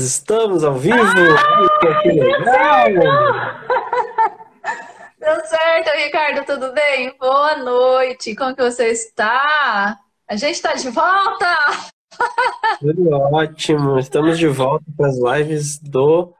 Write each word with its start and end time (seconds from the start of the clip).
Estamos 0.00 0.64
ao 0.64 0.74
vivo! 0.74 0.96
Ah, 0.96 2.02
que 2.02 2.08
legal! 2.08 2.88
Deu 5.20 5.40
certo, 5.44 5.90
Ricardo, 5.96 6.44
tudo 6.44 6.72
bem? 6.72 7.16
Boa 7.20 7.56
noite, 7.58 8.34
como 8.34 8.56
que 8.56 8.62
você 8.62 8.88
está? 8.88 9.96
A 10.28 10.34
gente 10.34 10.54
está 10.54 10.74
de 10.74 10.90
volta! 10.90 11.56
Tudo 12.80 13.10
ótimo, 13.32 13.98
estamos 13.98 14.38
de 14.38 14.48
volta 14.48 14.84
para 14.96 15.08
as 15.08 15.18
lives 15.18 15.78
do 15.78 16.34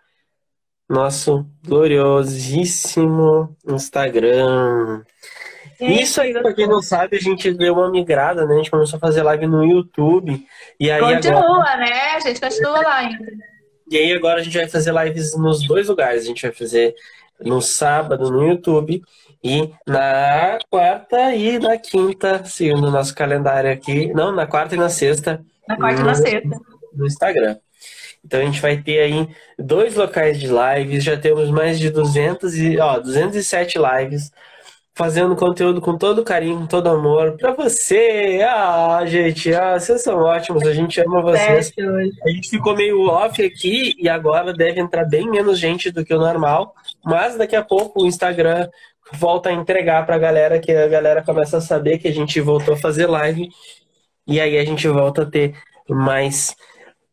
nosso 0.89 1.47
gloriosíssimo 1.65 3.57
Instagram. 3.65 5.05
Isso 5.81 6.21
aí, 6.21 6.33
pra 6.33 6.53
quem 6.53 6.67
não 6.67 6.83
sabe, 6.83 7.17
a 7.17 7.21
gente 7.21 7.53
deu 7.53 7.75
uma 7.75 7.91
migrada, 7.91 8.45
né? 8.45 8.55
A 8.55 8.57
gente 8.59 8.71
começou 8.71 8.97
a 8.97 9.01
fazer 9.01 9.23
live 9.23 9.47
no 9.47 9.65
YouTube. 9.65 10.45
E 10.79 10.91
aí 10.91 11.01
continua, 11.01 11.41
agora... 11.41 11.77
né? 11.77 11.93
A 12.17 12.21
gente 12.21 12.41
continua 12.41 12.81
lá 12.81 12.97
ainda. 12.97 13.25
E 13.91 13.97
aí 13.97 14.13
agora 14.13 14.41
a 14.41 14.43
gente 14.43 14.57
vai 14.57 14.69
fazer 14.69 14.93
lives 14.93 15.37
nos 15.37 15.67
dois 15.67 15.89
lugares. 15.89 16.25
A 16.25 16.27
gente 16.27 16.43
vai 16.43 16.53
fazer 16.53 16.95
no 17.41 17.63
sábado 17.63 18.31
no 18.31 18.45
YouTube 18.45 19.03
e 19.43 19.71
na 19.87 20.59
quarta 20.69 21.35
e 21.35 21.59
na 21.59 21.79
quinta, 21.79 22.45
seguindo 22.45 22.87
o 22.87 22.91
nosso 22.91 23.15
calendário 23.15 23.71
aqui. 23.73 24.13
Não, 24.13 24.33
na 24.33 24.47
quarta 24.47 24.75
e 24.75 24.79
na 24.79 24.89
sexta. 24.89 25.41
Na 25.67 25.77
quarta 25.77 26.01
e 26.01 26.05
na 26.05 26.15
sexta. 26.15 26.61
No 26.93 27.07
Instagram. 27.07 27.57
Então 28.25 28.41
a 28.41 28.45
gente 28.45 28.61
vai 28.61 28.77
ter 28.77 28.99
aí 28.99 29.29
dois 29.59 29.95
locais 29.95 30.41
de 30.41 30.49
lives, 30.49 31.05
já 31.05 31.17
temos 31.17 31.49
mais 31.51 31.79
de 31.79 31.89
200 31.89 32.59
e, 32.59 32.79
ó, 32.79 32.99
207 32.99 33.79
lives 33.79 34.33
fazendo 34.99 35.37
conteúdo 35.37 35.81
com 35.81 35.97
todo 35.97 36.25
carinho, 36.25 36.59
com 36.59 36.67
todo 36.67 36.89
amor 36.89 37.37
para 37.37 37.53
você. 37.53 38.45
Ah, 38.45 39.01
gente, 39.07 39.55
ah, 39.55 39.79
vocês 39.79 40.03
são 40.03 40.19
ótimos, 40.19 40.67
a 40.67 40.75
gente 40.75 41.01
ama 41.01 41.23
vocês. 41.23 41.73
A 42.27 42.31
gente 42.31 42.51
ficou 42.51 42.75
meio 42.75 43.03
off 43.05 43.41
aqui 43.41 43.95
e 43.97 44.09
agora 44.09 44.53
deve 44.53 44.81
entrar 44.81 45.05
bem 45.05 45.31
menos 45.31 45.57
gente 45.57 45.93
do 45.93 46.05
que 46.05 46.13
o 46.13 46.19
normal, 46.19 46.75
mas 47.05 47.37
daqui 47.37 47.55
a 47.55 47.63
pouco 47.63 48.03
o 48.03 48.07
Instagram 48.09 48.69
volta 49.13 49.51
a 49.51 49.53
entregar 49.53 50.05
para 50.05 50.17
a 50.17 50.19
galera, 50.19 50.59
que 50.59 50.73
a 50.73 50.89
galera 50.89 51.23
começa 51.23 51.59
a 51.59 51.61
saber 51.61 51.99
que 51.99 52.09
a 52.09 52.13
gente 52.13 52.41
voltou 52.41 52.75
a 52.75 52.77
fazer 52.77 53.07
live 53.07 53.49
e 54.27 54.41
aí 54.41 54.59
a 54.59 54.65
gente 54.65 54.89
volta 54.89 55.23
a 55.23 55.27
ter 55.27 55.55
mais 55.89 56.57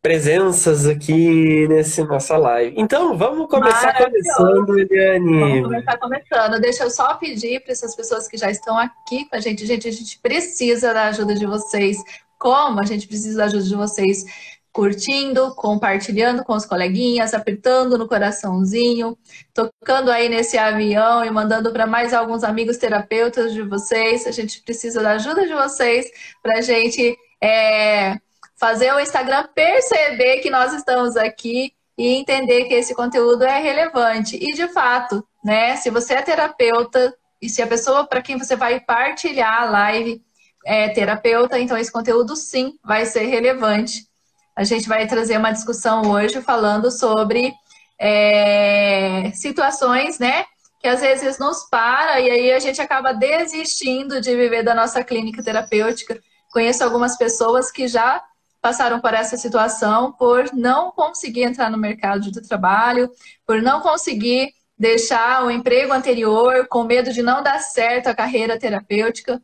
presenças 0.02 0.86
aqui 0.86 1.66
nesse 1.68 2.02
nossa 2.04 2.36
live. 2.36 2.74
Então, 2.78 3.16
vamos 3.16 3.48
começar 3.48 3.92
começando, 3.96 4.78
Eliane. 4.78 5.40
Vamos 5.40 5.62
começar 5.62 5.98
começando. 5.98 6.60
Deixa 6.60 6.84
eu 6.84 6.90
só 6.90 7.14
pedir 7.14 7.60
para 7.60 7.72
essas 7.72 7.94
pessoas 7.96 8.28
que 8.28 8.36
já 8.36 8.50
estão 8.50 8.78
aqui 8.78 9.28
com 9.28 9.36
a 9.36 9.40
gente. 9.40 9.66
Gente, 9.66 9.88
a 9.88 9.92
gente 9.92 10.18
precisa 10.20 10.94
da 10.94 11.06
ajuda 11.06 11.34
de 11.34 11.44
vocês. 11.44 11.98
Como 12.38 12.80
a 12.80 12.84
gente 12.84 13.08
precisa 13.08 13.38
da 13.38 13.44
ajuda 13.46 13.64
de 13.64 13.74
vocês? 13.74 14.24
Curtindo, 14.72 15.54
compartilhando 15.54 16.44
com 16.44 16.52
os 16.52 16.66
coleguinhas, 16.66 17.32
apertando 17.32 17.96
no 17.96 18.06
coraçãozinho, 18.06 19.16
tocando 19.54 20.10
aí 20.10 20.28
nesse 20.28 20.58
avião 20.58 21.24
e 21.24 21.30
mandando 21.30 21.72
para 21.72 21.86
mais 21.86 22.12
alguns 22.12 22.44
amigos 22.44 22.76
terapeutas 22.76 23.52
de 23.52 23.62
vocês. 23.62 24.26
A 24.26 24.30
gente 24.30 24.62
precisa 24.62 25.02
da 25.02 25.12
ajuda 25.12 25.46
de 25.46 25.54
vocês 25.54 26.06
para 26.42 26.58
a 26.58 26.60
gente 26.60 27.16
é, 27.42 28.18
fazer 28.56 28.92
o 28.92 29.00
Instagram 29.00 29.46
perceber 29.54 30.38
que 30.38 30.50
nós 30.50 30.72
estamos 30.72 31.16
aqui 31.16 31.72
e 31.96 32.14
entender 32.14 32.64
que 32.64 32.74
esse 32.74 32.94
conteúdo 32.94 33.44
é 33.44 33.58
relevante. 33.58 34.36
E 34.36 34.52
de 34.54 34.68
fato, 34.68 35.26
né, 35.44 35.76
se 35.76 35.90
você 35.90 36.14
é 36.14 36.22
terapeuta 36.22 37.14
e 37.40 37.48
se 37.48 37.62
a 37.62 37.66
pessoa 37.66 38.06
para 38.06 38.22
quem 38.22 38.38
você 38.38 38.56
vai 38.56 38.80
partilhar 38.80 39.62
a 39.62 39.70
live 39.70 40.22
é 40.64 40.88
terapeuta, 40.88 41.58
então 41.58 41.76
esse 41.76 41.92
conteúdo 41.92 42.34
sim 42.34 42.78
vai 42.84 43.06
ser 43.06 43.26
relevante. 43.26 44.06
A 44.54 44.64
gente 44.64 44.88
vai 44.88 45.06
trazer 45.06 45.38
uma 45.38 45.52
discussão 45.52 46.10
hoje 46.10 46.40
falando 46.40 46.90
sobre 46.90 47.52
é, 47.98 49.30
situações, 49.34 50.18
né, 50.18 50.44
que 50.80 50.88
às 50.88 51.00
vezes 51.00 51.38
nos 51.38 51.64
para 51.68 52.20
e 52.20 52.30
aí 52.30 52.52
a 52.52 52.58
gente 52.58 52.80
acaba 52.80 53.12
desistindo 53.12 54.20
de 54.20 54.34
viver 54.34 54.62
da 54.62 54.74
nossa 54.74 55.04
clínica 55.04 55.42
terapêutica. 55.42 56.18
Conheço 56.50 56.82
algumas 56.84 57.16
pessoas 57.16 57.70
que 57.70 57.86
já 57.86 58.22
passaram 58.66 58.98
por 58.98 59.14
essa 59.14 59.36
situação 59.36 60.10
por 60.10 60.52
não 60.52 60.90
conseguir 60.90 61.44
entrar 61.44 61.70
no 61.70 61.78
mercado 61.78 62.32
de 62.32 62.42
trabalho, 62.42 63.08
por 63.46 63.62
não 63.62 63.80
conseguir 63.80 64.52
deixar 64.76 65.44
o 65.44 65.50
emprego 65.52 65.92
anterior, 65.92 66.66
com 66.66 66.82
medo 66.82 67.12
de 67.12 67.22
não 67.22 67.44
dar 67.44 67.60
certo 67.60 68.08
a 68.08 68.14
carreira 68.14 68.58
terapêutica, 68.58 69.40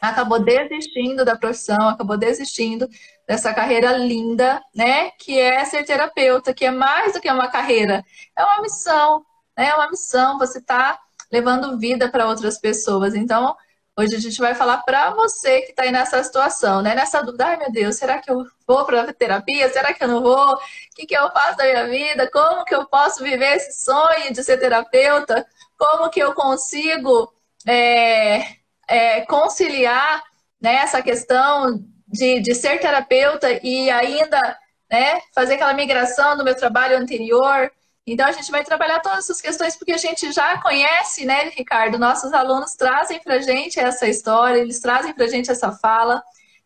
acabou 0.00 0.42
desistindo 0.42 1.26
da 1.26 1.36
profissão, 1.36 1.90
acabou 1.90 2.16
desistindo 2.16 2.88
dessa 3.26 3.52
carreira 3.52 3.98
linda, 3.98 4.62
né? 4.74 5.10
Que 5.18 5.38
é 5.38 5.62
ser 5.66 5.84
terapeuta, 5.84 6.54
que 6.54 6.64
é 6.64 6.70
mais 6.70 7.12
do 7.12 7.20
que 7.20 7.30
uma 7.30 7.48
carreira, 7.48 8.02
é 8.34 8.42
uma 8.42 8.62
missão, 8.62 9.26
né? 9.58 9.66
É 9.66 9.74
uma 9.74 9.90
missão. 9.90 10.38
Você 10.38 10.56
está 10.58 10.98
levando 11.30 11.78
vida 11.78 12.10
para 12.10 12.26
outras 12.26 12.58
pessoas. 12.58 13.14
Então, 13.14 13.54
Hoje 13.98 14.14
a 14.14 14.20
gente 14.20 14.38
vai 14.38 14.54
falar 14.54 14.76
para 14.84 15.10
você 15.10 15.62
que 15.62 15.70
está 15.70 15.82
aí 15.82 15.90
nessa 15.90 16.22
situação, 16.22 16.80
né? 16.80 16.94
Nessa 16.94 17.20
dúvida, 17.20 17.46
ai 17.46 17.56
meu 17.56 17.72
Deus, 17.72 17.96
será 17.96 18.20
que 18.20 18.30
eu 18.30 18.46
vou 18.64 18.84
para 18.84 19.12
terapia? 19.12 19.68
Será 19.72 19.92
que 19.92 20.04
eu 20.04 20.06
não 20.06 20.22
vou? 20.22 20.54
O 20.54 20.58
que, 20.94 21.04
que 21.04 21.16
eu 21.16 21.28
faço 21.32 21.56
da 21.56 21.64
minha 21.64 21.88
vida? 21.88 22.30
Como 22.30 22.64
que 22.64 22.72
eu 22.72 22.86
posso 22.86 23.24
viver 23.24 23.56
esse 23.56 23.84
sonho 23.84 24.32
de 24.32 24.44
ser 24.44 24.56
terapeuta? 24.58 25.44
Como 25.76 26.08
que 26.10 26.20
eu 26.20 26.32
consigo 26.32 27.28
é, 27.66 28.44
é, 28.88 29.22
conciliar 29.22 30.22
né, 30.62 30.76
essa 30.76 31.02
questão 31.02 31.84
de, 32.06 32.38
de 32.38 32.54
ser 32.54 32.78
terapeuta 32.78 33.50
e 33.66 33.90
ainda 33.90 34.40
né, 34.88 35.20
fazer 35.34 35.54
aquela 35.54 35.74
migração 35.74 36.36
do 36.36 36.44
meu 36.44 36.54
trabalho 36.54 36.96
anterior? 36.96 37.68
Então, 38.12 38.26
a 38.26 38.32
gente 38.32 38.50
vai 38.50 38.64
trabalhar 38.64 39.00
todas 39.00 39.18
essas 39.20 39.40
questões 39.40 39.76
porque 39.76 39.92
a 39.92 39.98
gente 39.98 40.32
já 40.32 40.60
conhece, 40.60 41.24
né, 41.24 41.50
Ricardo? 41.50 41.98
Nossos 41.98 42.32
alunos 42.32 42.74
trazem 42.74 43.20
para 43.20 43.34
a 43.34 43.40
gente 43.40 43.78
essa 43.78 44.08
história, 44.08 44.58
eles 44.60 44.80
trazem 44.80 45.12
para 45.12 45.24
a 45.24 45.28
gente 45.28 45.50
essa 45.50 45.72
fala 45.72 46.22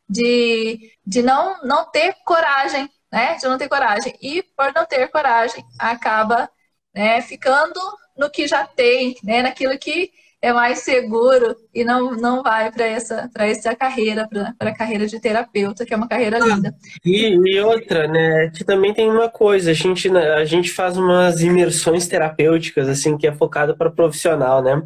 de, 0.09 0.93
de 1.07 1.23
não, 1.23 1.63
não 1.65 1.91
ter 1.91 2.15
coragem, 2.25 2.89
né? 3.11 3.37
De 3.37 3.47
não 3.47 3.59
ter 3.59 3.69
coragem. 3.69 4.17
E 4.21 4.43
por 4.43 4.73
não 4.75 4.87
ter 4.87 5.09
coragem, 5.09 5.65
acaba 5.79 6.51
né, 6.95 7.21
ficando 7.23 7.81
no 8.17 8.31
que 8.31 8.47
já 8.47 8.67
tem, 8.67 9.17
né? 9.23 9.43
Naquilo 9.43 9.79
que 9.79 10.13
é 10.43 10.53
mais 10.53 10.81
seguro 10.81 11.57
e 11.73 11.85
não, 11.85 12.17
não 12.17 12.43
vai 12.43 12.73
para 12.73 12.85
essa, 12.85 13.31
essa 13.37 13.77
carreira, 13.77 14.29
para 14.59 14.71
a 14.71 14.75
carreira 14.75 15.07
de 15.07 15.21
terapeuta, 15.21 15.87
que 15.87 15.95
é 15.95 15.97
uma 15.97 16.09
carreira 16.09 16.39
ah, 16.43 16.47
linda. 16.47 16.75
E, 17.05 17.37
e, 17.37 17.61
outra, 17.61 18.09
né, 18.09 18.51
que 18.51 18.65
também 18.65 18.93
tem 18.93 19.09
uma 19.09 19.29
coisa, 19.29 19.71
a 19.71 19.75
gente, 19.75 20.11
né, 20.11 20.33
a 20.33 20.45
gente 20.45 20.69
faz 20.71 20.97
umas 20.97 21.41
imersões 21.41 22.09
terapêuticas, 22.09 22.89
assim, 22.89 23.17
que 23.17 23.25
é 23.25 23.33
focado 23.33 23.77
para 23.77 23.89
profissional, 23.89 24.61
né, 24.61 24.83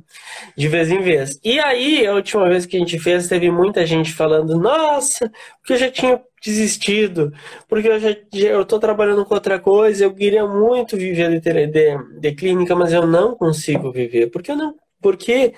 de 0.54 0.68
vez 0.68 0.90
em 0.90 1.00
vez. 1.00 1.40
E 1.42 1.58
aí, 1.58 2.06
a 2.06 2.12
última 2.12 2.46
vez 2.46 2.66
que 2.66 2.76
a 2.76 2.80
gente 2.80 2.98
fez, 2.98 3.26
teve 3.26 3.50
muita 3.50 3.86
gente 3.86 4.12
falando, 4.12 4.60
nossa, 4.60 5.32
porque 5.58 5.72
eu 5.72 5.78
já 5.78 5.90
tinha 5.90 6.20
desistido, 6.44 7.32
porque 7.66 7.88
eu 7.88 7.98
já 7.98 8.14
eu 8.34 8.64
tô 8.66 8.78
trabalhando 8.78 9.24
com 9.24 9.34
outra 9.34 9.58
coisa, 9.58 10.04
eu 10.04 10.12
queria 10.12 10.46
muito 10.46 10.98
viver 10.98 11.40
de, 11.40 11.66
de, 11.66 12.20
de 12.20 12.32
clínica, 12.32 12.76
mas 12.76 12.92
eu 12.92 13.06
não 13.06 13.34
consigo 13.34 13.90
viver, 13.90 14.30
porque 14.30 14.50
eu 14.50 14.56
não 14.56 14.74
porque 15.06 15.54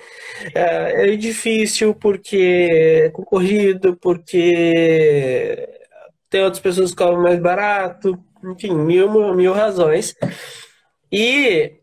é, 0.53 1.11
é 1.11 1.15
difícil, 1.15 1.95
porque 1.95 2.67
é 3.05 3.09
concorrido, 3.09 3.97
porque 3.97 5.67
tem 6.29 6.43
outras 6.43 6.61
pessoas 6.61 6.91
que 6.91 6.97
cobram 6.97 7.23
mais 7.23 7.39
barato, 7.39 8.15
enfim, 8.43 8.75
mil, 8.75 9.33
mil 9.33 9.51
razões. 9.51 10.13
E 11.11 11.79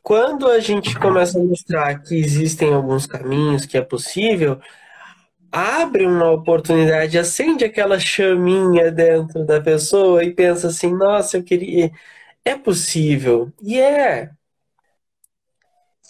quando 0.00 0.46
a 0.46 0.60
gente 0.60 0.96
começa 1.00 1.36
a 1.36 1.42
mostrar 1.42 2.00
que 2.00 2.14
existem 2.14 2.72
alguns 2.72 3.06
caminhos, 3.06 3.66
que 3.66 3.76
é 3.76 3.82
possível, 3.82 4.60
abre 5.50 6.06
uma 6.06 6.30
oportunidade, 6.30 7.18
acende 7.18 7.64
aquela 7.64 7.98
chaminha 7.98 8.92
dentro 8.92 9.44
da 9.44 9.60
pessoa 9.60 10.22
e 10.22 10.32
pensa 10.32 10.68
assim: 10.68 10.94
nossa, 10.94 11.38
eu 11.38 11.42
queria. 11.42 11.90
É 12.44 12.54
possível. 12.56 13.52
E 13.60 13.80
é. 13.80 14.30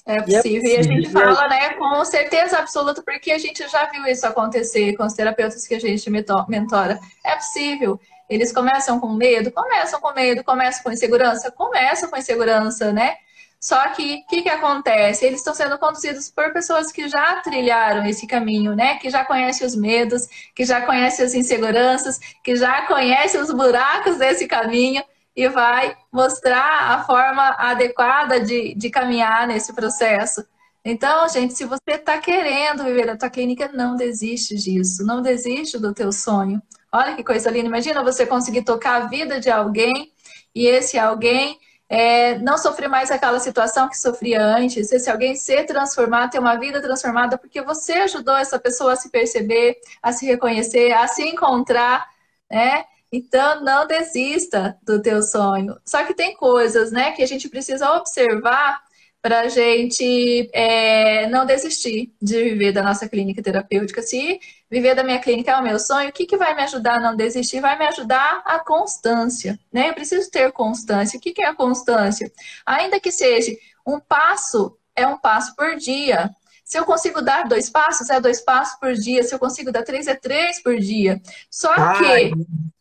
É 0.07 0.21
possível. 0.21 0.31
E, 0.31 0.35
é 0.35 0.43
possível. 0.43 0.71
e 0.71 0.77
a 0.77 0.83
gente 0.83 1.11
fala, 1.11 1.49
né, 1.49 1.75
com 1.75 2.05
certeza 2.05 2.59
absoluta, 2.59 3.03
porque 3.03 3.33
a 3.33 3.39
gente 3.39 3.67
já 3.69 3.87
viu 3.87 4.07
isso 4.07 4.27
acontecer 4.27 4.97
com 4.97 5.05
os 5.05 5.13
terapeutas 5.13 5.67
que 5.67 5.75
a 5.75 5.81
gente 5.81 6.09
mentora. 6.11 6.99
É 7.25 7.37
possível. 7.37 8.01
Eles 8.29 8.53
começam 8.53 9.01
com 9.01 9.09
medo? 9.09 9.51
Começam 9.51 10.01
com 10.01 10.13
medo. 10.13 10.45
Começam 10.45 10.83
com 10.85 10.93
insegurança? 10.93 11.51
Começam 11.51 12.09
com 12.09 12.17
insegurança, 12.17 12.93
né? 12.93 13.17
Só 13.61 13.89
que 13.89 14.15
o 14.15 14.27
que, 14.27 14.43
que 14.43 14.49
acontece? 14.49 15.27
Eles 15.27 15.41
estão 15.41 15.53
sendo 15.53 15.77
conduzidos 15.79 16.31
por 16.31 16.51
pessoas 16.51 16.91
que 16.91 17.09
já 17.09 17.43
trilharam 17.43 18.07
esse 18.07 18.27
caminho, 18.27 18.75
né? 18.75 18.97
Que 18.97 19.11
já 19.11 19.23
conhecem 19.23 19.67
os 19.67 19.77
medos, 19.77 20.27
que 20.55 20.65
já 20.65 20.81
conhecem 20.81 21.27
as 21.27 21.35
inseguranças, 21.35 22.19
que 22.43 22.57
já 22.57 22.87
conhecem 22.87 23.39
os 23.39 23.53
buracos 23.53 24.17
desse 24.17 24.47
caminho 24.47 25.03
e 25.41 25.49
vai 25.49 25.97
mostrar 26.13 26.93
a 26.93 27.05
forma 27.05 27.43
adequada 27.59 28.39
de, 28.39 28.75
de 28.75 28.91
caminhar 28.91 29.47
nesse 29.47 29.73
processo. 29.73 30.45
Então, 30.85 31.27
gente, 31.31 31.55
se 31.55 31.65
você 31.65 31.93
está 31.93 32.19
querendo 32.19 32.85
viver 32.85 33.09
a 33.09 33.17
tua 33.17 33.31
clínica, 33.31 33.71
não 33.73 33.97
desiste 33.97 34.55
disso, 34.57 35.03
não 35.03 35.23
desiste 35.23 35.79
do 35.79 35.95
teu 35.95 36.13
sonho. 36.13 36.61
Olha 36.93 37.17
que 37.17 37.25
coisa 37.25 37.51
linda. 37.51 37.69
Imagina 37.69 38.05
você 38.05 38.27
conseguir 38.27 38.65
tocar 38.65 39.03
a 39.03 39.07
vida 39.07 39.41
de 39.41 39.51
alguém 39.51 40.13
e 40.55 40.67
esse 40.67 40.99
alguém 40.99 41.59
é, 41.89 42.39
não 42.39 42.59
sofrer 42.59 42.89
mais 42.89 43.11
aquela 43.11 43.41
situação 43.41 43.89
que 43.89 43.97
sofria 43.97 44.43
antes, 44.43 44.93
esse 44.93 45.11
alguém 45.11 45.35
ser 45.35 45.65
transformado, 45.65 46.33
ter 46.33 46.39
uma 46.39 46.57
vida 46.57 46.83
transformada, 46.83 47.39
porque 47.39 47.63
você 47.63 47.95
ajudou 47.95 48.37
essa 48.37 48.59
pessoa 48.59 48.93
a 48.93 48.97
se 48.97 49.09
perceber, 49.09 49.79
a 50.03 50.13
se 50.13 50.27
reconhecer, 50.27 50.93
a 50.93 51.09
se 51.09 51.23
encontrar, 51.23 52.07
né? 52.51 52.85
Então, 53.13 53.63
não 53.63 53.87
desista 53.87 54.79
do 54.83 55.03
teu 55.03 55.23
sonho. 55.23 55.77
Só 55.85 56.05
que 56.05 56.15
tem 56.15 56.35
coisas, 56.37 56.93
né, 56.93 57.13
que 57.13 57.23
a 57.23 57.27
gente 57.27 57.49
precisa 57.49 57.93
observar 57.95 58.81
para 59.23 59.41
a 59.41 59.49
gente 59.49 60.49
é, 60.53 61.29
não 61.29 61.45
desistir 61.45 62.13
de 62.21 62.43
viver 62.43 62.73
da 62.73 62.83
nossa 62.83 63.09
clínica 63.09 63.43
terapêutica. 63.43 64.01
Se 64.01 64.41
viver 64.71 64.95
da 64.95 65.05
minha 65.05 65.19
clínica 65.19 65.53
é 65.53 65.57
o 65.57 65.63
meu 65.63 65.79
sonho, 65.79 66.09
o 66.09 66.13
que, 66.13 66.25
que 66.25 66.37
vai 66.37 66.55
me 66.55 66.63
ajudar 66.63 66.97
a 66.97 67.01
não 67.01 67.17
desistir? 67.17 67.61
Vai 67.61 67.79
me 67.79 67.87
ajudar 67.87 68.43
a 68.47 68.59
constância, 68.61 69.59
né? 69.73 69.91
Eu 69.91 69.95
preciso 69.95 70.31
ter 70.31 70.51
constância. 70.53 71.19
O 71.19 71.21
que, 71.21 71.33
que 71.33 71.43
é 71.43 71.49
a 71.49 71.55
constância? 71.55 72.33
Ainda 72.65 72.99
que 72.99 73.13
seja 73.13 73.53
um 73.87 74.01
passo, 74.01 74.77
é 74.97 75.07
um 75.07 75.19
passo 75.19 75.55
por 75.55 75.77
dia. 75.77 76.31
Se 76.71 76.79
eu 76.79 76.85
consigo 76.85 77.21
dar 77.21 77.49
dois 77.49 77.69
passos, 77.69 78.09
é 78.11 78.21
dois 78.21 78.41
passos 78.41 78.79
por 78.79 78.93
dia. 78.95 79.25
Se 79.25 79.35
eu 79.35 79.41
consigo 79.41 79.73
dar 79.73 79.83
três, 79.83 80.07
é 80.07 80.15
três 80.15 80.63
por 80.63 80.79
dia. 80.79 81.21
Só 81.51 81.75
que 81.99 82.31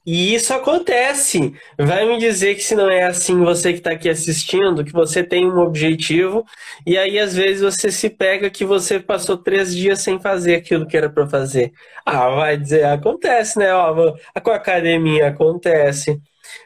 e 0.06 0.34
isso 0.36 0.54
acontece. 0.54 1.54
Vai 1.76 2.06
me 2.06 2.20
dizer 2.20 2.54
que 2.54 2.64
se 2.64 2.76
não 2.76 2.88
é 2.88 3.04
assim, 3.04 3.44
você 3.44 3.74
que 3.74 3.80
está 3.80 3.92
aqui 3.92 4.08
assistindo, 4.08 4.84
que 4.86 4.94
você 4.94 5.24
tem 5.24 5.48
um 5.48 5.58
objetivo, 5.58 6.46
e 6.86 7.00
aí 7.00 7.18
às 7.18 7.36
vezes 7.36 7.62
você 7.62 7.92
se 7.92 8.12
pega 8.12 8.50
que 8.50 8.64
você 8.64 9.00
passou 9.00 9.38
três 9.38 9.76
dias 9.76 10.02
sem 10.02 10.20
fazer 10.20 10.56
aquilo 10.56 10.86
que 10.86 10.96
era 10.96 11.10
para 11.10 11.28
fazer. 11.28 11.72
Ah, 12.06 12.30
vai 12.30 12.58
dizer, 12.58 12.86
acontece, 12.86 13.58
né? 13.58 13.74
Ó, 13.74 14.14
com 14.44 14.52
a 14.52 14.56
academia 14.56 15.30
acontece, 15.30 16.20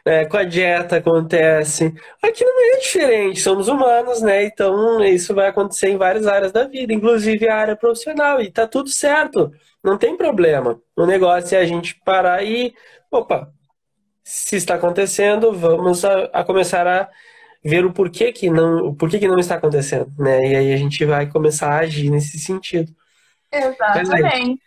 né? 0.04 0.24
com 0.26 0.36
a 0.36 0.44
dieta 0.44 0.96
acontece. 0.96 1.94
Aqui 2.22 2.44
não 2.44 2.76
é 2.76 2.78
diferente, 2.78 3.40
somos 3.40 3.68
humanos, 3.68 4.22
né? 4.22 4.44
Então 4.44 5.02
isso 5.04 5.34
vai 5.34 5.48
acontecer 5.48 5.88
em 5.88 5.96
várias 5.96 6.26
áreas 6.26 6.52
da 6.52 6.64
vida, 6.64 6.92
inclusive 6.92 7.48
a 7.48 7.56
área 7.56 7.76
profissional, 7.76 8.40
e 8.40 8.50
tá 8.50 8.66
tudo 8.66 8.88
certo. 8.88 9.52
Não 9.82 9.98
tem 9.98 10.16
problema. 10.16 10.80
O 10.96 11.06
negócio 11.06 11.56
é 11.56 11.60
a 11.60 11.66
gente 11.66 12.00
parar 12.04 12.44
e 12.44 12.74
opa, 13.10 13.52
se 14.24 14.56
está 14.56 14.74
acontecendo, 14.74 15.52
vamos 15.52 16.04
a, 16.04 16.24
a, 16.32 16.44
começar 16.44 16.86
a 16.86 17.08
ver 17.62 17.84
o 17.84 17.92
porquê 17.92 18.32
que 18.32 18.50
não, 18.50 18.94
porquê 18.94 19.18
que 19.18 19.28
não 19.28 19.38
está 19.38 19.56
acontecendo, 19.56 20.10
né? 20.18 20.38
E 20.40 20.56
aí 20.56 20.72
a 20.72 20.76
gente 20.76 21.04
vai 21.04 21.26
começar 21.26 21.68
a 21.68 21.78
agir 21.78 22.10
nesse 22.10 22.38
sentido. 22.38 22.92
Exatamente. 23.52 24.60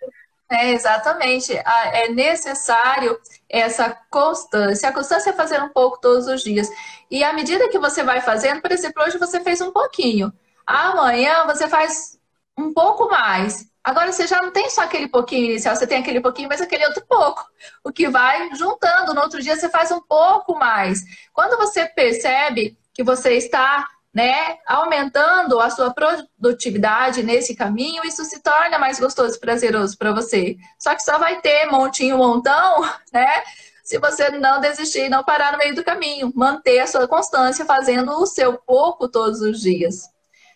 É, 0.50 0.72
exatamente. 0.72 1.54
É 1.56 2.10
necessário 2.10 3.18
essa 3.50 3.98
constância. 4.10 4.90
A 4.90 4.94
constância 4.94 5.30
é 5.30 5.34
fazer 5.34 5.62
um 5.62 5.70
pouco 5.70 6.00
todos 6.00 6.28
os 6.28 6.44
dias. 6.44 6.70
E 7.10 7.24
à 7.24 7.34
medida 7.34 7.70
que 7.70 7.80
você 7.80 8.04
vai 8.04 8.22
fazendo, 8.22 8.62
por 8.62 8.72
exemplo, 8.72 9.04
hoje 9.04 9.18
você 9.18 9.40
fez 9.40 9.62
um 9.62 9.72
pouquinho. 9.72 10.32
Amanhã 10.66 11.46
você 11.46 11.68
faz 11.68 12.20
um 12.58 12.74
pouco 12.74 13.10
mais. 13.10 13.66
Agora 13.84 14.12
você 14.12 14.28
já 14.28 14.42
não 14.42 14.52
tem 14.52 14.70
só 14.70 14.82
aquele 14.82 15.08
pouquinho 15.08 15.52
inicial, 15.52 15.74
você 15.74 15.88
tem 15.88 16.00
aquele 16.00 16.20
pouquinho, 16.20 16.50
mas 16.50 16.60
aquele 16.60 16.86
outro 16.86 17.06
pouco. 17.08 17.46
O 17.84 17.92
que 17.92 18.10
vai 18.10 18.54
juntando. 18.54 19.14
No 19.14 19.22
outro 19.22 19.42
dia 19.42 19.56
você 19.56 19.70
faz 19.70 19.92
um 19.92 20.02
pouco 20.02 20.58
mais. 20.60 21.02
Quando 21.32 21.58
você 21.58 21.86
percebe 21.86 22.78
que 22.94 23.02
você 23.02 23.34
está 23.38 23.88
né, 24.18 24.58
aumentando 24.66 25.60
a 25.60 25.70
sua 25.70 25.94
produtividade 25.94 27.22
nesse 27.22 27.56
caminho, 27.56 28.04
isso 28.04 28.26
se 28.26 28.42
torna 28.42 28.80
mais 28.80 29.00
gostoso 29.00 29.38
e 29.38 29.40
prazeroso 29.40 29.96
para 29.96 30.12
você. 30.12 30.58
Só 30.80 30.96
que 30.96 31.04
só 31.04 31.20
vai 31.20 31.40
ter 31.40 31.68
montinho, 31.68 32.18
montão, 32.18 32.82
né? 33.14 33.44
Se 33.84 34.00
você 34.00 34.32
não 34.32 34.60
desistir 34.60 35.08
não 35.08 35.24
parar 35.24 35.52
no 35.52 35.60
meio 35.60 35.76
do 35.76 35.84
caminho, 35.84 36.34
manter 36.36 36.80
a 36.80 36.88
sua 36.88 37.08
constância 37.08 37.64
fazendo 37.64 38.12
o 38.12 38.26
seu 38.26 38.58
pouco 38.58 39.08
todos 39.08 39.40
os 39.40 39.62
dias. 39.62 40.10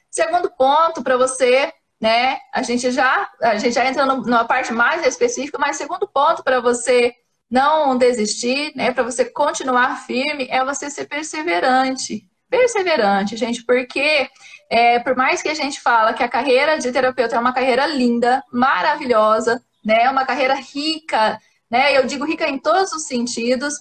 Segundo 0.09 0.49
ponto 0.49 1.03
para 1.03 1.15
você 1.15 1.71
né? 2.01 2.39
A 2.51 2.63
gente 2.63 2.89
já, 2.89 3.29
a 3.43 3.57
gente 3.57 3.75
já 3.75 3.85
entra 3.85 4.07
numa 4.07 4.43
parte 4.43 4.73
mais 4.73 5.05
específica, 5.05 5.59
mas 5.59 5.77
segundo 5.77 6.07
ponto 6.07 6.43
para 6.43 6.59
você 6.59 7.13
não 7.47 7.95
desistir, 7.95 8.75
né? 8.75 8.91
Para 8.91 9.03
você 9.03 9.23
continuar 9.23 10.03
firme, 10.07 10.47
é 10.49 10.65
você 10.65 10.89
ser 10.89 11.05
perseverante. 11.05 12.27
Perseverante, 12.51 13.37
gente, 13.37 13.63
porque 13.63 14.29
é, 14.69 14.99
por 14.99 15.15
mais 15.15 15.41
que 15.41 15.47
a 15.47 15.53
gente 15.53 15.79
fala 15.79 16.13
que 16.13 16.21
a 16.21 16.27
carreira 16.27 16.77
de 16.77 16.91
terapeuta 16.91 17.37
é 17.37 17.39
uma 17.39 17.53
carreira 17.53 17.85
linda, 17.85 18.43
maravilhosa, 18.51 19.63
né? 19.83 20.09
Uma 20.09 20.25
carreira 20.25 20.55
rica, 20.55 21.39
né? 21.69 21.97
Eu 21.97 22.05
digo 22.05 22.25
rica 22.25 22.45
em 22.49 22.59
todos 22.59 22.91
os 22.91 23.07
sentidos. 23.07 23.75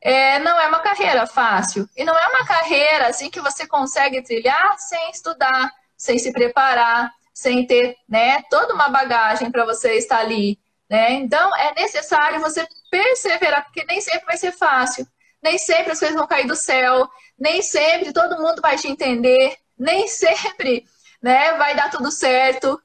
É, 0.00 0.38
não 0.38 0.58
é 0.58 0.66
uma 0.66 0.78
carreira 0.78 1.26
fácil. 1.26 1.86
E 1.94 2.04
não 2.04 2.16
é 2.16 2.26
uma 2.28 2.46
carreira 2.46 3.08
assim 3.08 3.28
que 3.28 3.40
você 3.40 3.66
consegue 3.66 4.22
trilhar 4.22 4.78
sem 4.78 5.10
estudar, 5.10 5.70
sem 5.94 6.18
se 6.18 6.32
preparar, 6.32 7.12
sem 7.34 7.66
ter 7.66 7.96
né, 8.08 8.42
toda 8.48 8.72
uma 8.72 8.88
bagagem 8.88 9.50
para 9.50 9.66
você 9.66 9.92
estar 9.98 10.20
ali. 10.20 10.58
Né? 10.88 11.12
Então, 11.12 11.50
é 11.58 11.74
necessário 11.74 12.40
você 12.40 12.66
perseverar, 12.90 13.64
porque 13.64 13.84
nem 13.84 14.00
sempre 14.00 14.24
vai 14.24 14.38
ser 14.38 14.52
fácil. 14.52 15.06
Nem 15.42 15.58
sempre 15.58 15.92
as 15.92 15.98
coisas 15.98 16.16
vão 16.16 16.26
cair 16.26 16.46
do 16.46 16.56
céu, 16.56 17.06
nem 17.38 17.62
sempre 17.62 18.12
todo 18.12 18.38
mundo 18.38 18.62
vai 18.62 18.76
te 18.76 18.88
entender, 18.88 19.56
nem 19.78 20.08
sempre 20.08 20.86
né, 21.22 21.54
vai 21.54 21.74
dar 21.74 21.90
tudo 21.90 22.10
certo. 22.10 22.80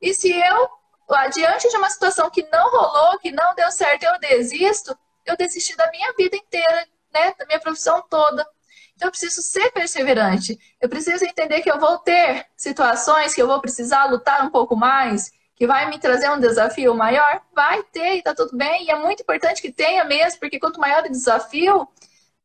E 0.00 0.12
se 0.12 0.30
eu, 0.30 0.68
diante 1.32 1.68
de 1.68 1.76
uma 1.76 1.90
situação 1.90 2.30
que 2.30 2.46
não 2.50 2.70
rolou, 2.70 3.18
que 3.18 3.32
não 3.32 3.54
deu 3.54 3.70
certo, 3.70 4.04
eu 4.04 4.18
desisto, 4.18 4.96
eu 5.24 5.36
desisti 5.36 5.76
da 5.76 5.90
minha 5.90 6.12
vida 6.12 6.36
inteira, 6.36 6.86
né, 7.12 7.34
da 7.38 7.46
minha 7.46 7.60
profissão 7.60 8.02
toda. 8.08 8.46
Então, 8.94 9.08
eu 9.08 9.10
preciso 9.10 9.42
ser 9.42 9.70
perseverante. 9.72 10.58
Eu 10.80 10.88
preciso 10.88 11.24
entender 11.24 11.60
que 11.60 11.70
eu 11.70 11.78
vou 11.78 11.98
ter 11.98 12.46
situações 12.56 13.34
que 13.34 13.42
eu 13.42 13.46
vou 13.46 13.60
precisar 13.60 14.06
lutar 14.06 14.42
um 14.42 14.50
pouco 14.50 14.74
mais, 14.74 15.30
que 15.54 15.66
vai 15.66 15.88
me 15.90 15.98
trazer 15.98 16.30
um 16.30 16.40
desafio 16.40 16.94
maior. 16.94 17.42
Vai 17.54 17.82
ter, 17.84 18.16
e 18.16 18.22
tá 18.22 18.34
tudo 18.34 18.56
bem. 18.56 18.86
E 18.86 18.90
é 18.90 18.96
muito 18.96 19.22
importante 19.22 19.60
que 19.60 19.70
tenha 19.70 20.02
mesmo, 20.04 20.40
porque 20.40 20.58
quanto 20.58 20.80
maior 20.80 21.04
o 21.04 21.10
desafio, 21.10 21.86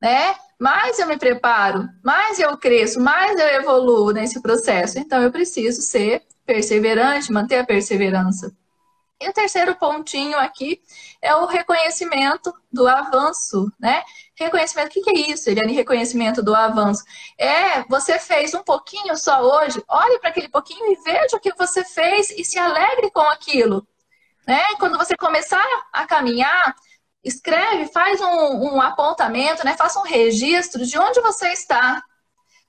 né, 0.02 0.36
mais 0.60 1.00
eu 1.00 1.08
me 1.08 1.18
preparo, 1.18 1.88
mais 2.04 2.40
eu 2.40 2.58
cresço, 2.58 3.00
mais 3.00 3.40
eu 3.40 3.48
evoluo 3.48 4.12
nesse 4.12 4.42
processo. 4.42 5.00
Então, 5.00 5.22
eu 5.22 5.32
preciso 5.32 5.82
ser 5.82 6.24
perseverante, 6.46 7.32
manter 7.32 7.60
a 7.60 7.66
perseverança. 7.66 8.54
E 9.22 9.30
o 9.30 9.34
terceiro 9.34 9.76
pontinho 9.76 10.38
aqui 10.40 10.82
é 11.22 11.36
o 11.36 11.46
reconhecimento 11.46 12.52
do 12.74 12.88
avanço, 12.88 13.72
né? 13.80 14.04
Reconhecimento, 14.36 14.88
o 14.88 15.04
que, 15.04 15.10
é 15.12 15.32
isso, 15.32 15.48
Eliane? 15.48 15.74
Reconhecimento 15.74 16.42
do 16.42 16.56
avanço. 16.56 17.04
É, 17.38 17.84
você 17.84 18.18
fez 18.18 18.56
um 18.56 18.64
pouquinho 18.64 19.16
só 19.16 19.42
hoje, 19.44 19.84
olhe 19.88 20.18
para 20.18 20.30
aquele 20.30 20.50
pouquinho 20.50 20.92
e 20.92 20.96
veja 21.04 21.38
o 21.38 21.40
que 21.40 21.54
você 21.54 21.86
fez 21.86 22.32
e 22.32 22.44
se 22.44 22.58
alegre 22.58 23.12
com 23.12 23.22
aquilo. 23.22 23.88
Né? 24.48 24.64
Quando 24.80 24.98
você 24.98 25.16
começar 25.16 25.64
a 25.94 26.08
caminhar, 26.08 26.76
escreve, 27.24 27.88
faz 27.88 28.20
um, 28.22 28.76
um 28.76 28.82
apontamento, 28.82 29.66
né? 29.66 29.76
faça 29.78 30.00
um 30.00 30.04
registro 30.04 30.86
de 30.86 30.98
onde 30.98 31.22
você 31.22 31.50
está. 31.50 32.02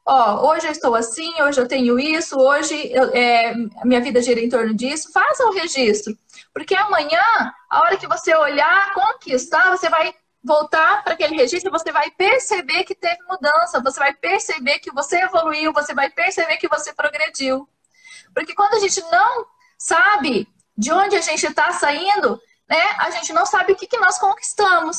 Ó, 0.04 0.50
hoje 0.50 0.66
eu 0.66 0.72
estou 0.72 0.94
assim, 0.94 1.32
hoje 1.42 1.60
eu 1.60 1.68
tenho 1.68 1.98
isso, 1.98 2.36
hoje 2.36 2.74
eu, 2.92 3.10
é, 3.14 3.54
minha 3.84 4.00
vida 4.00 4.20
gira 4.20 4.40
em 4.40 4.48
torno 4.48 4.74
disso. 4.74 5.12
Faça 5.12 5.44
o 5.44 5.50
um 5.50 5.52
registro. 5.52 6.16
Porque 6.52 6.74
amanhã, 6.74 7.22
a 7.70 7.80
hora 7.80 7.96
que 7.96 8.08
você 8.08 8.34
olhar, 8.34 8.92
conquistar, 8.94 9.70
você 9.70 9.88
vai 9.88 10.12
voltar 10.42 11.04
para 11.04 11.14
aquele 11.14 11.36
registro, 11.36 11.70
você 11.70 11.92
vai 11.92 12.10
perceber 12.10 12.82
que 12.82 12.96
teve 12.96 13.22
mudança, 13.28 13.80
você 13.80 14.00
vai 14.00 14.12
perceber 14.12 14.80
que 14.80 14.92
você 14.92 15.22
evoluiu, 15.22 15.72
você 15.72 15.94
vai 15.94 16.10
perceber 16.10 16.56
que 16.56 16.68
você 16.68 16.92
progrediu. 16.92 17.68
Porque 18.34 18.54
quando 18.54 18.74
a 18.74 18.80
gente 18.80 19.00
não 19.02 19.46
sabe 19.78 20.48
de 20.76 20.92
onde 20.92 21.14
a 21.14 21.20
gente 21.20 21.46
está 21.46 21.70
saindo, 21.72 22.40
né, 22.68 22.82
a 22.98 23.10
gente 23.10 23.32
não 23.32 23.46
sabe 23.46 23.72
o 23.72 23.76
que, 23.76 23.86
que 23.86 23.98
nós 23.98 24.18
conquistamos. 24.18 24.98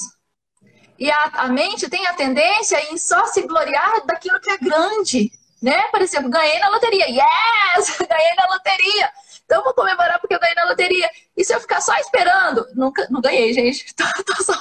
E 0.97 1.09
a, 1.09 1.23
a 1.35 1.47
mente 1.47 1.89
tem 1.89 2.05
a 2.07 2.13
tendência 2.13 2.79
em 2.91 2.97
só 2.97 3.25
se 3.25 3.41
gloriar 3.41 4.05
daquilo 4.05 4.39
que 4.39 4.51
é 4.51 4.57
grande. 4.57 5.31
Né? 5.61 5.81
Por 5.89 6.01
exemplo, 6.01 6.29
ganhei 6.29 6.59
na 6.59 6.69
loteria. 6.69 7.05
Yes! 7.07 7.97
Ganhei 8.07 8.35
na 8.35 8.53
loteria. 8.53 9.11
Então 9.45 9.63
vou 9.63 9.73
comemorar 9.73 10.19
porque 10.19 10.35
eu 10.35 10.39
ganhei 10.39 10.55
na 10.55 10.65
loteria. 10.65 11.09
E 11.35 11.43
se 11.43 11.53
eu 11.53 11.59
ficar 11.59 11.81
só 11.81 11.95
esperando? 11.97 12.65
Nunca, 12.75 13.07
não 13.09 13.21
ganhei, 13.21 13.53
gente. 13.53 13.85
Tô, 13.95 14.03
tô 14.23 14.43
só, 14.43 14.53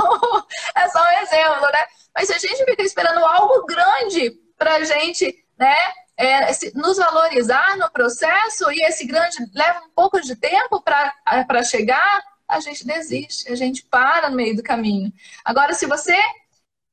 é 0.77 0.89
só 0.89 1.03
um 1.03 1.23
exemplo, 1.23 1.63
né? 1.73 1.85
Mas 2.15 2.29
se 2.29 2.35
a 2.35 2.39
gente 2.39 2.65
fica 2.65 2.83
esperando 2.83 3.25
algo 3.25 3.65
grande 3.67 4.33
pra 4.57 4.85
gente, 4.85 5.35
né? 5.59 5.77
É, 6.17 6.51
nos 6.75 6.99
valorizar 6.99 7.77
no 7.79 7.91
processo 7.91 8.71
e 8.71 8.85
esse 8.85 9.07
grande 9.07 9.39
leva 9.55 9.81
um 9.81 9.91
pouco 9.91 10.21
de 10.21 10.37
tempo 10.37 10.81
para 10.83 11.13
é, 11.27 11.65
chegar, 11.65 12.23
a 12.53 12.61
gente 12.61 12.87
desiste, 12.87 13.51
a 13.51 13.57
gente 13.57 13.85
para 13.85 14.29
no 14.29 14.37
meio 14.37 14.55
do 14.55 14.63
caminho. 14.63 15.13
Agora, 15.45 15.73
se 15.73 15.87
você 15.87 16.17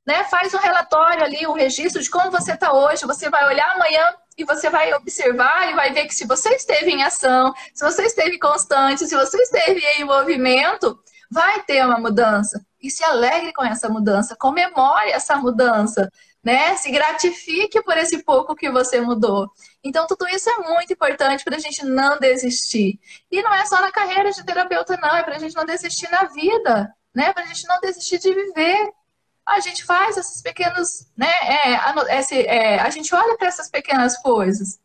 né, 0.05 0.23
faz 0.23 0.53
um 0.53 0.57
relatório 0.57 1.23
ali, 1.23 1.45
um 1.45 1.53
registro 1.53 2.01
de 2.01 2.09
como 2.09 2.31
você 2.31 2.53
está 2.53 2.73
hoje, 2.73 3.05
você 3.05 3.29
vai 3.29 3.45
olhar 3.45 3.75
amanhã 3.75 4.15
e 4.37 4.45
você 4.45 4.69
vai 4.69 4.93
observar 4.93 5.69
e 5.69 5.75
vai 5.75 5.91
ver 5.91 6.05
que 6.05 6.15
se 6.15 6.25
você 6.25 6.49
esteve 6.55 6.89
em 6.89 7.03
ação, 7.03 7.53
se 7.73 7.83
você 7.83 8.03
esteve 8.03 8.39
constante, 8.39 9.05
se 9.05 9.15
você 9.15 9.37
esteve 9.37 9.81
em 9.97 10.05
movimento, 10.05 10.97
vai 11.29 11.61
ter 11.63 11.85
uma 11.85 11.99
mudança. 11.99 12.65
E 12.81 12.89
se 12.89 13.03
alegre 13.03 13.51
com 13.51 13.63
essa 13.63 13.89
mudança, 13.89 14.37
comemore 14.37 15.11
essa 15.11 15.35
mudança, 15.35 16.09
né? 16.49 16.75
Se 16.77 16.89
gratifique 16.89 17.79
por 17.83 17.95
esse 17.95 18.23
pouco 18.23 18.55
que 18.55 18.71
você 18.71 18.99
mudou. 18.99 19.51
Então, 19.83 20.07
tudo 20.07 20.27
isso 20.29 20.49
é 20.49 20.57
muito 20.57 20.91
importante 20.91 21.43
para 21.43 21.57
a 21.57 21.59
gente 21.59 21.85
não 21.85 22.17
desistir. 22.17 22.99
E 23.29 23.39
não 23.43 23.53
é 23.53 23.67
só 23.67 23.79
na 23.79 23.91
carreira 23.91 24.31
de 24.31 24.43
terapeuta, 24.43 24.97
não, 24.97 25.15
é 25.15 25.21
para 25.21 25.35
a 25.35 25.39
gente 25.39 25.55
não 25.55 25.63
desistir 25.63 26.09
na 26.09 26.23
vida, 26.23 26.91
né? 27.13 27.31
Para 27.33 27.43
a 27.43 27.45
gente 27.45 27.67
não 27.67 27.79
desistir 27.79 28.17
de 28.17 28.33
viver. 28.33 28.91
A 29.45 29.59
gente 29.59 29.85
faz 29.85 30.17
esses 30.17 30.41
pequenos, 30.41 31.07
né? 31.15 31.29
É, 31.29 32.17
esse, 32.17 32.41
é, 32.41 32.79
a 32.79 32.89
gente 32.89 33.13
olha 33.13 33.37
para 33.37 33.47
essas 33.47 33.69
pequenas 33.69 34.17
coisas. 34.17 34.79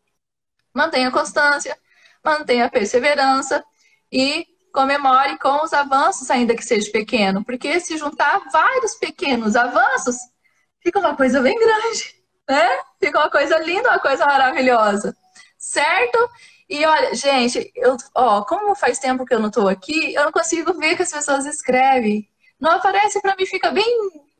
Mantenha 0.71 1.09
constância, 1.09 1.75
mantenha 2.23 2.69
perseverança 2.69 3.65
e 4.11 4.45
comemore 4.71 5.39
com 5.39 5.63
os 5.63 5.73
avanços, 5.73 6.29
ainda 6.29 6.55
que 6.55 6.63
seja 6.63 6.91
pequeno, 6.91 7.43
porque 7.43 7.79
se 7.79 7.97
juntar 7.97 8.39
vários 8.51 8.93
pequenos 8.95 9.55
avanços, 9.55 10.15
fica 10.85 10.99
uma 10.99 11.15
coisa 11.15 11.41
bem 11.41 11.57
grande, 11.57 12.15
né? 12.47 12.69
Fica 12.99 13.17
uma 13.17 13.29
coisa 13.31 13.57
linda, 13.57 13.89
uma 13.89 13.99
coisa 13.99 14.23
maravilhosa, 14.23 15.15
certo? 15.57 16.29
E 16.69 16.85
olha, 16.85 17.15
gente, 17.15 17.71
eu, 17.75 17.97
ó, 18.13 18.43
como 18.43 18.75
faz 18.75 18.99
tempo 18.99 19.25
que 19.25 19.33
eu 19.33 19.39
não 19.39 19.47
estou 19.47 19.67
aqui, 19.67 20.13
eu 20.13 20.25
não 20.25 20.31
consigo 20.31 20.73
ver 20.73 20.95
que 20.95 21.01
as 21.01 21.11
pessoas 21.11 21.45
escrevem. 21.47 22.29
Não 22.59 22.71
aparece 22.71 23.19
para 23.19 23.35
mim, 23.35 23.47
fica 23.47 23.71
bem, 23.71 23.83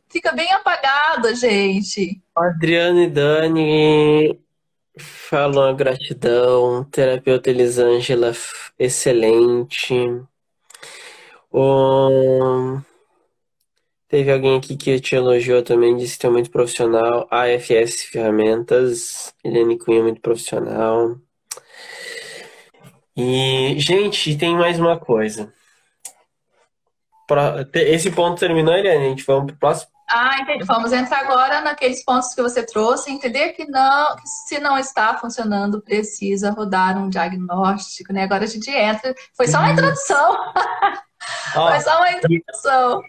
fica 0.07 0.31
bem 0.33 0.51
apagada, 0.51 1.33
gente. 1.33 2.21
Adriana 2.35 3.03
e 3.03 3.09
Dani 3.09 4.39
falam 4.97 5.75
gratidão, 5.75 6.83
terapeuta 6.85 7.49
Elisângela, 7.49 8.33
excelente. 8.77 9.93
Um, 11.51 12.81
teve 14.07 14.31
alguém 14.31 14.57
aqui 14.57 14.75
que 14.77 14.99
te 14.99 15.15
elogiou 15.15 15.63
também, 15.63 15.97
disse 15.97 16.17
que 16.17 16.25
é 16.25 16.29
muito 16.29 16.49
profissional. 16.51 17.27
AFS 17.31 18.03
Ferramentas, 18.11 19.33
Helene 19.43 19.77
Cunha, 19.77 20.03
muito 20.03 20.21
profissional. 20.21 21.17
E, 23.15 23.75
gente, 23.79 24.37
tem 24.37 24.55
mais 24.55 24.79
uma 24.79 24.99
coisa. 24.99 25.53
Esse 27.73 28.11
ponto 28.11 28.39
terminou, 28.39 28.73
Eliane? 28.73 29.05
A 29.05 29.09
gente 29.09 29.25
vamos 29.25 29.47
pro 29.47 29.57
próximo? 29.57 29.95
Ah, 30.09 30.39
entendi. 30.39 30.63
Vamos 30.65 30.91
entrar 30.91 31.21
agora 31.21 31.61
naqueles 31.61 32.03
pontos 32.03 32.33
que 32.33 32.41
você 32.41 32.63
trouxe, 32.63 33.11
entender 33.11 33.53
que 33.53 33.65
não, 33.65 34.15
que 34.15 34.27
se 34.27 34.59
não 34.59 34.77
está 34.77 35.17
funcionando, 35.17 35.81
precisa 35.81 36.51
rodar 36.51 36.97
um 36.97 37.09
diagnóstico, 37.09 38.13
né? 38.13 38.23
Agora 38.23 38.43
a 38.43 38.47
gente 38.47 38.69
entra. 38.69 39.15
Foi 39.35 39.47
só 39.47 39.57
uma 39.57 39.71
introdução. 39.71 40.37
Ó, 41.55 41.69
Foi 41.71 41.79
só 41.79 41.97
uma 41.97 42.11
introdução. 42.11 43.01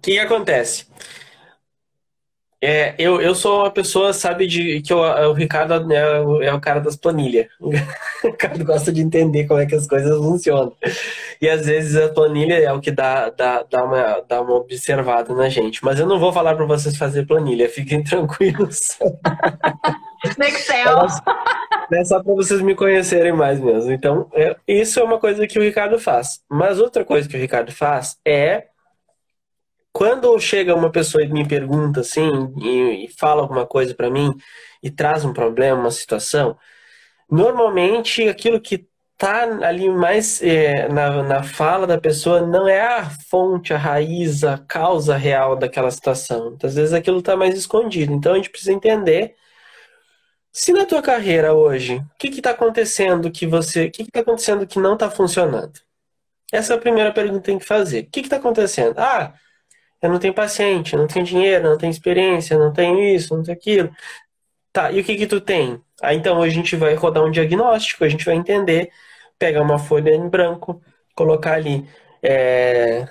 O 0.00 0.02
que, 0.02 0.12
que 0.12 0.18
acontece? 0.18 0.86
É, 2.62 2.94
eu, 2.98 3.20
eu 3.20 3.34
sou 3.34 3.60
uma 3.60 3.70
pessoa, 3.70 4.12
sabe, 4.14 4.46
de 4.46 4.80
que 4.80 4.92
eu, 4.92 4.98
o 4.98 5.32
Ricardo 5.34 5.86
né, 5.86 5.96
é 6.42 6.52
o 6.52 6.60
cara 6.60 6.80
das 6.80 6.96
planilhas. 6.96 7.46
O 8.22 8.28
Ricardo 8.28 8.62
gosta 8.66 8.92
de 8.92 9.00
entender 9.00 9.46
como 9.46 9.60
é 9.60 9.64
que 9.64 9.74
as 9.74 9.86
coisas 9.86 10.14
funcionam. 10.18 10.74
E 11.40 11.48
às 11.48 11.64
vezes 11.64 11.96
a 11.96 12.10
planilha 12.10 12.54
é 12.54 12.70
o 12.70 12.78
que 12.78 12.90
dá, 12.90 13.30
dá, 13.30 13.62
dá, 13.62 13.82
uma, 13.82 14.20
dá 14.28 14.42
uma 14.42 14.56
observada 14.56 15.34
na 15.34 15.48
gente. 15.48 15.82
Mas 15.82 15.98
eu 15.98 16.06
não 16.06 16.18
vou 16.18 16.30
falar 16.30 16.54
para 16.54 16.66
vocês 16.66 16.98
fazer 16.98 17.26
planilha, 17.26 17.66
fiquem 17.70 18.04
tranquilos. 18.04 18.98
No 20.36 20.44
Excel. 20.44 21.06
É 21.92 22.04
só 22.04 22.22
para 22.22 22.34
vocês 22.34 22.60
me 22.60 22.74
conhecerem 22.74 23.32
mais 23.32 23.58
mesmo. 23.58 23.90
Então, 23.90 24.28
é, 24.34 24.54
isso 24.68 25.00
é 25.00 25.02
uma 25.02 25.18
coisa 25.18 25.46
que 25.46 25.58
o 25.58 25.62
Ricardo 25.62 25.98
faz. 25.98 26.40
Mas 26.46 26.78
outra 26.78 27.06
coisa 27.06 27.26
que 27.26 27.36
o 27.38 27.40
Ricardo 27.40 27.72
faz 27.72 28.18
é 28.22 28.64
quando 29.92 30.38
chega 30.38 30.74
uma 30.74 30.90
pessoa 30.90 31.24
e 31.24 31.28
me 31.28 31.46
pergunta 31.46 32.00
assim 32.00 32.52
e, 32.62 33.06
e 33.06 33.08
fala 33.18 33.42
alguma 33.42 33.66
coisa 33.66 33.94
para 33.94 34.10
mim 34.10 34.32
e 34.82 34.90
traz 34.90 35.24
um 35.24 35.32
problema, 35.32 35.80
uma 35.80 35.90
situação, 35.90 36.56
normalmente 37.30 38.28
aquilo 38.28 38.60
que 38.60 38.88
tá 39.18 39.42
ali 39.66 39.88
mais 39.90 40.42
é, 40.42 40.88
na, 40.88 41.22
na 41.22 41.42
fala 41.42 41.86
da 41.86 42.00
pessoa 42.00 42.40
não 42.40 42.66
é 42.66 42.80
a 42.80 43.10
fonte, 43.28 43.74
a 43.74 43.78
raiz, 43.78 44.44
a 44.44 44.56
causa 44.58 45.16
real 45.16 45.56
daquela 45.56 45.90
situação. 45.90 46.50
Muitas 46.50 46.74
vezes 46.74 46.94
aquilo 46.94 47.18
está 47.18 47.36
mais 47.36 47.54
escondido. 47.54 48.14
Então 48.14 48.32
a 48.32 48.36
gente 48.36 48.48
precisa 48.50 48.72
entender 48.72 49.36
se 50.52 50.72
na 50.72 50.84
tua 50.86 51.02
carreira 51.02 51.54
hoje, 51.54 51.96
o 51.98 52.18
que 52.18 52.28
está 52.28 52.50
acontecendo 52.50 53.30
que 53.30 53.46
você, 53.46 53.86
o 53.86 53.90
que 53.90 54.02
está 54.02 54.20
acontecendo 54.20 54.66
que 54.66 54.78
não 54.78 54.94
está 54.94 55.10
funcionando? 55.10 55.80
Essa 56.52 56.74
é 56.74 56.76
a 56.76 56.80
primeira 56.80 57.12
pergunta 57.12 57.40
que 57.40 57.46
tem 57.46 57.58
que 57.58 57.64
fazer. 57.64 58.04
O 58.04 58.10
que 58.10 58.20
está 58.20 58.36
acontecendo? 58.36 58.98
Ah, 58.98 59.34
eu 60.02 60.10
não 60.10 60.18
tenho 60.18 60.34
paciente, 60.34 60.96
não 60.96 61.06
tenho 61.06 61.24
dinheiro, 61.24 61.64
não 61.70 61.78
tenho 61.78 61.90
experiência, 61.90 62.58
não 62.58 62.72
tenho 62.72 62.98
isso, 63.00 63.36
não 63.36 63.42
tenho 63.42 63.56
aquilo. 63.56 63.90
Tá, 64.72 64.92
e 64.92 65.00
o 65.00 65.04
que 65.04 65.16
que 65.16 65.26
tu 65.26 65.40
tem? 65.40 65.82
Aí 66.02 66.16
então 66.16 66.40
a 66.42 66.48
gente 66.48 66.76
vai 66.76 66.94
rodar 66.94 67.24
um 67.24 67.30
diagnóstico, 67.30 68.04
a 68.04 68.08
gente 68.08 68.24
vai 68.24 68.34
entender, 68.36 68.90
pegar 69.38 69.62
uma 69.62 69.78
folha 69.78 70.10
em 70.14 70.28
branco, 70.28 70.82
colocar 71.14 71.54
ali. 71.54 71.88
É... 72.22 73.06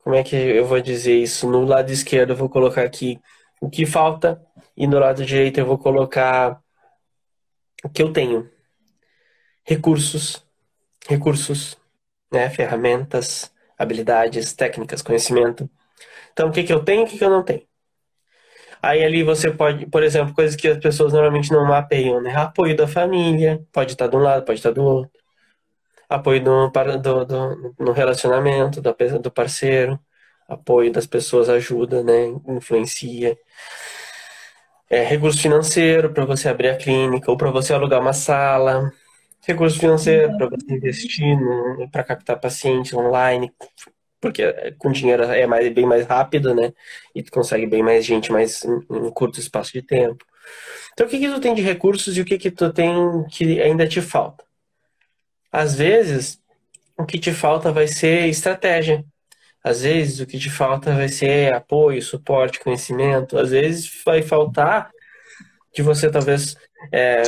Como 0.00 0.14
é 0.14 0.22
que 0.22 0.36
eu 0.36 0.64
vou 0.66 0.80
dizer 0.80 1.16
isso? 1.16 1.50
No 1.50 1.64
lado 1.64 1.90
esquerdo 1.90 2.30
eu 2.30 2.36
vou 2.36 2.48
colocar 2.48 2.82
aqui 2.82 3.20
o 3.60 3.68
que 3.70 3.84
falta, 3.86 4.40
e 4.76 4.86
no 4.86 4.98
lado 4.98 5.24
direito 5.24 5.58
eu 5.58 5.66
vou 5.66 5.78
colocar 5.78 6.60
o 7.84 7.88
que 7.88 8.02
eu 8.02 8.12
tenho. 8.12 8.48
Recursos, 9.64 10.46
recursos, 11.08 11.76
né? 12.32 12.48
ferramentas, 12.50 13.52
habilidades, 13.78 14.52
técnicas, 14.52 15.02
conhecimento. 15.02 15.68
Então, 16.32 16.48
o 16.48 16.52
que, 16.52 16.64
que 16.64 16.72
eu 16.72 16.84
tenho 16.84 17.02
e 17.02 17.04
o 17.04 17.06
que, 17.08 17.18
que 17.18 17.24
eu 17.24 17.30
não 17.30 17.42
tenho? 17.44 17.62
Aí 18.82 19.04
ali 19.04 19.22
você 19.22 19.50
pode, 19.50 19.86
por 19.86 20.02
exemplo, 20.02 20.34
coisas 20.34 20.54
que 20.54 20.68
as 20.68 20.78
pessoas 20.78 21.12
normalmente 21.12 21.50
não 21.50 21.66
mapeiam, 21.66 22.20
né? 22.22 22.34
Apoio 22.36 22.76
da 22.76 22.86
família, 22.86 23.64
pode 23.72 23.92
estar 23.92 24.06
de 24.06 24.16
um 24.16 24.20
lado, 24.20 24.44
pode 24.44 24.58
estar 24.58 24.70
do 24.70 24.82
outro. 24.84 25.10
Apoio 26.08 26.42
do, 26.42 26.68
do, 26.70 27.24
do, 27.24 27.74
no 27.78 27.92
relacionamento 27.92 28.80
do, 28.80 28.94
do 29.20 29.30
parceiro. 29.30 29.98
Apoio 30.48 30.92
das 30.92 31.06
pessoas 31.06 31.48
ajuda, 31.48 32.02
né? 32.04 32.26
Influencia. 32.48 33.36
É, 34.88 35.02
recurso 35.02 35.40
financeiro 35.42 36.12
para 36.12 36.24
você 36.24 36.48
abrir 36.48 36.68
a 36.68 36.76
clínica 36.76 37.30
ou 37.30 37.36
para 37.36 37.50
você 37.50 37.74
alugar 37.74 38.00
uma 38.00 38.12
sala 38.12 38.92
recurso 39.46 39.78
financeiro 39.78 40.36
para 40.36 40.48
você 40.48 40.74
investir 40.74 41.38
para 41.92 42.02
captar 42.02 42.40
pacientes 42.40 42.92
online, 42.92 43.52
porque 44.20 44.42
com 44.78 44.90
dinheiro 44.90 45.22
é 45.24 45.46
mais, 45.46 45.72
bem 45.72 45.86
mais 45.86 46.04
rápido, 46.06 46.54
né? 46.54 46.72
E 47.14 47.22
tu 47.22 47.30
consegue 47.30 47.66
bem 47.66 47.82
mais 47.82 48.04
gente 48.04 48.32
mais 48.32 48.64
em, 48.64 48.80
em 48.90 49.10
curto 49.10 49.38
espaço 49.38 49.72
de 49.72 49.82
tempo. 49.82 50.24
Então, 50.92 51.06
o 51.06 51.10
que, 51.10 51.18
que 51.18 51.28
tu 51.28 51.40
tem 51.40 51.54
de 51.54 51.62
recursos 51.62 52.16
e 52.16 52.20
o 52.20 52.24
que, 52.24 52.38
que 52.38 52.50
tu 52.50 52.72
tem 52.72 53.24
que 53.30 53.60
ainda 53.60 53.86
te 53.86 54.00
falta? 54.00 54.44
Às 55.52 55.74
vezes, 55.76 56.40
o 56.98 57.04
que 57.04 57.18
te 57.18 57.32
falta 57.32 57.70
vai 57.70 57.86
ser 57.86 58.26
estratégia. 58.26 59.04
Às 59.62 59.82
vezes, 59.82 60.20
o 60.20 60.26
que 60.26 60.38
te 60.38 60.50
falta 60.50 60.94
vai 60.94 61.08
ser 61.08 61.52
apoio, 61.52 62.00
suporte, 62.02 62.60
conhecimento. 62.60 63.38
Às 63.38 63.50
vezes, 63.50 64.02
vai 64.04 64.22
faltar 64.22 64.90
que 65.72 65.82
você 65.82 66.10
talvez 66.10 66.56
é, 66.92 67.22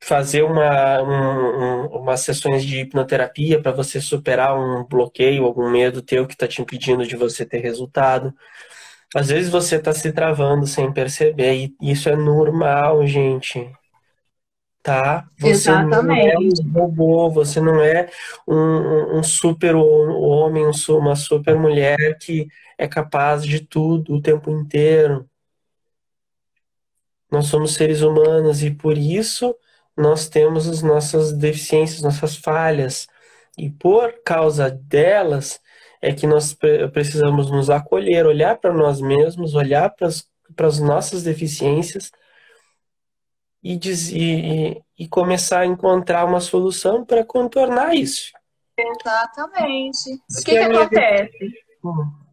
fazer 0.00 0.42
uma, 0.42 1.02
um, 1.02 1.86
umas 1.98 2.20
sessões 2.20 2.64
de 2.64 2.80
hipnoterapia 2.80 3.60
para 3.60 3.72
você 3.72 4.00
superar 4.00 4.56
um 4.58 4.84
bloqueio, 4.84 5.44
algum 5.44 5.70
medo 5.70 6.02
teu 6.02 6.26
que 6.26 6.34
está 6.34 6.46
te 6.46 6.60
impedindo 6.60 7.06
de 7.06 7.16
você 7.16 7.44
ter 7.44 7.60
resultado. 7.60 8.32
Às 9.14 9.28
vezes 9.28 9.50
você 9.50 9.76
está 9.76 9.92
se 9.92 10.12
travando 10.12 10.66
sem 10.66 10.92
perceber, 10.92 11.54
e 11.80 11.92
isso 11.92 12.08
é 12.08 12.16
normal, 12.16 13.06
gente. 13.06 13.72
Tá? 14.82 15.26
Você 15.40 15.70
Exatamente. 15.70 16.06
não 16.06 16.14
é 16.14 16.38
um 16.38 16.72
robô, 16.72 17.30
você 17.30 17.60
não 17.60 17.80
é 17.80 18.08
um, 18.46 19.18
um 19.18 19.22
super 19.22 19.74
homem, 19.74 20.64
uma 20.90 21.16
super 21.16 21.56
mulher 21.56 22.16
que 22.20 22.46
é 22.78 22.86
capaz 22.86 23.44
de 23.44 23.60
tudo 23.60 24.14
o 24.14 24.22
tempo 24.22 24.50
inteiro. 24.50 25.28
Nós 27.28 27.46
somos 27.46 27.74
seres 27.74 28.02
humanos 28.02 28.62
e 28.62 28.70
por 28.70 28.96
isso 28.96 29.56
nós 29.96 30.28
temos 30.28 30.68
as 30.68 30.82
nossas 30.82 31.32
deficiências, 31.32 32.02
nossas 32.02 32.36
falhas. 32.36 33.06
E 33.56 33.70
por 33.70 34.22
causa 34.22 34.70
delas 34.70 35.60
é 36.02 36.12
que 36.12 36.26
nós 36.26 36.56
precisamos 36.92 37.50
nos 37.50 37.70
acolher, 37.70 38.26
olhar 38.26 38.56
para 38.58 38.72
nós 38.72 39.00
mesmos, 39.00 39.54
olhar 39.54 39.90
para 39.90 40.08
as, 40.08 40.78
nossas 40.78 41.22
deficiências 41.22 42.12
e, 43.62 43.78
e, 44.12 44.82
e 44.98 45.08
começar 45.08 45.60
a 45.60 45.66
encontrar 45.66 46.26
uma 46.26 46.40
solução 46.40 47.04
para 47.04 47.24
contornar 47.24 47.94
isso. 47.94 48.30
Exatamente. 48.78 50.12
O 50.14 50.44
que, 50.44 50.50
que 50.50 50.58
acontece? 50.58 51.54
Hum. 51.82 52.26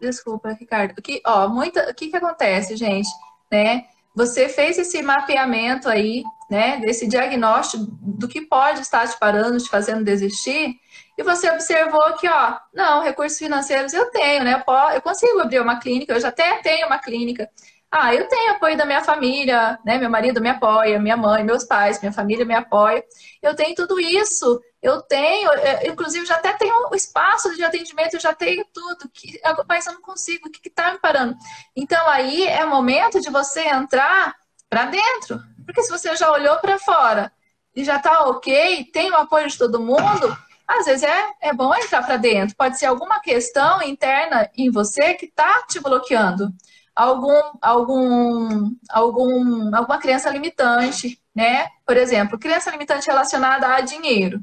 Desculpa, 0.00 0.52
Ricardo. 0.52 0.96
O 0.98 1.02
que, 1.02 1.20
ó, 1.26 1.48
muita, 1.48 1.90
o 1.90 1.94
que, 1.94 2.08
que 2.08 2.16
acontece, 2.16 2.76
gente? 2.76 3.08
Né? 3.50 3.86
Você 4.16 4.48
fez 4.48 4.78
esse 4.78 5.02
mapeamento 5.02 5.88
aí, 5.90 6.24
né, 6.50 6.78
desse 6.78 7.06
diagnóstico 7.06 7.86
do 8.00 8.26
que 8.26 8.40
pode 8.40 8.80
estar 8.80 9.06
te 9.06 9.18
parando, 9.18 9.58
te 9.58 9.68
fazendo 9.68 10.02
desistir, 10.02 10.74
e 11.18 11.22
você 11.22 11.50
observou 11.50 12.14
que, 12.14 12.26
ó, 12.26 12.56
não, 12.72 13.02
recursos 13.02 13.38
financeiros 13.38 13.92
eu 13.92 14.10
tenho, 14.10 14.42
né? 14.42 14.64
Eu 14.94 15.02
consigo 15.02 15.40
abrir 15.40 15.60
uma 15.60 15.78
clínica, 15.78 16.14
eu 16.14 16.20
já 16.20 16.28
até 16.28 16.62
tenho 16.62 16.86
uma 16.86 16.98
clínica. 16.98 17.48
Ah, 17.90 18.14
eu 18.14 18.28
tenho 18.28 18.52
apoio 18.52 18.76
da 18.76 18.84
minha 18.84 19.02
família, 19.02 19.78
né? 19.84 19.96
Meu 19.96 20.10
marido 20.10 20.40
me 20.40 20.50
apoia, 20.50 20.98
minha 20.98 21.16
mãe, 21.16 21.44
meus 21.44 21.64
pais, 21.64 22.00
minha 22.00 22.12
família 22.12 22.44
me 22.44 22.54
apoia. 22.54 23.02
Eu 23.40 23.54
tenho 23.54 23.74
tudo 23.74 23.98
isso. 24.00 24.60
Eu 24.82 25.02
tenho, 25.02 25.50
é, 25.52 25.88
inclusive, 25.88 26.26
já 26.26 26.36
até 26.36 26.52
tenho 26.52 26.90
o 26.90 26.94
espaço 26.94 27.54
de 27.56 27.64
atendimento, 27.64 28.14
eu 28.14 28.20
já 28.20 28.34
tenho 28.34 28.64
tudo. 28.72 29.08
Que, 29.12 29.40
mas 29.68 29.86
eu 29.86 29.94
não 29.94 30.02
consigo, 30.02 30.48
o 30.48 30.50
que 30.50 30.68
está 30.68 30.92
me 30.92 30.98
parando? 30.98 31.34
Então, 31.74 32.06
aí 32.08 32.46
é 32.46 32.64
momento 32.64 33.20
de 33.20 33.30
você 33.30 33.62
entrar 33.62 34.34
para 34.68 34.86
dentro. 34.86 35.40
Porque 35.64 35.82
se 35.82 35.90
você 35.90 36.14
já 36.16 36.30
olhou 36.30 36.56
para 36.58 36.78
fora 36.78 37.32
e 37.74 37.84
já 37.84 37.96
está 37.96 38.26
ok, 38.26 38.84
tem 38.92 39.10
o 39.10 39.16
apoio 39.16 39.48
de 39.48 39.58
todo 39.58 39.80
mundo, 39.80 40.36
às 40.66 40.86
vezes 40.86 41.04
é, 41.04 41.28
é 41.40 41.52
bom 41.52 41.74
entrar 41.74 42.04
para 42.04 42.16
dentro. 42.16 42.56
Pode 42.56 42.78
ser 42.78 42.86
alguma 42.86 43.20
questão 43.20 43.82
interna 43.82 44.50
em 44.56 44.70
você 44.70 45.14
que 45.14 45.26
está 45.26 45.62
te 45.62 45.80
bloqueando. 45.80 46.52
Algum, 46.96 47.42
algum, 47.60 48.74
algum, 48.88 49.76
alguma 49.76 49.98
crença 49.98 50.30
limitante, 50.30 51.22
né? 51.34 51.68
Por 51.86 51.96
exemplo, 51.96 52.38
crença 52.38 52.70
limitante 52.70 53.06
relacionada 53.06 53.68
a 53.68 53.82
dinheiro. 53.82 54.40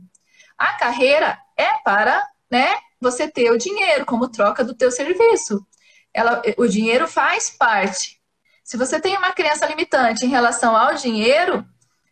A 0.55 0.73
carreira 0.73 1.37
é 1.57 1.79
para, 1.83 2.25
né, 2.51 2.75
você 3.01 3.27
ter 3.27 3.49
o 3.49 3.57
dinheiro 3.57 4.05
como 4.05 4.29
troca 4.29 4.63
do 4.63 4.75
teu 4.75 4.91
serviço. 4.91 5.65
Ela, 6.13 6.43
o 6.57 6.67
dinheiro 6.67 7.07
faz 7.07 7.49
parte. 7.49 8.21
Se 8.63 8.77
você 8.77 8.99
tem 8.99 9.17
uma 9.17 9.33
crença 9.33 9.65
limitante 9.65 10.25
em 10.25 10.29
relação 10.29 10.77
ao 10.77 10.93
dinheiro, 10.93 11.65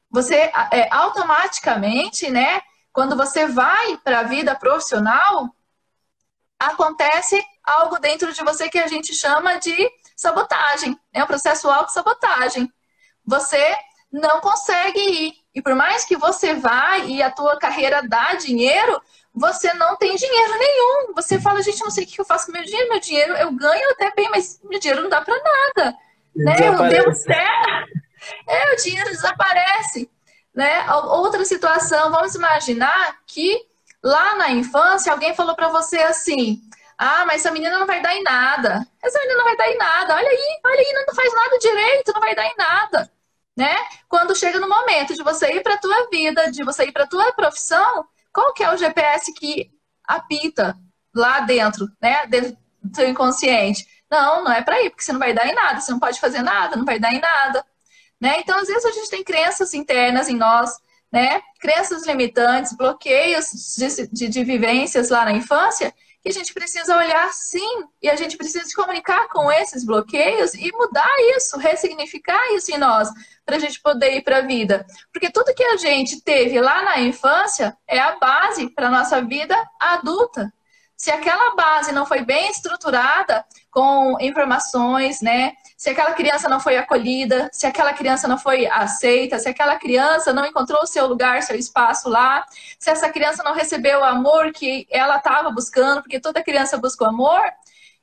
você 0.09 0.51
é, 0.71 0.89
automaticamente, 0.91 2.29
né, 2.29 2.61
quando 2.91 3.15
você 3.15 3.45
vai 3.45 3.97
para 3.97 4.19
a 4.19 4.23
vida 4.23 4.53
profissional, 4.55 5.55
acontece 6.59 7.41
algo 7.63 7.99
dentro 7.99 8.33
de 8.33 8.43
você 8.43 8.69
que 8.69 8.79
a 8.79 8.87
gente 8.87 9.13
chama 9.13 9.57
de 9.59 9.89
sabotagem, 10.21 10.99
é 11.11 11.23
um 11.23 11.27
processo 11.27 11.67
auto-sabotagem. 11.67 12.71
Você 13.25 13.75
não 14.11 14.39
consegue 14.39 14.99
ir. 14.99 15.33
E 15.55 15.61
por 15.61 15.73
mais 15.73 16.05
que 16.05 16.15
você 16.15 16.53
vá 16.53 16.99
e 16.99 17.23
a 17.23 17.31
tua 17.31 17.57
carreira 17.57 18.07
dá 18.07 18.35
dinheiro, 18.35 19.01
você 19.33 19.73
não 19.73 19.95
tem 19.97 20.15
dinheiro 20.15 20.59
nenhum. 20.59 21.13
Você 21.15 21.39
fala, 21.39 21.61
gente, 21.63 21.83
não 21.83 21.89
sei 21.89 22.03
o 22.03 22.07
que 22.07 22.21
eu 22.21 22.25
faço 22.25 22.45
com 22.45 22.51
meu 22.51 22.63
dinheiro. 22.63 22.89
Meu 22.89 22.99
dinheiro 22.99 23.33
eu 23.35 23.51
ganho 23.51 23.91
até 23.91 24.13
bem, 24.13 24.29
mas 24.29 24.61
meu 24.63 24.79
dinheiro 24.79 25.01
não 25.01 25.09
dá 25.09 25.21
para 25.21 25.41
nada. 25.41 25.97
Né? 26.35 26.55
Eu 26.59 26.87
devo 26.87 27.23
terra. 27.23 27.85
É, 28.47 28.73
o 28.73 28.75
dinheiro 28.77 29.09
desaparece. 29.09 30.09
Né? 30.53 30.85
Outra 30.91 31.43
situação, 31.45 32.11
vamos 32.11 32.35
imaginar 32.35 33.17
que 33.25 33.65
lá 34.03 34.35
na 34.35 34.51
infância 34.51 35.11
alguém 35.11 35.33
falou 35.33 35.55
para 35.55 35.69
você 35.69 35.97
assim: 35.97 36.61
ah, 37.03 37.25
mas 37.25 37.41
essa 37.41 37.49
menina 37.49 37.79
não 37.79 37.87
vai 37.87 37.99
dar 37.99 38.15
em 38.15 38.21
nada. 38.21 38.87
Essa 39.01 39.17
menina 39.21 39.39
não 39.39 39.45
vai 39.45 39.57
dar 39.57 39.67
em 39.71 39.77
nada. 39.77 40.15
Olha 40.17 40.29
aí, 40.29 40.59
olha 40.63 40.79
aí, 40.79 41.05
não 41.07 41.15
faz 41.15 41.33
nada 41.33 41.57
direito, 41.57 42.13
não 42.13 42.21
vai 42.21 42.35
dar 42.35 42.45
em 42.45 42.55
nada. 42.55 43.11
Né? 43.57 43.75
Quando 44.07 44.35
chega 44.35 44.59
no 44.59 44.69
momento 44.69 45.15
de 45.15 45.23
você 45.23 45.51
ir 45.51 45.63
para 45.63 45.73
a 45.73 45.77
tua 45.79 46.09
vida, 46.11 46.51
de 46.51 46.63
você 46.63 46.83
ir 46.83 46.91
para 46.91 47.05
a 47.05 47.07
tua 47.07 47.33
profissão, 47.33 48.05
qual 48.31 48.53
que 48.53 48.63
é 48.63 48.71
o 48.71 48.77
GPS 48.77 49.33
que 49.33 49.71
apita 50.07 50.77
lá 51.11 51.39
dentro, 51.39 51.87
né? 51.99 52.27
Dentro 52.27 52.55
do 52.83 52.95
seu 52.95 53.09
inconsciente? 53.09 53.83
Não, 54.07 54.43
não 54.43 54.51
é 54.51 54.61
para 54.61 54.79
ir, 54.83 54.91
porque 54.91 55.03
você 55.03 55.11
não 55.11 55.19
vai 55.19 55.33
dar 55.33 55.47
em 55.47 55.55
nada, 55.55 55.81
você 55.81 55.91
não 55.91 55.99
pode 55.99 56.19
fazer 56.19 56.43
nada, 56.43 56.75
não 56.75 56.85
vai 56.85 56.99
dar 56.99 57.11
em 57.11 57.19
nada. 57.19 57.65
Né? 58.19 58.41
Então, 58.41 58.59
às 58.59 58.67
vezes, 58.67 58.85
a 58.85 58.91
gente 58.91 59.09
tem 59.09 59.23
crenças 59.23 59.73
internas 59.73 60.29
em 60.29 60.37
nós, 60.37 60.69
né? 61.11 61.41
crenças 61.59 62.05
limitantes, 62.05 62.77
bloqueios 62.77 63.75
de, 63.75 64.07
de, 64.07 64.27
de 64.27 64.43
vivências 64.43 65.09
lá 65.09 65.25
na 65.25 65.31
infância, 65.31 65.91
que 66.21 66.29
a 66.29 66.31
gente 66.31 66.53
precisa 66.53 66.95
olhar 66.95 67.33
sim, 67.33 67.83
e 68.01 68.09
a 68.09 68.15
gente 68.15 68.37
precisa 68.37 68.63
se 68.63 68.75
comunicar 68.75 69.27
com 69.29 69.51
esses 69.51 69.83
bloqueios 69.83 70.53
e 70.53 70.71
mudar 70.71 71.09
isso, 71.35 71.57
ressignificar 71.57 72.53
isso 72.53 72.71
em 72.71 72.77
nós, 72.77 73.09
para 73.45 73.55
a 73.55 73.59
gente 73.59 73.81
poder 73.81 74.15
ir 74.15 74.21
para 74.21 74.37
a 74.37 74.41
vida. 74.41 74.85
Porque 75.11 75.31
tudo 75.31 75.53
que 75.53 75.63
a 75.63 75.77
gente 75.77 76.21
teve 76.21 76.61
lá 76.61 76.83
na 76.83 76.99
infância 76.99 77.75
é 77.87 77.99
a 77.99 78.17
base 78.17 78.69
para 78.69 78.87
a 78.87 78.91
nossa 78.91 79.21
vida 79.21 79.55
adulta. 79.79 80.53
Se 80.95 81.09
aquela 81.09 81.55
base 81.55 81.91
não 81.91 82.05
foi 82.05 82.23
bem 82.23 82.51
estruturada 82.51 83.43
com 83.71 84.15
informações, 84.21 85.19
né? 85.21 85.53
Se 85.81 85.89
aquela 85.89 86.13
criança 86.13 86.47
não 86.47 86.59
foi 86.59 86.77
acolhida, 86.77 87.49
se 87.51 87.65
aquela 87.65 87.91
criança 87.91 88.27
não 88.27 88.37
foi 88.37 88.67
aceita, 88.67 89.39
se 89.39 89.49
aquela 89.49 89.77
criança 89.77 90.31
não 90.31 90.45
encontrou 90.45 90.79
o 90.83 90.85
seu 90.85 91.07
lugar, 91.07 91.41
seu 91.41 91.55
espaço 91.55 92.07
lá, 92.07 92.45
se 92.77 92.91
essa 92.91 93.09
criança 93.09 93.41
não 93.41 93.55
recebeu 93.55 94.01
o 94.01 94.03
amor 94.03 94.51
que 94.51 94.85
ela 94.91 95.17
estava 95.17 95.49
buscando, 95.49 96.03
porque 96.03 96.19
toda 96.19 96.43
criança 96.43 96.77
busca 96.77 97.03
o 97.03 97.07
amor, 97.07 97.41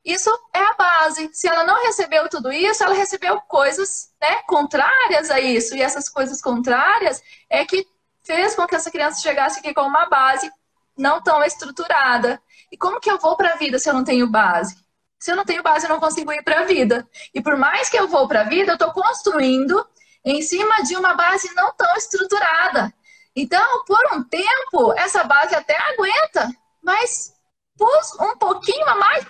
isso 0.05 0.29
é 0.53 0.59
a 0.59 0.75
base. 0.75 1.31
Se 1.33 1.47
ela 1.47 1.63
não 1.63 1.81
recebeu 1.85 2.29
tudo 2.29 2.51
isso, 2.51 2.83
ela 2.83 2.95
recebeu 2.95 3.41
coisas 3.43 4.11
né, 4.21 4.43
contrárias 4.49 5.31
a 5.31 5.39
isso. 5.39 5.77
E 5.77 5.81
essas 5.81 6.09
coisas 6.09 6.43
contrárias 6.43 7.23
é 7.49 7.65
que 7.65 7.87
fez 8.25 8.57
com 8.57 8.67
que 8.67 8.75
essa 8.75 8.91
criança 8.91 9.21
chegasse 9.21 9.61
aqui 9.61 9.73
com 9.73 9.83
uma 9.83 10.07
base 10.07 10.51
não 10.97 11.23
tão 11.23 11.45
estruturada. 11.45 12.43
E 12.73 12.77
como 12.77 12.99
que 12.99 13.09
eu 13.09 13.21
vou 13.21 13.37
para 13.37 13.53
a 13.53 13.57
vida 13.57 13.79
se 13.79 13.89
eu 13.89 13.95
não 13.95 14.03
tenho 14.03 14.29
base? 14.29 14.88
Se 15.19 15.33
eu 15.33 15.37
não 15.37 15.45
tenho 15.45 15.63
base, 15.63 15.87
eu 15.87 15.91
não 15.91 16.01
consigo 16.01 16.33
ir 16.33 16.43
para 16.43 16.61
a 16.61 16.65
vida. 16.65 17.09
E 17.35 17.41
por 17.41 17.57
mais 17.57 17.89
que 17.89 17.99
eu 17.99 18.07
vou 18.07 18.29
para 18.29 18.43
a 18.43 18.45
vida, 18.45 18.73
eu 18.73 18.75
estou 18.75 18.93
construindo 18.93 19.85
em 20.25 20.43
cima 20.43 20.83
de 20.85 20.97
uma 20.97 21.15
base 21.15 21.53
não 21.55 21.73
tão 21.75 21.95
estruturada. 21.97 22.93
Então, 23.35 23.85
por 23.85 24.01
um 24.13 24.23
tempo, 24.25 24.93
essa 24.97 25.25
base 25.25 25.55
até 25.55 25.77
aguenta, 25.77 26.49
mas 26.83 27.33
pus 27.77 28.15
um 28.21 28.37
pouquinho 28.37 28.89
a 28.89 28.97
mais, 28.97 29.25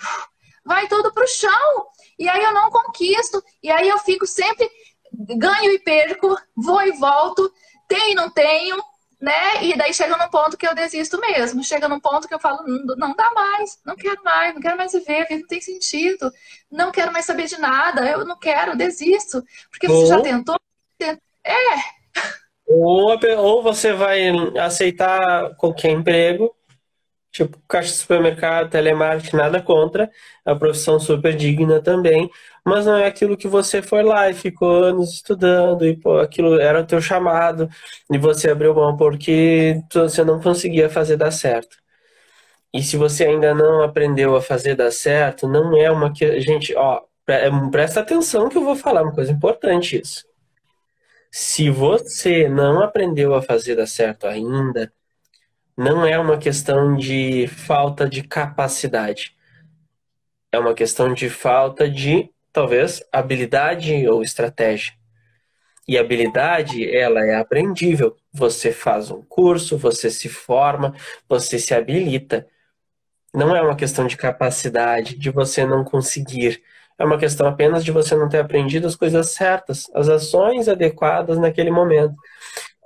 vai 0.65 0.87
tudo 0.87 1.11
para 1.13 1.23
o 1.23 1.27
chão. 1.27 1.87
E 2.17 2.27
aí 2.27 2.43
eu 2.43 2.53
não 2.53 2.69
conquisto. 2.69 3.43
E 3.61 3.71
aí 3.71 3.87
eu 3.87 3.99
fico 3.99 4.25
sempre, 4.27 4.69
ganho 5.37 5.71
e 5.71 5.79
perco, 5.79 6.37
vou 6.55 6.81
e 6.81 6.91
volto, 6.93 7.51
tenho 7.87 8.11
e 8.11 8.15
não 8.15 8.29
tenho, 8.29 8.77
né? 9.19 9.63
E 9.63 9.77
daí 9.77 9.93
chega 9.93 10.15
num 10.15 10.29
ponto 10.29 10.57
que 10.57 10.65
eu 10.65 10.73
desisto 10.73 11.19
mesmo. 11.19 11.63
Chega 11.63 11.89
num 11.89 11.99
ponto 11.99 12.27
que 12.27 12.33
eu 12.33 12.39
falo, 12.39 12.63
não, 12.65 12.95
não 12.95 13.15
dá 13.15 13.31
mais, 13.33 13.79
não 13.85 13.95
quero 13.95 14.23
mais, 14.23 14.53
não 14.53 14.61
quero 14.61 14.77
mais 14.77 14.93
viver, 14.93 15.27
não 15.29 15.47
tem 15.47 15.59
sentido, 15.59 16.31
não 16.71 16.91
quero 16.91 17.11
mais 17.11 17.25
saber 17.25 17.45
de 17.45 17.59
nada, 17.59 18.09
eu 18.09 18.25
não 18.25 18.37
quero, 18.37 18.77
desisto. 18.77 19.43
Porque 19.69 19.87
ou, 19.87 19.95
você 19.95 20.05
já 20.07 20.21
tentou? 20.21 20.55
É. 21.01 21.53
Ou, 22.67 23.17
ou 23.37 23.63
você 23.63 23.93
vai 23.93 24.29
aceitar 24.57 25.55
qualquer 25.55 25.91
emprego, 25.91 26.55
tipo 27.31 27.59
caixa 27.67 27.89
de 27.89 27.97
supermercado, 27.97 28.69
telemarketing, 28.69 29.37
nada 29.37 29.61
contra, 29.61 30.09
a 30.45 30.55
profissão 30.55 30.99
super 30.99 31.35
digna 31.35 31.81
também, 31.81 32.29
mas 32.65 32.85
não 32.85 32.95
é 32.97 33.05
aquilo 33.07 33.37
que 33.37 33.47
você 33.47 33.81
foi 33.81 34.03
lá 34.03 34.29
e 34.29 34.33
ficou 34.33 34.83
anos 34.83 35.13
estudando 35.13 35.85
e 35.85 35.95
pô, 35.95 36.17
aquilo 36.19 36.59
era 36.59 36.81
o 36.81 36.85
teu 36.85 37.01
chamado 37.01 37.69
e 38.11 38.17
você 38.17 38.49
abriu 38.49 38.73
mão 38.73 38.97
porque 38.97 39.81
você 39.93 40.23
não 40.23 40.41
conseguia 40.41 40.89
fazer 40.89 41.17
dar 41.17 41.31
certo. 41.31 41.77
E 42.73 42.83
se 42.83 42.97
você 42.97 43.25
ainda 43.25 43.53
não 43.53 43.81
aprendeu 43.81 44.35
a 44.35 44.41
fazer 44.41 44.75
dar 44.75 44.91
certo, 44.91 45.47
não 45.47 45.75
é 45.77 45.91
uma 45.91 46.13
que 46.13 46.39
gente, 46.41 46.75
ó, 46.75 47.01
é, 47.27 47.49
presta 47.71 47.99
atenção 48.01 48.49
que 48.49 48.57
eu 48.57 48.63
vou 48.63 48.75
falar 48.75 49.03
uma 49.03 49.13
coisa 49.13 49.31
importante 49.31 49.99
isso. 49.99 50.25
Se 51.31 51.69
você 51.69 52.49
não 52.49 52.81
aprendeu 52.81 53.35
a 53.35 53.41
fazer 53.41 53.75
dar 53.75 53.87
certo 53.87 54.27
ainda, 54.27 54.91
não 55.79 56.05
é 56.05 56.19
uma 56.19 56.37
questão 56.37 56.97
de 56.97 57.47
falta 57.47 58.09
de 58.09 58.21
capacidade. 58.21 59.33
É 60.51 60.59
uma 60.59 60.73
questão 60.73 61.13
de 61.13 61.29
falta 61.29 61.89
de 61.89 62.29
talvez 62.51 63.01
habilidade 63.13 64.05
ou 64.05 64.21
estratégia. 64.21 64.91
E 65.87 65.97
habilidade, 65.97 66.85
ela 66.93 67.25
é 67.25 67.35
aprendível. 67.35 68.17
Você 68.33 68.73
faz 68.73 69.09
um 69.09 69.21
curso, 69.21 69.77
você 69.77 70.11
se 70.11 70.27
forma, 70.27 70.93
você 71.29 71.57
se 71.57 71.73
habilita. 71.73 72.45
Não 73.33 73.55
é 73.55 73.61
uma 73.61 73.77
questão 73.77 74.05
de 74.05 74.17
capacidade, 74.17 75.17
de 75.17 75.29
você 75.29 75.65
não 75.65 75.85
conseguir. 75.85 76.61
É 76.97 77.05
uma 77.05 77.17
questão 77.17 77.47
apenas 77.47 77.85
de 77.85 77.91
você 77.93 78.17
não 78.17 78.27
ter 78.27 78.39
aprendido 78.39 78.85
as 78.85 78.97
coisas 78.97 79.29
certas, 79.29 79.89
as 79.95 80.09
ações 80.09 80.67
adequadas 80.67 81.37
naquele 81.37 81.71
momento. 81.71 82.15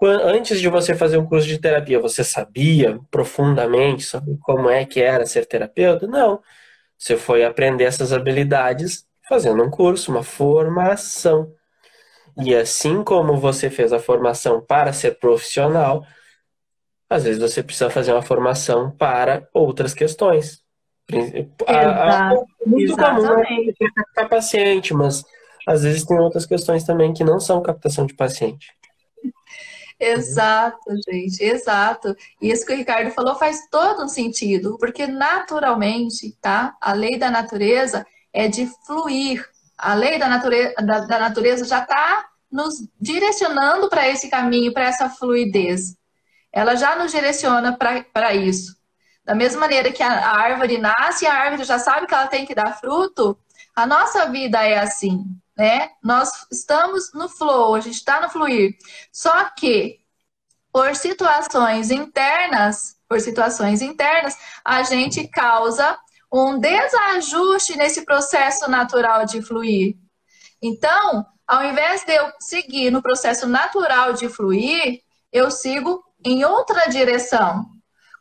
Antes 0.05 0.59
de 0.59 0.67
você 0.67 0.95
fazer 0.95 1.17
um 1.17 1.25
curso 1.25 1.47
de 1.47 1.59
terapia, 1.59 1.99
você 1.99 2.23
sabia 2.23 2.99
profundamente 3.09 4.03
sobre 4.03 4.37
como 4.41 4.69
é 4.69 4.85
que 4.85 5.01
era 5.01 5.25
ser 5.25 5.45
terapeuta? 5.45 6.07
Não. 6.07 6.41
Você 6.97 7.17
foi 7.17 7.43
aprender 7.43 7.85
essas 7.85 8.13
habilidades 8.13 9.05
fazendo 9.27 9.63
um 9.63 9.69
curso, 9.69 10.11
uma 10.11 10.23
formação. 10.23 11.53
E 12.37 12.55
assim 12.55 13.03
como 13.03 13.37
você 13.37 13.69
fez 13.69 13.93
a 13.93 13.99
formação 13.99 14.61
para 14.61 14.91
ser 14.91 15.19
profissional, 15.19 16.05
às 17.09 17.23
vezes 17.23 17.41
você 17.41 17.61
precisa 17.61 17.89
fazer 17.89 18.11
uma 18.11 18.21
formação 18.21 18.91
para 18.91 19.47
outras 19.53 19.93
questões. 19.93 20.63
A, 21.67 22.29
a, 22.29 22.43
muito 22.65 22.95
comum 22.95 23.39
é 23.39 23.73
captar 23.95 24.29
paciente, 24.29 24.93
mas 24.93 25.23
às 25.67 25.83
vezes 25.83 26.05
tem 26.05 26.17
outras 26.17 26.45
questões 26.45 26.83
também 26.83 27.13
que 27.13 27.23
não 27.23 27.39
são 27.39 27.61
captação 27.61 28.05
de 28.05 28.15
paciente. 28.15 28.73
Exato, 29.99 30.79
gente, 31.07 31.43
exato. 31.43 32.15
E 32.41 32.51
isso 32.51 32.65
que 32.65 32.73
o 32.73 32.75
Ricardo 32.75 33.11
falou 33.11 33.35
faz 33.35 33.67
todo 33.69 34.03
um 34.03 34.07
sentido, 34.07 34.77
porque 34.79 35.07
naturalmente, 35.07 36.35
tá? 36.41 36.75
A 36.81 36.93
lei 36.93 37.17
da 37.17 37.29
natureza 37.29 38.05
é 38.31 38.47
de 38.47 38.67
fluir. 38.85 39.47
A 39.77 39.93
lei 39.93 40.17
da 40.19 40.27
natureza, 40.27 40.73
da, 40.75 40.99
da 41.01 41.19
natureza 41.19 41.65
já 41.65 41.81
está 41.81 42.27
nos 42.51 42.87
direcionando 42.99 43.89
para 43.89 44.07
esse 44.07 44.29
caminho, 44.29 44.73
para 44.73 44.85
essa 44.85 45.09
fluidez. 45.09 45.95
Ela 46.51 46.75
já 46.75 46.95
nos 46.95 47.11
direciona 47.11 47.75
para 47.75 48.33
isso. 48.33 48.77
Da 49.25 49.33
mesma 49.33 49.61
maneira 49.61 49.91
que 49.91 50.03
a, 50.03 50.11
a 50.11 50.37
árvore 50.37 50.77
nasce, 50.77 51.25
a 51.25 51.33
árvore 51.33 51.63
já 51.63 51.79
sabe 51.79 52.07
que 52.07 52.13
ela 52.13 52.27
tem 52.27 52.45
que 52.45 52.53
dar 52.53 52.79
fruto, 52.79 53.37
a 53.75 53.85
nossa 53.85 54.29
vida 54.29 54.61
é 54.61 54.77
assim 54.77 55.25
né? 55.57 55.91
Nós 56.03 56.29
estamos 56.51 57.11
no 57.13 57.29
flow, 57.29 57.75
a 57.75 57.79
gente 57.79 57.95
está 57.95 58.21
no 58.21 58.29
fluir. 58.29 58.75
Só 59.11 59.45
que 59.51 59.99
por 60.71 60.95
situações 60.95 61.91
internas, 61.91 62.95
por 63.07 63.21
situações 63.21 63.81
internas, 63.81 64.35
a 64.65 64.81
gente 64.81 65.27
causa 65.27 65.97
um 66.31 66.57
desajuste 66.59 67.77
nesse 67.77 68.03
processo 68.03 68.67
natural 68.69 69.23
de 69.25 69.39
fluir. 69.41 69.95
Então, 70.59 71.23
ao 71.45 71.63
invés 71.63 72.03
de 72.03 72.13
eu 72.13 72.31
seguir 72.39 72.89
no 72.89 73.03
processo 73.03 73.47
natural 73.47 74.13
de 74.13 74.27
fluir, 74.29 75.01
eu 75.31 75.51
sigo 75.51 76.03
em 76.25 76.43
outra 76.43 76.89
direção. 76.89 77.65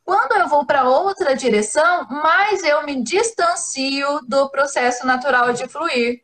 Quando 0.04 0.32
eu 0.32 0.48
vou 0.48 0.66
para 0.66 0.84
outra 0.84 1.34
direção, 1.34 2.06
mais 2.10 2.62
eu 2.64 2.84
me 2.84 3.02
distancio 3.02 4.20
do 4.26 4.50
processo 4.50 5.06
natural 5.06 5.52
de 5.52 5.66
fluir. 5.68 6.20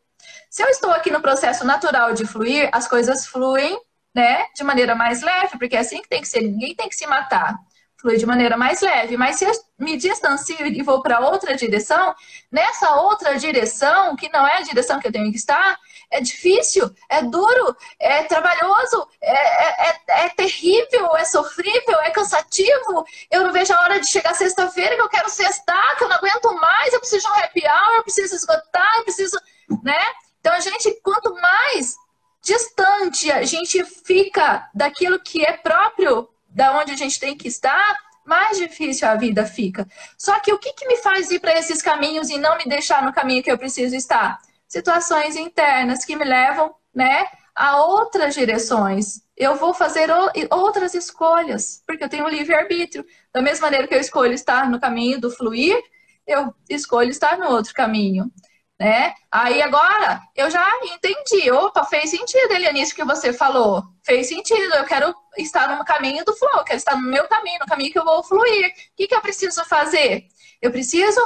Se 0.50 0.62
eu 0.62 0.68
estou 0.68 0.90
aqui 0.90 1.10
no 1.10 1.20
processo 1.20 1.64
natural 1.64 2.14
de 2.14 2.26
fluir, 2.26 2.70
as 2.72 2.88
coisas 2.88 3.26
fluem, 3.26 3.78
né, 4.14 4.46
de 4.54 4.64
maneira 4.64 4.94
mais 4.94 5.22
leve, 5.22 5.58
porque 5.58 5.76
é 5.76 5.80
assim 5.80 6.00
que 6.02 6.08
tem 6.08 6.22
que 6.22 6.28
ser, 6.28 6.40
ninguém 6.40 6.74
tem 6.74 6.88
que 6.88 6.96
se 6.96 7.06
matar. 7.06 7.56
Flui 8.00 8.16
de 8.16 8.24
maneira 8.24 8.56
mais 8.56 8.80
leve, 8.80 9.16
mas 9.16 9.36
se 9.36 9.44
eu 9.44 9.50
me 9.76 9.96
distancio 9.96 10.64
e 10.64 10.82
vou 10.82 11.02
para 11.02 11.18
outra 11.18 11.56
direção, 11.56 12.14
nessa 12.50 12.94
outra 12.94 13.36
direção, 13.36 14.14
que 14.14 14.28
não 14.28 14.46
é 14.46 14.58
a 14.58 14.62
direção 14.62 15.00
que 15.00 15.08
eu 15.08 15.12
tenho 15.12 15.30
que 15.32 15.36
estar, 15.36 15.76
é 16.10 16.20
difícil, 16.20 16.88
é 17.10 17.22
duro, 17.22 17.76
é 17.98 18.22
trabalhoso, 18.22 19.06
é, 19.20 19.32
é, 19.32 19.90
é, 19.90 20.26
é 20.26 20.28
terrível, 20.28 21.16
é 21.16 21.24
sofrível, 21.24 21.98
é 22.02 22.10
cansativo. 22.10 23.04
Eu 23.30 23.42
não 23.42 23.52
vejo 23.52 23.74
a 23.74 23.80
hora 23.82 24.00
de 24.00 24.06
chegar 24.06 24.32
sexta-feira 24.34 24.94
que 24.94 25.02
eu 25.02 25.08
quero 25.08 25.28
sextar, 25.28 25.96
que 25.96 26.04
eu 26.04 26.08
não 26.08 26.16
aguento 26.16 26.54
mais, 26.54 26.94
eu 26.94 27.00
preciso 27.00 27.26
de 27.26 27.32
um 27.32 27.44
happy 27.44 27.62
hour, 27.66 27.96
eu 27.96 28.02
preciso 28.04 28.34
esgotar, 28.36 28.92
eu 28.98 29.04
preciso, 29.04 29.36
né? 29.82 30.00
Então, 30.48 30.56
a 30.56 30.60
gente, 30.60 30.98
quanto 31.02 31.34
mais 31.34 31.94
distante 32.42 33.30
a 33.30 33.42
gente 33.42 33.84
fica 33.84 34.66
daquilo 34.74 35.20
que 35.20 35.44
é 35.44 35.52
próprio 35.52 36.26
da 36.48 36.78
onde 36.78 36.90
a 36.90 36.96
gente 36.96 37.20
tem 37.20 37.36
que 37.36 37.46
estar, 37.46 37.98
mais 38.24 38.56
difícil 38.56 39.06
a 39.06 39.14
vida 39.14 39.44
fica. 39.44 39.86
Só 40.16 40.40
que 40.40 40.50
o 40.50 40.58
que, 40.58 40.72
que 40.72 40.88
me 40.88 40.96
faz 40.96 41.30
ir 41.30 41.38
para 41.38 41.58
esses 41.58 41.82
caminhos 41.82 42.30
e 42.30 42.38
não 42.38 42.56
me 42.56 42.64
deixar 42.64 43.04
no 43.04 43.12
caminho 43.12 43.42
que 43.42 43.52
eu 43.52 43.58
preciso 43.58 43.94
estar? 43.94 44.38
Situações 44.66 45.36
internas 45.36 46.02
que 46.02 46.16
me 46.16 46.24
levam, 46.24 46.74
né, 46.94 47.26
a 47.54 47.82
outras 47.82 48.34
direções. 48.34 49.20
Eu 49.36 49.54
vou 49.56 49.74
fazer 49.74 50.08
outras 50.50 50.94
escolhas, 50.94 51.82
porque 51.86 52.04
eu 52.04 52.08
tenho 52.08 52.26
livre-arbítrio. 52.26 53.04
Da 53.34 53.42
mesma 53.42 53.66
maneira 53.66 53.86
que 53.86 53.94
eu 53.94 54.00
escolho 54.00 54.32
estar 54.32 54.70
no 54.70 54.80
caminho 54.80 55.20
do 55.20 55.30
fluir, 55.30 55.78
eu 56.26 56.54
escolho 56.70 57.10
estar 57.10 57.36
no 57.36 57.50
outro 57.50 57.74
caminho 57.74 58.32
né? 58.78 59.12
Aí 59.30 59.60
agora 59.60 60.22
eu 60.36 60.48
já 60.50 60.64
entendi. 60.84 61.50
Opa, 61.50 61.84
fez 61.84 62.10
sentido, 62.10 62.52
Elianice, 62.52 62.94
que 62.94 63.04
você 63.04 63.32
falou. 63.32 63.82
Fez 64.04 64.28
sentido. 64.28 64.74
Eu 64.74 64.84
quero 64.84 65.14
estar 65.36 65.76
no 65.76 65.84
caminho 65.84 66.24
do 66.24 66.34
flow, 66.34 66.50
eu 66.58 66.64
quero 66.64 66.78
estar 66.78 66.96
no 66.96 67.02
meu 67.02 67.26
caminho, 67.26 67.58
no 67.60 67.66
caminho 67.66 67.90
que 67.90 67.98
eu 67.98 68.04
vou 68.04 68.22
fluir. 68.22 68.68
O 68.68 68.72
que, 68.96 69.08
que 69.08 69.14
eu 69.14 69.20
preciso 69.20 69.64
fazer? 69.64 70.26
Eu 70.62 70.70
preciso 70.70 71.20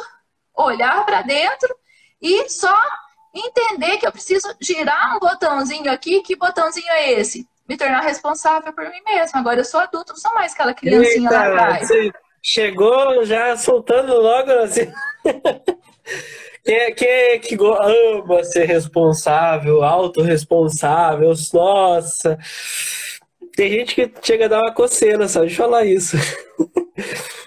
olhar 0.55 1.05
para 1.05 1.23
dentro 1.23 1.75
e 2.21 2.49
só 2.49 2.77
entender 3.35 3.99
que 3.99 4.07
eu 4.07 4.13
preciso 4.13 4.55
girar 4.61 5.17
um 5.17 5.19
botãozinho 5.21 5.93
aqui. 5.93 6.23
Que 6.23 6.37
botãozinho 6.37 6.91
é 6.91 7.13
esse? 7.13 7.47
Me 7.69 7.77
tornar 7.77 8.01
responsável 8.01 8.73
por 8.73 8.89
mim 8.89 9.01
mesma. 9.05 9.41
Agora 9.41 9.61
eu 9.61 9.65
sou 9.65 9.81
adulto, 9.81 10.13
não 10.15 10.21
sou 10.21 10.33
mais 10.35 10.53
aquela 10.53 10.73
criancinha 10.75 11.31
Eita, 11.31 11.49
lá 11.49 11.65
atrás. 11.65 11.89
Chegou 12.43 13.25
já 13.25 13.57
soltando 13.57 14.15
logo 14.15 14.51
assim. 14.51 14.91
Quem 16.65 16.75
é, 16.75 16.93
quem 16.93 17.09
é 17.09 17.39
que 17.39 17.57
ama 17.61 18.45
ser 18.45 18.65
responsável, 18.65 19.83
autorresponsável? 19.83 21.33
Nossa! 21.53 22.39
Tem 23.57 23.71
gente 23.71 23.95
que 23.95 24.11
chega 24.23 24.47
a 24.47 24.49
dar 24.49 24.61
uma 24.61 24.73
coceira 24.73 25.27
só 25.29 25.45
de 25.45 25.55
falar 25.55 25.85
isso. 25.85 26.17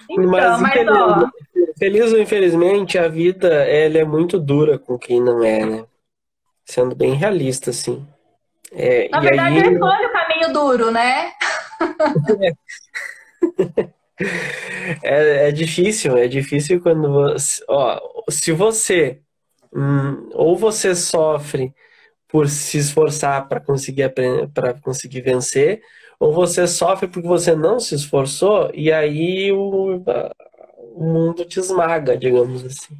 Então, 0.08 0.30
mas, 0.30 0.60
mas 0.60 0.76
infeliz, 0.76 1.30
feliz 1.78 2.12
ou 2.12 2.20
infelizmente, 2.20 2.96
a 2.98 3.08
vida 3.08 3.48
ela 3.48 3.98
é 3.98 4.04
muito 4.04 4.38
dura 4.38 4.78
com 4.78 4.98
quem 4.98 5.20
não 5.20 5.42
é, 5.42 5.64
né? 5.64 5.84
Sendo 6.64 6.94
bem 6.94 7.14
realista, 7.14 7.70
assim. 7.70 8.06
É, 8.72 9.08
Na 9.08 9.20
verdade, 9.20 9.58
aí... 9.58 9.64
eu 9.64 9.72
escolho 9.72 10.08
o 10.08 10.12
caminho 10.12 10.52
duro, 10.52 10.90
né? 10.90 11.32
É. 13.76 13.95
É, 15.02 15.48
é 15.48 15.52
difícil, 15.52 16.16
é 16.16 16.28
difícil 16.28 16.80
quando 16.80 17.12
você. 17.12 17.62
Ó, 17.68 18.00
se 18.30 18.52
você. 18.52 19.20
Hum, 19.74 20.30
ou 20.32 20.56
você 20.56 20.94
sofre 20.94 21.74
por 22.28 22.48
se 22.48 22.78
esforçar 22.78 23.48
para 23.48 23.60
conseguir 23.60 24.12
para 24.54 24.74
conseguir 24.80 25.20
vencer, 25.22 25.82
ou 26.18 26.32
você 26.32 26.66
sofre 26.66 27.08
porque 27.08 27.28
você 27.28 27.54
não 27.54 27.78
se 27.80 27.94
esforçou 27.94 28.70
e 28.74 28.92
aí 28.92 29.52
o, 29.52 30.02
o 30.94 31.04
mundo 31.04 31.44
te 31.44 31.60
esmaga, 31.60 32.16
digamos 32.16 32.64
assim. 32.64 32.96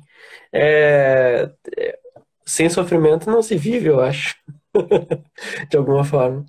É, 0.52 1.50
é, 1.78 1.98
sem 2.44 2.68
sofrimento 2.68 3.30
não 3.30 3.42
se 3.42 3.56
vive, 3.56 3.88
eu 3.88 4.00
acho, 4.00 4.36
de 5.70 5.76
alguma 5.76 6.04
forma. 6.04 6.44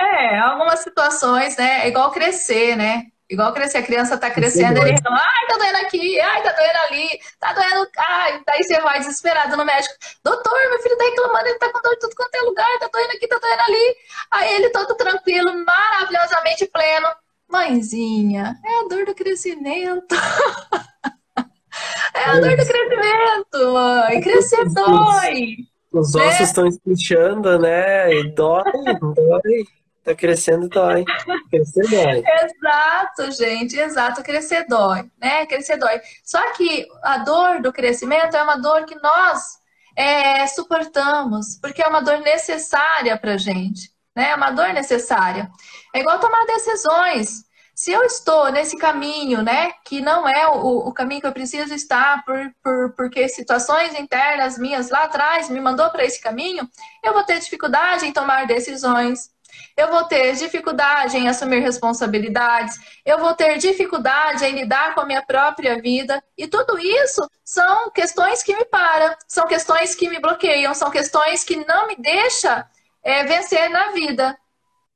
É, 0.00 0.38
algumas 0.38 0.80
situações, 0.80 1.56
né? 1.56 1.84
É 1.84 1.88
igual 1.88 2.10
crescer, 2.10 2.76
né? 2.76 3.04
Igual 3.28 3.52
crescer, 3.52 3.78
a 3.78 3.82
criança 3.82 4.16
tá 4.16 4.30
crescendo, 4.30 4.78
ele 4.78 4.92
reclama, 4.92 5.18
ai, 5.18 5.46
tá 5.48 5.58
doendo 5.58 5.78
aqui, 5.78 6.20
ai, 6.20 6.42
tá 6.42 6.52
doendo 6.52 6.78
ali, 6.86 7.20
tá 7.40 7.52
doendo, 7.52 7.90
ai, 7.98 8.40
daí 8.46 8.62
você 8.62 8.80
vai 8.80 9.00
desesperado 9.00 9.56
no 9.56 9.64
médico, 9.64 9.94
doutor, 10.22 10.56
meu 10.70 10.80
filho 10.80 10.96
tá 10.96 11.04
reclamando, 11.04 11.48
ele 11.48 11.58
tá 11.58 11.72
com 11.72 11.82
dor 11.82 11.94
de 11.94 11.98
tudo 11.98 12.14
quanto 12.14 12.34
é 12.36 12.42
lugar, 12.42 12.78
tá 12.78 12.88
doendo 12.92 13.10
aqui, 13.10 13.26
tá 13.26 13.38
doendo 13.38 13.62
ali. 13.62 13.96
Aí 14.30 14.54
ele 14.54 14.70
todo 14.70 14.94
tranquilo, 14.94 15.64
maravilhosamente 15.64 16.66
pleno. 16.66 17.08
Mãezinha, 17.48 18.56
é 18.64 18.80
a 18.80 18.88
dor 18.88 19.06
do 19.06 19.14
crescimento. 19.14 20.14
é 22.14 22.24
a 22.24 22.40
dor 22.40 22.56
do 22.56 22.66
crescimento, 22.66 23.72
mãe. 23.72 24.20
Crescer 24.20 24.64
dói. 24.72 25.56
Os 25.92 26.14
ossos 26.14 26.40
estão 26.40 26.64
né? 26.64 26.70
espichando, 26.70 27.58
né? 27.58 28.12
E 28.12 28.34
dói, 28.34 28.64
dói. 29.00 29.64
Tá 30.06 30.14
crescendo 30.14 30.68
dói. 30.68 31.04
Crescer 31.50 31.82
dói. 31.90 32.22
Exato, 32.44 33.32
gente, 33.32 33.76
exato. 33.76 34.22
Crescer 34.22 34.64
dói, 34.68 35.10
né? 35.20 35.44
Crescer 35.46 35.76
dói. 35.78 36.00
Só 36.22 36.52
que 36.52 36.86
a 37.02 37.18
dor 37.18 37.60
do 37.60 37.72
crescimento 37.72 38.36
é 38.36 38.42
uma 38.42 38.56
dor 38.56 38.84
que 38.84 38.94
nós 39.02 39.58
é, 39.96 40.46
suportamos, 40.46 41.58
porque 41.60 41.82
é 41.82 41.88
uma 41.88 42.00
dor 42.00 42.20
necessária 42.20 43.18
pra 43.18 43.36
gente, 43.36 43.90
né? 44.14 44.30
É 44.30 44.36
uma 44.36 44.52
dor 44.52 44.72
necessária. 44.72 45.50
É 45.92 45.98
igual 45.98 46.20
tomar 46.20 46.46
decisões. 46.46 47.44
Se 47.74 47.90
eu 47.90 48.04
estou 48.04 48.52
nesse 48.52 48.78
caminho, 48.78 49.42
né, 49.42 49.72
que 49.84 50.00
não 50.00 50.26
é 50.26 50.46
o, 50.46 50.88
o 50.88 50.92
caminho 50.94 51.20
que 51.20 51.26
eu 51.26 51.32
preciso 51.32 51.74
estar, 51.74 52.24
por, 52.24 52.54
por, 52.62 52.92
porque 52.92 53.28
situações 53.28 53.92
internas 53.98 54.56
minhas 54.56 54.88
lá 54.88 55.02
atrás 55.02 55.50
me 55.50 55.60
mandou 55.60 55.90
para 55.90 56.04
esse 56.04 56.18
caminho, 56.20 56.66
eu 57.02 57.12
vou 57.12 57.24
ter 57.24 57.38
dificuldade 57.38 58.06
em 58.06 58.12
tomar 58.12 58.46
decisões 58.46 59.35
eu 59.76 59.88
vou 59.88 60.04
ter 60.04 60.34
dificuldade 60.34 61.16
em 61.16 61.28
assumir 61.28 61.60
responsabilidades, 61.60 62.78
eu 63.04 63.18
vou 63.18 63.34
ter 63.34 63.58
dificuldade 63.58 64.44
em 64.44 64.54
lidar 64.54 64.94
com 64.94 65.00
a 65.00 65.06
minha 65.06 65.22
própria 65.22 65.80
vida, 65.80 66.22
e 66.36 66.46
tudo 66.46 66.78
isso 66.78 67.28
são 67.44 67.90
questões 67.90 68.42
que 68.42 68.56
me 68.56 68.64
param, 68.64 69.14
são 69.28 69.46
questões 69.46 69.94
que 69.94 70.08
me 70.08 70.18
bloqueiam, 70.18 70.72
são 70.74 70.90
questões 70.90 71.44
que 71.44 71.64
não 71.66 71.86
me 71.86 71.96
deixam 71.96 72.64
é, 73.02 73.24
vencer 73.24 73.68
na 73.70 73.92
vida, 73.92 74.36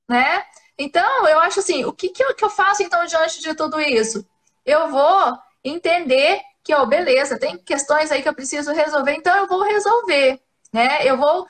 né? 0.08 0.44
Então, 0.78 1.28
eu 1.28 1.38
acho 1.40 1.60
assim, 1.60 1.84
o 1.84 1.92
que, 1.92 2.08
que, 2.08 2.24
eu, 2.24 2.34
que 2.34 2.44
eu 2.44 2.50
faço 2.50 2.82
então 2.82 3.04
diante 3.04 3.40
de 3.40 3.54
tudo 3.54 3.78
isso? 3.80 4.26
Eu 4.64 4.88
vou 4.88 5.38
entender 5.62 6.40
que, 6.64 6.74
ó, 6.74 6.86
beleza, 6.86 7.38
tem 7.38 7.58
questões 7.58 8.10
aí 8.10 8.22
que 8.22 8.28
eu 8.28 8.34
preciso 8.34 8.72
resolver, 8.72 9.12
então 9.12 9.36
eu 9.36 9.46
vou 9.46 9.62
resolver, 9.62 10.40
né? 10.72 11.06
Eu 11.06 11.16
vou 11.16 11.46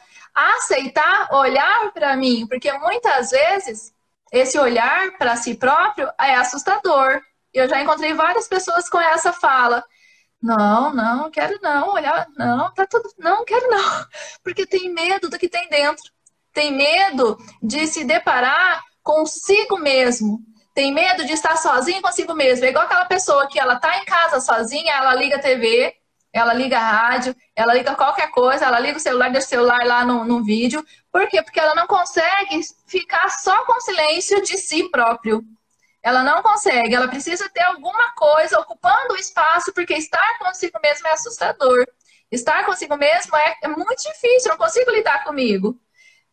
aceitar 0.56 1.28
olhar 1.32 1.92
para 1.92 2.16
mim, 2.16 2.46
porque 2.46 2.72
muitas 2.78 3.30
vezes 3.30 3.92
esse 4.32 4.58
olhar 4.58 5.16
para 5.18 5.36
si 5.36 5.54
próprio 5.54 6.08
é 6.20 6.34
assustador. 6.34 7.20
Eu 7.52 7.68
já 7.68 7.80
encontrei 7.80 8.14
várias 8.14 8.48
pessoas 8.48 8.88
com 8.88 9.00
essa 9.00 9.32
fala. 9.32 9.84
Não, 10.42 10.94
não, 10.94 11.30
quero 11.30 11.58
não, 11.60 11.92
olhar, 11.92 12.26
não, 12.36 12.72
tá 12.72 12.86
tudo, 12.86 13.10
não, 13.18 13.44
quero 13.44 13.68
não, 13.68 14.06
porque 14.42 14.64
tem 14.64 14.88
medo 14.88 15.28
do 15.28 15.38
que 15.38 15.48
tem 15.48 15.68
dentro. 15.68 16.10
Tem 16.52 16.72
medo 16.72 17.38
de 17.62 17.86
se 17.86 18.04
deparar 18.04 18.82
consigo 19.02 19.78
mesmo. 19.78 20.40
Tem 20.74 20.92
medo 20.92 21.24
de 21.26 21.32
estar 21.32 21.56
sozinho 21.56 22.00
consigo 22.00 22.34
mesmo. 22.34 22.64
É 22.64 22.70
igual 22.70 22.84
aquela 22.84 23.04
pessoa 23.04 23.46
que 23.48 23.58
ela 23.58 23.76
tá 23.76 23.98
em 23.98 24.04
casa 24.04 24.40
sozinha, 24.40 24.94
ela 24.94 25.14
liga 25.14 25.36
a 25.36 25.40
TV, 25.40 25.94
ela 26.32 26.52
liga 26.54 26.78
a 26.78 26.90
rádio, 26.90 27.34
ela 27.56 27.74
liga 27.74 27.94
qualquer 27.96 28.30
coisa, 28.30 28.66
ela 28.66 28.78
liga 28.78 28.98
o 28.98 29.00
celular, 29.00 29.30
deixa 29.30 29.46
o 29.46 29.50
celular 29.50 29.84
lá 29.84 30.04
no, 30.04 30.24
no 30.24 30.44
vídeo. 30.44 30.84
Por 31.12 31.26
quê? 31.28 31.42
Porque 31.42 31.58
ela 31.58 31.74
não 31.74 31.86
consegue 31.86 32.60
ficar 32.86 33.28
só 33.30 33.64
com 33.64 33.80
silêncio 33.80 34.40
de 34.42 34.56
si 34.56 34.88
próprio. 34.90 35.42
Ela 36.02 36.22
não 36.22 36.42
consegue, 36.42 36.94
ela 36.94 37.08
precisa 37.08 37.48
ter 37.50 37.62
alguma 37.62 38.12
coisa 38.12 38.58
ocupando 38.58 39.14
o 39.14 39.16
espaço, 39.16 39.72
porque 39.74 39.94
estar 39.94 40.38
consigo 40.38 40.78
mesmo 40.82 41.06
é 41.08 41.12
assustador. 41.12 41.84
Estar 42.30 42.64
consigo 42.64 42.96
mesmo 42.96 43.36
é, 43.36 43.56
é 43.64 43.68
muito 43.68 44.02
difícil, 44.02 44.50
eu 44.50 44.50
não 44.50 44.56
consigo 44.56 44.90
lidar 44.90 45.24
comigo. 45.24 45.78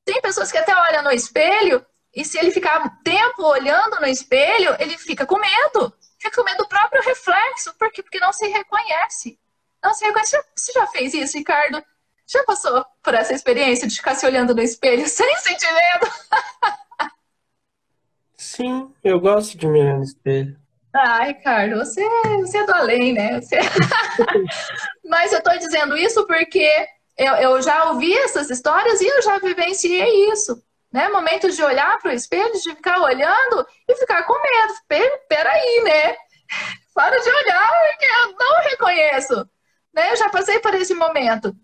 Tem 0.05 0.21
pessoas 0.21 0.51
que 0.51 0.57
até 0.57 0.73
olham 0.73 1.03
no 1.03 1.11
espelho 1.11 1.85
e 2.15 2.23
se 2.23 2.37
ele 2.37 2.51
ficar 2.51 3.01
tempo 3.03 3.43
olhando 3.43 3.99
no 3.99 4.07
espelho, 4.07 4.75
ele 4.79 4.97
fica 4.97 5.25
com 5.25 5.39
medo. 5.39 5.93
Fica 6.19 6.35
com 6.35 6.43
medo 6.43 6.59
do 6.59 6.67
próprio 6.67 7.03
reflexo. 7.03 7.73
Por 7.77 7.91
quê? 7.91 8.01
Porque 8.01 8.19
não 8.19 8.31
se 8.31 8.47
reconhece. 8.47 9.37
Não 9.87 9.93
se 9.93 10.05
reconhece. 10.05 10.37
Você 10.53 10.73
já 10.73 10.85
fez 10.87 11.13
isso, 11.13 11.37
Ricardo? 11.37 11.81
Já 12.27 12.43
passou 12.43 12.85
por 13.01 13.13
essa 13.13 13.33
experiência 13.33 13.87
de 13.87 13.95
ficar 13.95 14.15
se 14.15 14.25
olhando 14.25 14.53
no 14.53 14.61
espelho 14.61 15.07
sem 15.07 15.33
sentir 15.37 15.71
medo? 15.71 16.11
Sim, 18.35 18.93
eu 19.01 19.17
gosto 19.17 19.57
de 19.57 19.65
me 19.65 19.79
olhar 19.79 19.95
no 19.95 20.03
espelho. 20.03 20.59
Ah, 20.93 21.23
Ricardo, 21.23 21.77
você, 21.77 22.05
você 22.41 22.57
é 22.57 22.65
do 22.65 22.75
além, 22.75 23.13
né? 23.13 23.39
Você... 23.39 23.55
Mas 25.07 25.31
eu 25.31 25.37
estou 25.37 25.57
dizendo 25.57 25.95
isso 25.95 26.27
porque 26.27 26.69
eu, 27.17 27.33
eu 27.35 27.61
já 27.61 27.91
ouvi 27.91 28.13
essas 28.13 28.49
histórias 28.49 28.99
e 28.99 29.07
eu 29.07 29.21
já 29.21 29.39
vivenciei 29.39 30.29
isso. 30.31 30.61
Né? 30.91 31.07
Momentos 31.07 31.55
de 31.55 31.63
olhar 31.63 31.97
para 31.99 32.11
o 32.11 32.13
espelho, 32.13 32.51
de 32.51 32.75
ficar 32.75 32.99
olhando 32.99 33.65
e 33.87 33.95
ficar 33.95 34.23
com 34.23 34.33
medo. 34.33 35.13
Peraí, 35.29 35.83
né? 35.85 36.17
Para 36.93 37.17
de 37.17 37.29
olhar, 37.29 37.71
porque 37.89 38.05
eu 38.05 38.35
não 38.37 38.63
reconheço. 38.63 39.49
Né? 39.97 40.11
Eu 40.11 40.15
já 40.15 40.29
passei 40.29 40.59
por 40.59 40.75
esse 40.75 40.93
momento. 40.93 41.57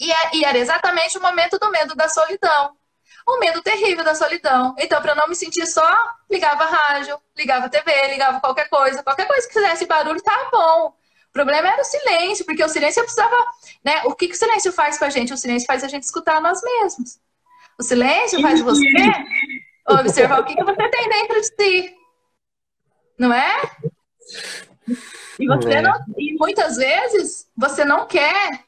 E, 0.00 0.10
é, 0.10 0.30
e 0.34 0.44
era 0.44 0.58
exatamente 0.58 1.16
o 1.16 1.22
momento 1.22 1.56
do 1.56 1.70
medo 1.70 1.94
da 1.94 2.08
solidão. 2.08 2.76
O 3.24 3.38
medo 3.38 3.62
terrível 3.62 4.02
da 4.02 4.12
solidão. 4.12 4.74
Então, 4.76 5.00
para 5.00 5.14
não 5.14 5.28
me 5.28 5.36
sentir 5.36 5.64
só, 5.66 5.88
ligava 6.28 6.64
rádio, 6.64 7.16
ligava 7.36 7.68
TV, 7.68 8.08
ligava 8.08 8.40
qualquer 8.40 8.68
coisa. 8.68 9.04
Qualquer 9.04 9.28
coisa 9.28 9.46
que 9.46 9.54
fizesse 9.54 9.86
barulho, 9.86 10.20
tá 10.20 10.48
bom. 10.50 10.96
O 11.28 11.32
problema 11.32 11.68
era 11.68 11.80
o 11.80 11.84
silêncio, 11.84 12.44
porque 12.44 12.64
o 12.64 12.68
silêncio 12.68 13.04
precisava. 13.04 13.36
Né? 13.84 14.02
O 14.04 14.16
que, 14.16 14.26
que 14.26 14.34
o 14.34 14.38
silêncio 14.38 14.72
faz 14.72 14.98
com 14.98 15.04
a 15.04 15.10
gente? 15.10 15.32
O 15.32 15.36
silêncio 15.36 15.66
faz 15.66 15.84
a 15.84 15.88
gente 15.88 16.02
escutar 16.02 16.40
nós 16.40 16.60
mesmos. 16.60 17.20
O 17.78 17.84
silêncio 17.84 18.42
faz 18.42 18.60
você 18.60 18.88
observar 19.88 20.40
o 20.40 20.44
que, 20.44 20.56
que 20.56 20.64
você 20.64 20.88
tem 20.88 21.08
dentro 21.08 21.40
de 21.40 21.46
si. 21.46 21.94
Não 23.16 23.32
é? 23.32 23.62
E 25.38 25.46
você 25.46 25.74
é. 25.74 25.82
não, 25.82 25.94
e 26.16 26.36
muitas 26.38 26.76
vezes 26.76 27.46
você 27.56 27.84
não 27.84 28.06
quer, 28.06 28.64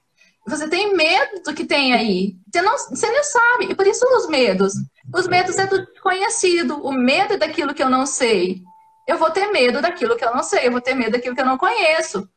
você 0.46 0.68
tem 0.68 0.94
medo 0.94 1.42
do 1.44 1.54
que 1.54 1.64
tem 1.64 1.92
aí. 1.92 2.36
Você 2.52 2.62
não, 2.62 2.76
você 2.76 3.10
não 3.10 3.24
sabe. 3.24 3.66
E 3.70 3.74
por 3.74 3.86
isso 3.86 4.04
os 4.16 4.28
medos. 4.28 4.72
Os 5.14 5.28
medos 5.28 5.58
é 5.58 5.66
do 5.66 5.84
desconhecido. 5.86 6.84
O 6.84 6.92
medo 6.92 7.34
é 7.34 7.36
daquilo 7.36 7.74
que 7.74 7.82
eu 7.82 7.90
não 7.90 8.06
sei. 8.06 8.60
Eu 9.06 9.18
vou 9.18 9.30
ter 9.30 9.48
medo 9.48 9.80
daquilo 9.80 10.16
que 10.16 10.24
eu 10.24 10.34
não 10.34 10.42
sei. 10.42 10.66
Eu 10.66 10.72
vou 10.72 10.80
ter 10.80 10.94
medo 10.94 11.12
daquilo 11.12 11.34
que 11.34 11.40
eu 11.40 11.46
não 11.46 11.58
conheço 11.58 12.28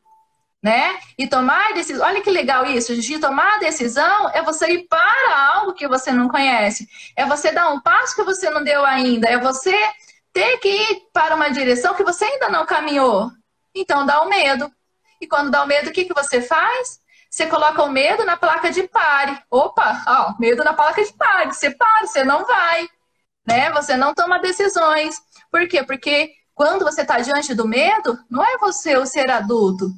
né? 0.66 0.98
E 1.16 1.28
tomar 1.28 1.76
decisão, 1.76 2.04
olha 2.04 2.24
que 2.24 2.32
legal 2.32 2.66
isso, 2.66 3.00
de 3.00 3.20
tomar 3.20 3.58
a 3.58 3.60
decisão 3.60 4.32
é 4.34 4.42
você 4.42 4.66
ir 4.74 4.88
para 4.88 5.54
algo 5.54 5.76
que 5.76 5.88
você 5.88 6.12
não 6.12 6.28
conhece, 6.28 6.90
é 7.16 7.24
você 7.24 7.52
dar 7.52 7.70
um 7.70 7.80
passo 7.80 8.16
que 8.16 8.24
você 8.24 8.50
não 8.50 8.64
deu 8.64 8.84
ainda, 8.84 9.28
é 9.30 9.38
você 9.38 9.78
ter 10.34 10.58
que 10.58 10.68
ir 10.68 11.02
para 11.14 11.36
uma 11.36 11.50
direção 11.50 11.94
que 11.94 12.04
você 12.04 12.26
ainda 12.26 12.50
não 12.50 12.66
caminhou. 12.66 13.30
Então 13.76 14.06
dá 14.06 14.22
o 14.22 14.30
medo. 14.30 14.72
E 15.22 15.28
quando 15.28 15.52
dá 15.52 15.64
o 15.64 15.68
medo, 15.68 15.90
o 15.90 15.94
que, 15.94 16.06
que 16.06 16.14
você 16.14 16.42
faz? 16.42 17.00
Você 17.30 17.46
coloca 17.48 17.84
o 17.84 17.92
medo 17.92 18.26
na 18.26 18.38
placa 18.38 18.72
de 18.72 18.84
pare. 18.84 19.38
Opa, 19.52 20.04
ó, 20.08 20.40
medo 20.40 20.64
na 20.64 20.74
placa 20.74 21.04
de 21.04 21.14
pare. 21.14 21.54
Você 21.54 21.70
para, 21.72 22.08
você 22.08 22.24
não 22.24 22.46
vai. 22.46 22.88
Né? 23.46 23.70
Você 23.72 23.98
não 23.98 24.14
toma 24.14 24.40
decisões. 24.40 25.22
Por 25.52 25.68
quê? 25.68 25.84
Porque 25.84 26.34
quando 26.54 26.86
você 26.86 27.02
está 27.02 27.20
diante 27.20 27.54
do 27.54 27.68
medo, 27.68 28.18
não 28.30 28.44
é 28.44 28.58
você 28.58 28.96
o 28.98 29.06
ser 29.06 29.30
adulto 29.30 29.92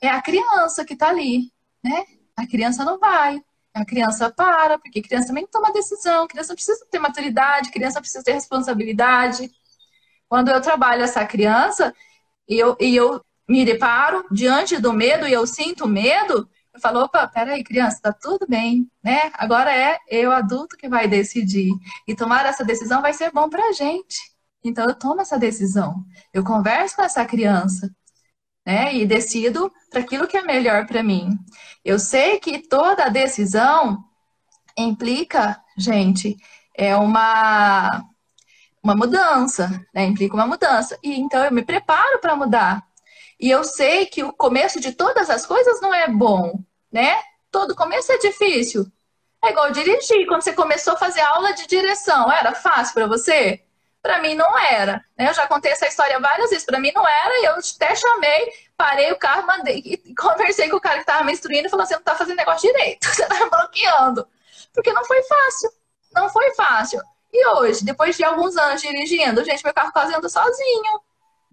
é 0.00 0.08
a 0.08 0.22
criança 0.22 0.84
que 0.84 0.94
está 0.94 1.08
ali, 1.08 1.52
né? 1.84 2.04
A 2.36 2.46
criança 2.46 2.84
não 2.84 2.98
vai, 2.98 3.40
a 3.74 3.84
criança 3.84 4.30
para, 4.30 4.78
porque 4.78 5.02
criança 5.02 5.28
também 5.28 5.46
toma 5.46 5.72
decisão, 5.72 6.26
criança 6.26 6.54
precisa 6.54 6.86
ter 6.90 6.98
maturidade, 6.98 7.70
criança 7.70 8.00
precisa 8.00 8.24
ter 8.24 8.32
responsabilidade. 8.32 9.50
Quando 10.28 10.48
eu 10.48 10.60
trabalho 10.60 11.02
essa 11.02 11.24
criança 11.26 11.94
e 12.50 12.58
eu, 12.58 12.76
e 12.80 12.96
eu 12.96 13.24
me 13.48 13.64
deparo 13.64 14.26
diante 14.30 14.78
do 14.78 14.92
medo 14.92 15.26
e 15.26 15.32
eu 15.32 15.46
sinto 15.46 15.88
medo, 15.88 16.48
eu 16.74 16.80
falo, 16.80 17.00
opa, 17.04 17.26
peraí, 17.28 17.64
criança, 17.64 18.00
tá 18.02 18.12
tudo 18.12 18.46
bem, 18.48 18.90
né? 19.02 19.30
Agora 19.34 19.74
é 19.74 19.98
eu, 20.08 20.32
adulto, 20.32 20.76
que 20.76 20.88
vai 20.88 21.08
decidir. 21.08 21.72
E 22.06 22.14
tomar 22.14 22.46
essa 22.46 22.64
decisão 22.64 23.00
vai 23.00 23.14
ser 23.14 23.32
bom 23.32 23.48
pra 23.48 23.72
gente. 23.72 24.18
Então 24.62 24.84
eu 24.86 24.94
tomo 24.94 25.20
essa 25.22 25.38
decisão. 25.38 26.04
Eu 26.34 26.44
converso 26.44 26.96
com 26.96 27.02
essa 27.02 27.24
criança 27.24 27.90
né? 28.64 28.94
E 28.94 29.06
decido 29.06 29.72
para 29.90 30.00
aquilo 30.00 30.26
que 30.26 30.36
é 30.36 30.42
melhor 30.42 30.86
para 30.86 31.02
mim. 31.02 31.38
Eu 31.84 31.98
sei 31.98 32.38
que 32.38 32.58
toda 32.68 33.08
decisão 33.08 34.04
implica, 34.78 35.60
gente, 35.76 36.36
é 36.76 36.96
uma 36.96 38.04
uma 38.82 38.94
mudança, 38.94 39.68
né? 39.94 40.04
Implica 40.04 40.34
uma 40.34 40.46
mudança. 40.46 40.98
E 41.02 41.18
então 41.18 41.44
eu 41.44 41.52
me 41.52 41.62
preparo 41.62 42.18
para 42.18 42.36
mudar. 42.36 42.82
E 43.38 43.50
eu 43.50 43.64
sei 43.64 44.06
que 44.06 44.22
o 44.22 44.32
começo 44.32 44.80
de 44.80 44.92
todas 44.92 45.30
as 45.30 45.46
coisas 45.46 45.80
não 45.80 45.94
é 45.94 46.08
bom, 46.08 46.60
né? 46.92 47.20
Todo 47.50 47.74
começo 47.74 48.12
é 48.12 48.18
difícil. 48.18 48.86
É 49.42 49.50
igual 49.50 49.70
dirigir. 49.72 50.26
Quando 50.26 50.42
você 50.42 50.52
começou 50.52 50.94
a 50.94 50.98
fazer 50.98 51.20
aula 51.20 51.52
de 51.54 51.66
direção, 51.66 52.30
era 52.30 52.54
fácil 52.54 52.94
para 52.94 53.06
você? 53.06 53.62
Para 54.02 54.20
mim 54.20 54.34
não 54.34 54.58
era. 54.58 55.04
Né? 55.16 55.28
Eu 55.28 55.34
já 55.34 55.46
contei 55.46 55.72
essa 55.72 55.86
história 55.86 56.18
várias 56.20 56.50
vezes. 56.50 56.64
Para 56.64 56.80
mim 56.80 56.92
não 56.94 57.06
era 57.06 57.40
e 57.40 57.44
eu 57.46 57.54
até 57.54 57.94
chamei, 57.94 58.52
parei 58.76 59.12
o 59.12 59.18
carro, 59.18 59.46
mandei 59.46 60.02
conversei 60.18 60.68
com 60.68 60.76
o 60.76 60.80
cara 60.80 60.96
que 60.96 61.02
estava 61.02 61.24
me 61.24 61.32
instruindo 61.32 61.66
e 61.66 61.70
falou 61.70 61.84
assim: 61.84 61.94
não 61.94 62.00
está 62.00 62.14
fazendo 62.14 62.36
negócio 62.36 62.70
direito, 62.70 63.06
você 63.08 63.22
está 63.22 63.46
bloqueando. 63.46 64.26
Porque 64.72 64.92
não 64.92 65.04
foi 65.04 65.22
fácil. 65.22 65.70
Não 66.14 66.28
foi 66.28 66.54
fácil. 66.54 67.00
E 67.32 67.46
hoje, 67.48 67.84
depois 67.84 68.16
de 68.16 68.24
alguns 68.24 68.56
anos 68.56 68.82
dirigindo, 68.82 69.44
gente, 69.44 69.64
meu 69.64 69.72
carro 69.72 69.92
quase 69.92 70.14
anda 70.14 70.28
sozinho. 70.28 71.00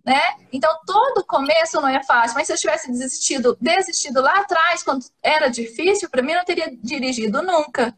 Né? 0.03 0.21
Então, 0.53 0.71
todo 0.85 1.25
começo 1.25 1.81
não 1.81 1.87
é 1.89 2.01
fácil, 2.01 2.35
mas 2.35 2.47
se 2.47 2.53
eu 2.53 2.57
tivesse 2.57 2.89
desistido, 2.89 3.57
desistido 3.59 4.21
lá 4.21 4.39
atrás, 4.39 4.81
quando 4.81 5.05
era 5.21 5.49
difícil, 5.49 6.09
para 6.09 6.21
mim 6.21 6.31
eu 6.31 6.37
não 6.37 6.45
teria 6.45 6.71
dirigido 6.81 7.41
nunca. 7.41 7.93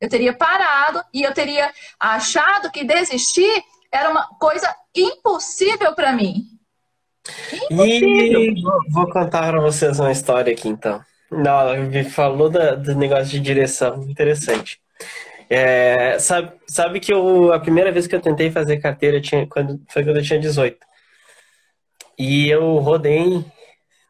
Eu 0.00 0.08
teria 0.08 0.32
parado 0.32 1.00
e 1.14 1.22
eu 1.22 1.32
teria 1.32 1.72
achado 1.98 2.70
que 2.70 2.84
desistir 2.84 3.64
era 3.90 4.10
uma 4.10 4.28
coisa 4.38 4.74
impossível 4.94 5.94
para 5.94 6.12
mim. 6.12 6.44
Impossível. 7.70 8.40
E 8.40 8.62
vou 8.90 9.08
contar 9.10 9.48
para 9.48 9.60
vocês 9.60 9.98
uma 9.98 10.12
história 10.12 10.52
aqui 10.52 10.68
então. 10.68 11.00
Não, 11.30 11.76
me 11.84 12.04
falou 12.04 12.48
da, 12.48 12.74
do 12.74 12.94
negócio 12.94 13.26
de 13.26 13.40
direção, 13.40 14.02
interessante. 14.08 14.80
É, 15.50 16.18
sabe, 16.18 16.52
sabe 16.66 17.00
que 17.00 17.12
eu, 17.12 17.52
a 17.52 17.58
primeira 17.58 17.90
vez 17.90 18.06
que 18.06 18.14
eu 18.14 18.20
tentei 18.20 18.50
fazer 18.50 18.78
carteira 18.78 19.20
tinha, 19.20 19.46
quando, 19.46 19.80
foi 19.88 20.04
quando 20.04 20.16
eu 20.18 20.22
tinha 20.22 20.38
18. 20.38 20.78
E 22.18 22.48
eu 22.50 22.78
rodei 22.78 23.44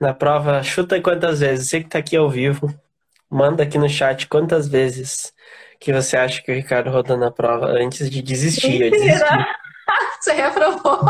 na 0.00 0.14
prova, 0.14 0.62
chuta 0.62 1.00
quantas 1.00 1.40
vezes. 1.40 1.68
Você 1.68 1.80
que 1.80 1.86
está 1.86 1.98
aqui 1.98 2.16
ao 2.16 2.28
vivo, 2.28 2.72
manda 3.30 3.62
aqui 3.62 3.78
no 3.78 3.88
chat 3.88 4.26
quantas 4.26 4.68
vezes 4.68 5.32
que 5.80 5.92
você 5.92 6.16
acha 6.16 6.42
que 6.42 6.50
o 6.50 6.54
Ricardo 6.54 6.90
rodou 6.90 7.16
na 7.16 7.30
prova 7.30 7.66
antes 7.66 8.10
de 8.10 8.22
desistir? 8.22 8.82
Eu 8.82 8.90
desisti. 8.90 9.24
Você 10.20 10.32
reprovou. 10.32 11.00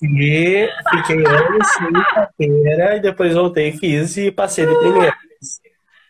Desisti, 0.00 0.68
fiquei 0.90 1.26
anos 1.26 1.68
sem 1.68 1.92
carteira 2.14 2.96
e 2.96 3.00
depois 3.00 3.34
voltei, 3.34 3.72
fiz 3.72 4.16
e 4.16 4.32
passei 4.32 4.66
de 4.66 4.74
primeira. 4.74 5.14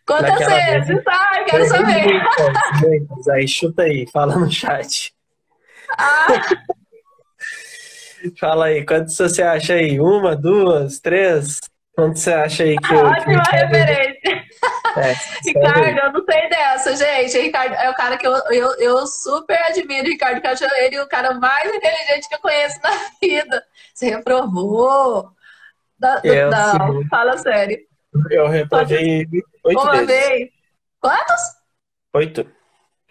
Quantas 0.09 0.39
vezes? 0.39 1.03
Ai, 1.07 1.45
quero 1.45 1.69
saber. 1.69 2.23
Muitas, 2.81 3.29
aí 3.29 3.47
chuta 3.47 3.83
aí, 3.83 4.07
fala 4.11 4.37
no 4.37 4.51
chat. 4.51 5.15
Ah. 5.99 6.27
Fala 8.41 8.67
aí, 8.67 8.85
quantos 8.85 9.17
você 9.17 9.43
acha 9.43 9.75
aí? 9.75 10.01
Uma, 10.01 10.35
duas, 10.35 10.99
três? 10.99 11.61
Quanto 11.95 12.19
você 12.19 12.33
acha 12.33 12.65
aí 12.65 12.77
que. 12.77 12.95
Ótima 12.95 13.43
que 13.45 13.57
referência. 13.57 14.45
É, 14.97 15.15
Ricardo, 15.47 15.99
eu 15.99 16.13
não 16.13 16.25
sei 16.25 16.49
dessa, 16.49 16.97
gente. 16.97 17.39
Ricardo 17.39 17.75
é 17.75 17.89
o 17.89 17.95
cara 17.95 18.17
que 18.17 18.27
eu, 18.27 18.35
eu, 18.51 18.75
eu 18.81 19.07
super 19.07 19.57
admiro, 19.69 20.09
Ricardo, 20.09 20.45
eu 20.45 20.51
acho 20.51 20.65
ele 20.65 21.01
o 21.01 21.09
cara 21.09 21.35
mais 21.35 21.73
inteligente 21.73 22.29
que 22.29 22.35
eu 22.35 22.41
conheço 22.41 22.81
na 22.83 22.91
vida. 23.23 23.65
Você 23.95 24.11
reprovou. 24.11 25.31
Da, 25.97 26.21
é, 26.25 26.51
não, 26.51 27.07
fala 27.09 27.39
sério. 27.39 27.88
Eu 28.31 28.49
reprovei 28.49 29.27
oito 29.65 29.81
Uma 29.81 29.93
vezes. 29.93 30.07
vez. 30.07 30.51
Quantos? 31.01 31.43
Oito. 32.15 32.47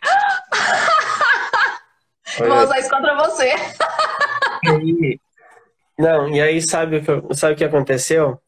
Vou 2.39 2.63
usar 2.63 2.79
isso 2.79 2.89
contra 2.89 3.15
você. 3.15 3.53
E, 4.83 5.19
não, 5.97 6.29
e 6.29 6.41
aí 6.41 6.61
sabe 6.61 6.97
o 6.97 7.01
que, 7.27 7.35
sabe 7.35 7.53
o 7.53 7.57
que 7.57 7.63
aconteceu? 7.63 8.39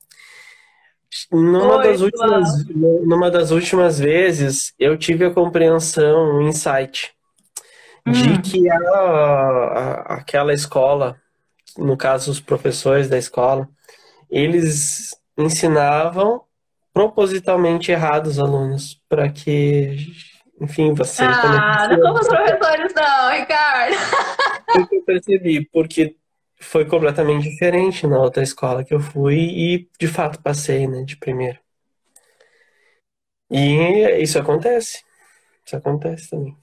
Numa 1.31 1.77
Oi, 1.77 1.83
das 1.87 2.01
últimas, 2.01 2.65
numa 2.75 3.31
das 3.31 3.51
últimas 3.51 3.99
vezes, 3.99 4.73
eu 4.77 4.97
tive 4.97 5.25
a 5.25 5.33
compreensão, 5.33 6.37
o 6.37 6.41
insight, 6.43 7.13
de 8.07 8.29
Hum. 8.33 8.41
que 8.41 8.69
a, 8.69 8.77
a- 8.77 10.01
aquela 10.15 10.53
escola, 10.53 11.19
no 11.77 11.97
caso 11.97 12.31
os 12.31 12.39
professores 12.39 13.09
da 13.09 13.17
escola, 13.17 13.67
eles 14.29 15.15
ensinavam 15.41 16.43
propositalmente 16.93 17.91
errado 17.91 18.27
os 18.27 18.39
alunos, 18.39 19.01
para 19.07 19.29
que, 19.29 19.95
enfim, 20.59 20.93
você 20.93 21.23
Ah, 21.23 21.87
não 21.89 22.01
como 22.01 22.19
os 22.19 22.27
professores, 22.27 22.93
não, 22.93 23.31
Ricardo. 23.31 23.95
Foi 24.71 24.83
o 24.83 24.87
que 24.87 24.95
eu 24.97 25.03
percebi, 25.03 25.65
porque 25.71 26.15
foi 26.59 26.85
completamente 26.85 27.49
diferente 27.49 28.05
na 28.05 28.19
outra 28.19 28.43
escola 28.43 28.83
que 28.83 28.93
eu 28.93 28.99
fui 28.99 29.37
e 29.37 29.89
de 29.99 30.07
fato 30.07 30.41
passei, 30.43 30.87
né, 30.87 31.03
de 31.03 31.17
primeira. 31.17 31.59
E 33.49 34.21
isso 34.21 34.37
acontece. 34.37 35.03
Isso 35.65 35.75
acontece 35.75 36.29
também. 36.29 36.55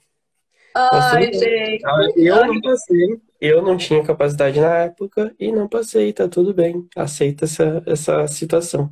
Ai, 0.73 1.31
bem. 1.31 1.33
gente. 1.33 1.83
Eu 2.15 2.45
não 2.45 2.61
passei, 2.61 3.21
eu 3.39 3.61
não 3.61 3.77
tinha 3.77 4.03
capacidade 4.03 4.59
na 4.59 4.75
época 4.79 5.33
e 5.39 5.51
não 5.51 5.67
passei, 5.67 6.11
tá 6.13 6.27
tudo 6.27 6.53
bem. 6.53 6.87
Aceita 6.95 7.45
essa, 7.45 7.83
essa 7.85 8.27
situação. 8.27 8.91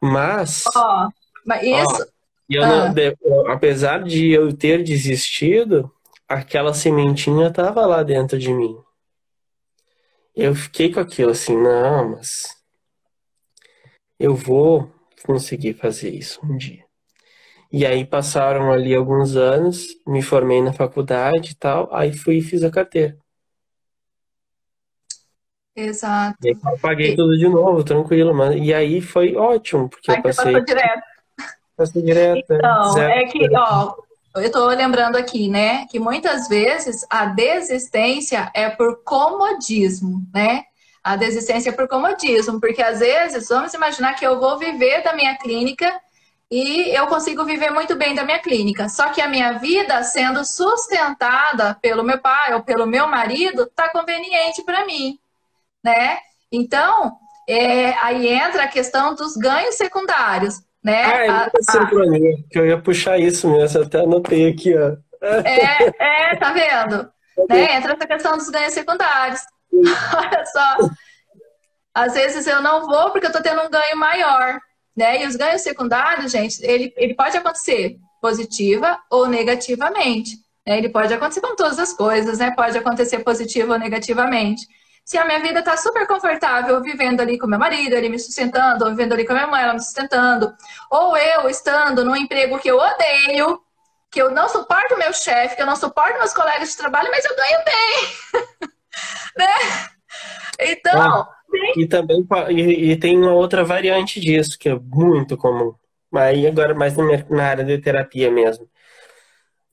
Mas, 0.00 0.64
Ó, 0.74 1.08
mas 1.44 1.62
isso. 1.62 2.06
eu 2.48 2.62
não- 2.66 2.86
Ah. 2.86 2.88
de- 2.88 3.16
apesar 3.48 4.02
de 4.04 4.30
eu 4.30 4.52
ter 4.56 4.82
desistido, 4.82 5.90
aquela 6.28 6.72
sementinha 6.74 7.52
tava 7.52 7.84
lá 7.86 8.02
dentro 8.02 8.38
de 8.38 8.52
mim. 8.52 8.76
Eu 10.34 10.54
fiquei 10.54 10.92
com 10.92 11.00
aquilo 11.00 11.30
assim, 11.30 11.56
não, 11.56 12.10
mas 12.10 12.48
eu 14.18 14.34
vou 14.34 14.90
conseguir 15.24 15.74
fazer 15.74 16.10
isso 16.10 16.40
um 16.44 16.56
dia. 16.56 16.84
E 17.72 17.84
aí 17.84 18.04
passaram 18.04 18.70
ali 18.70 18.94
alguns 18.94 19.34
anos, 19.34 19.86
me 20.06 20.22
formei 20.22 20.62
na 20.62 20.72
faculdade 20.72 21.52
e 21.52 21.54
tal, 21.56 21.88
aí 21.92 22.12
fui 22.16 22.36
e 22.38 22.42
fiz 22.42 22.62
a 22.62 22.70
carteira. 22.70 23.16
Exato. 25.76 26.38
E 26.42 26.48
aí 26.48 26.56
eu 26.64 26.78
paguei 26.78 27.14
tudo 27.14 27.36
de 27.36 27.46
novo, 27.48 27.84
tranquilo, 27.84 28.34
mas 28.34 28.56
e 28.56 28.72
aí 28.72 29.00
foi 29.02 29.36
ótimo, 29.36 29.88
porque 29.90 30.10
Aí 30.10 30.16
eu 30.16 30.22
passei, 30.22 30.44
passou 30.52 30.64
direto. 30.64 31.02
passei 31.76 32.02
direto, 32.02 32.50
é, 32.50 32.56
Então, 32.56 32.92
zero. 32.92 33.12
é 33.12 33.24
que, 33.26 33.56
ó, 33.56 33.94
eu 34.36 34.50
tô 34.50 34.66
lembrando 34.68 35.16
aqui, 35.16 35.48
né, 35.48 35.86
que 35.90 35.98
muitas 35.98 36.48
vezes 36.48 37.06
a 37.10 37.26
desistência 37.26 38.50
é 38.54 38.70
por 38.70 39.02
comodismo, 39.04 40.22
né? 40.34 40.62
A 41.04 41.14
desistência 41.14 41.70
é 41.70 41.72
por 41.72 41.86
comodismo, 41.86 42.58
porque 42.60 42.82
às 42.82 42.98
vezes, 42.98 43.48
vamos 43.48 43.72
imaginar 43.74 44.14
que 44.14 44.26
eu 44.26 44.40
vou 44.40 44.58
viver 44.58 45.02
da 45.04 45.12
minha 45.12 45.36
clínica 45.36 45.92
e 46.50 46.90
eu 46.96 47.06
consigo 47.06 47.44
viver 47.44 47.70
muito 47.70 47.94
bem 47.96 48.14
da 48.14 48.24
minha 48.24 48.40
clínica. 48.40 48.88
Só 48.88 49.10
que 49.10 49.20
a 49.20 49.28
minha 49.28 49.52
vida 49.52 50.02
sendo 50.02 50.44
sustentada 50.44 51.76
pelo 51.80 52.02
meu 52.02 52.18
pai 52.18 52.54
ou 52.54 52.62
pelo 52.62 52.86
meu 52.86 53.06
marido 53.06 53.66
tá 53.74 53.88
conveniente 53.88 54.64
para 54.64 54.84
mim, 54.84 55.16
né? 55.86 56.18
Então, 56.50 57.12
é, 57.48 57.90
aí 58.04 58.28
entra 58.28 58.64
a 58.64 58.68
questão 58.68 59.14
dos 59.14 59.36
ganhos 59.36 59.76
secundários, 59.76 60.54
né? 60.82 61.02
Ah, 61.04 61.24
é 61.24 61.28
A- 61.28 61.40
muita 61.40 61.62
sincronia, 61.72 62.36
que 62.50 62.58
eu 62.58 62.66
ia 62.66 62.80
puxar 62.80 63.18
isso 63.18 63.48
mesmo, 63.48 63.82
até 63.82 64.00
anotei 64.00 64.48
aqui, 64.50 64.74
ó. 64.76 64.96
É, 65.22 66.30
é, 66.32 66.36
tá 66.36 66.52
vendo? 66.52 67.08
Né? 67.50 67.76
Entra 67.76 67.92
essa 67.92 68.06
questão 68.06 68.34
dos 68.38 68.48
ganhos 68.48 68.72
secundários. 68.72 69.40
Olha 69.70 70.46
só. 70.46 70.88
Às 71.94 72.14
vezes 72.14 72.46
eu 72.46 72.62
não 72.62 72.86
vou 72.86 73.10
porque 73.10 73.26
eu 73.26 73.32
tô 73.32 73.42
tendo 73.42 73.60
um 73.62 73.70
ganho 73.70 73.94
maior, 73.96 74.58
né? 74.96 75.22
E 75.22 75.26
os 75.26 75.36
ganhos 75.36 75.60
secundários, 75.60 76.32
gente, 76.32 76.64
ele, 76.64 76.94
ele 76.96 77.14
pode 77.14 77.36
acontecer 77.36 77.96
positiva 78.22 78.98
ou 79.10 79.26
negativamente. 79.28 80.30
né? 80.66 80.78
Ele 80.78 80.88
pode 80.88 81.12
acontecer 81.12 81.42
com 81.42 81.54
todas 81.54 81.78
as 81.78 81.92
coisas, 81.92 82.38
né? 82.38 82.52
Pode 82.56 82.76
acontecer 82.78 83.18
positivo 83.18 83.72
ou 83.74 83.78
negativamente. 83.78 84.66
Se 85.06 85.16
a 85.18 85.24
minha 85.26 85.40
vida 85.40 85.62
tá 85.62 85.76
super 85.78 86.06
confortável, 86.06 86.82
vivendo 86.82 87.22
ali 87.22 87.38
com 87.38 87.46
meu 87.48 87.60
marido, 87.60 87.94
ele 87.94 88.10
me 88.10 88.18
sustentando, 88.18 88.84
ou 88.84 88.90
vivendo 88.90 89.14
ali 89.14 89.26
com 89.26 89.32
a 89.32 89.36
minha 89.36 89.48
mãe, 89.48 89.62
ela 89.62 89.74
me 89.74 89.80
sustentando, 89.82 90.52
ou 90.90 91.16
eu 91.16 91.48
estando 91.48 92.04
num 92.04 92.16
emprego 92.16 92.58
que 92.58 92.68
eu 92.70 92.78
odeio, 92.78 93.62
que 94.10 94.20
eu 94.22 94.32
não 94.32 94.48
suporto 94.50 94.96
o 94.96 94.98
meu 94.98 95.12
chefe, 95.14 95.56
que 95.56 95.62
eu 95.62 95.66
não 95.66 95.76
suporto 95.76 96.18
meus 96.18 96.34
colegas 96.34 96.70
de 96.70 96.76
trabalho, 96.78 97.10
mas 97.12 97.24
eu 97.24 97.36
ganho 97.36 97.64
bem. 97.64 98.08
né? 99.38 99.46
Então, 100.60 101.26
E 101.76 101.86
também 101.86 102.26
e, 102.50 102.92
e 102.92 102.96
tem 102.98 103.16
uma 103.18 103.32
outra 103.34 103.64
variante 103.64 104.20
disso, 104.20 104.58
que 104.58 104.68
é 104.68 104.74
muito 104.78 105.36
comum. 105.36 105.74
Aí 106.14 106.46
agora 106.46 106.74
mais 106.74 106.96
na, 106.96 107.04
minha- 107.04 107.26
na 107.30 107.44
área 107.44 107.64
de 107.64 107.78
terapia 107.78 108.30
mesmo. 108.30 108.68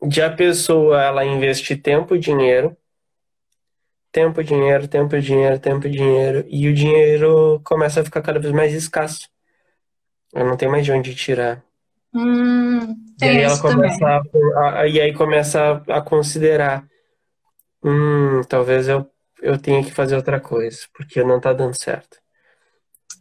De 0.02 0.22
a 0.22 0.30
pessoa 0.30 1.02
ela 1.02 1.26
investir 1.26 1.82
tempo 1.82 2.16
e 2.16 2.20
dinheiro, 2.20 2.76
tempo, 4.14 4.44
dinheiro, 4.44 4.88
tempo, 4.90 5.20
dinheiro, 5.22 5.60
tempo, 5.60 5.90
dinheiro, 5.90 6.46
e 6.50 6.70
o 6.70 6.76
dinheiro 6.76 7.62
começa 7.66 8.02
a 8.02 8.06
ficar 8.06 8.24
cada 8.24 8.40
vez 8.40 8.54
mais 8.54 8.74
escasso. 8.74 9.30
Eu 10.32 10.46
não 10.46 10.56
tenho 10.56 10.70
mais 10.70 10.86
de 10.86 10.92
onde 10.92 11.16
tirar. 11.16 11.66
hum, 12.14 12.96
E 13.22 13.28
aí 13.30 13.42
ela 13.42 13.58
começa 13.58 14.06
a, 14.06 14.82
a- 14.82 14.88
e 14.88 15.00
aí 15.00 15.14
começa 15.14 15.84
a, 15.88 16.02
considerar, 16.02 16.88
hum, 17.84 18.42
talvez 18.50 18.88
eu, 18.90 19.10
eu 19.42 19.60
tenha 19.62 19.84
que 19.84 19.92
fazer 19.92 20.16
outra 20.16 20.40
coisa, 20.42 20.80
porque 20.94 21.24
não 21.24 21.40
tá 21.42 21.54
dando 21.54 21.76
certo. 21.76 22.18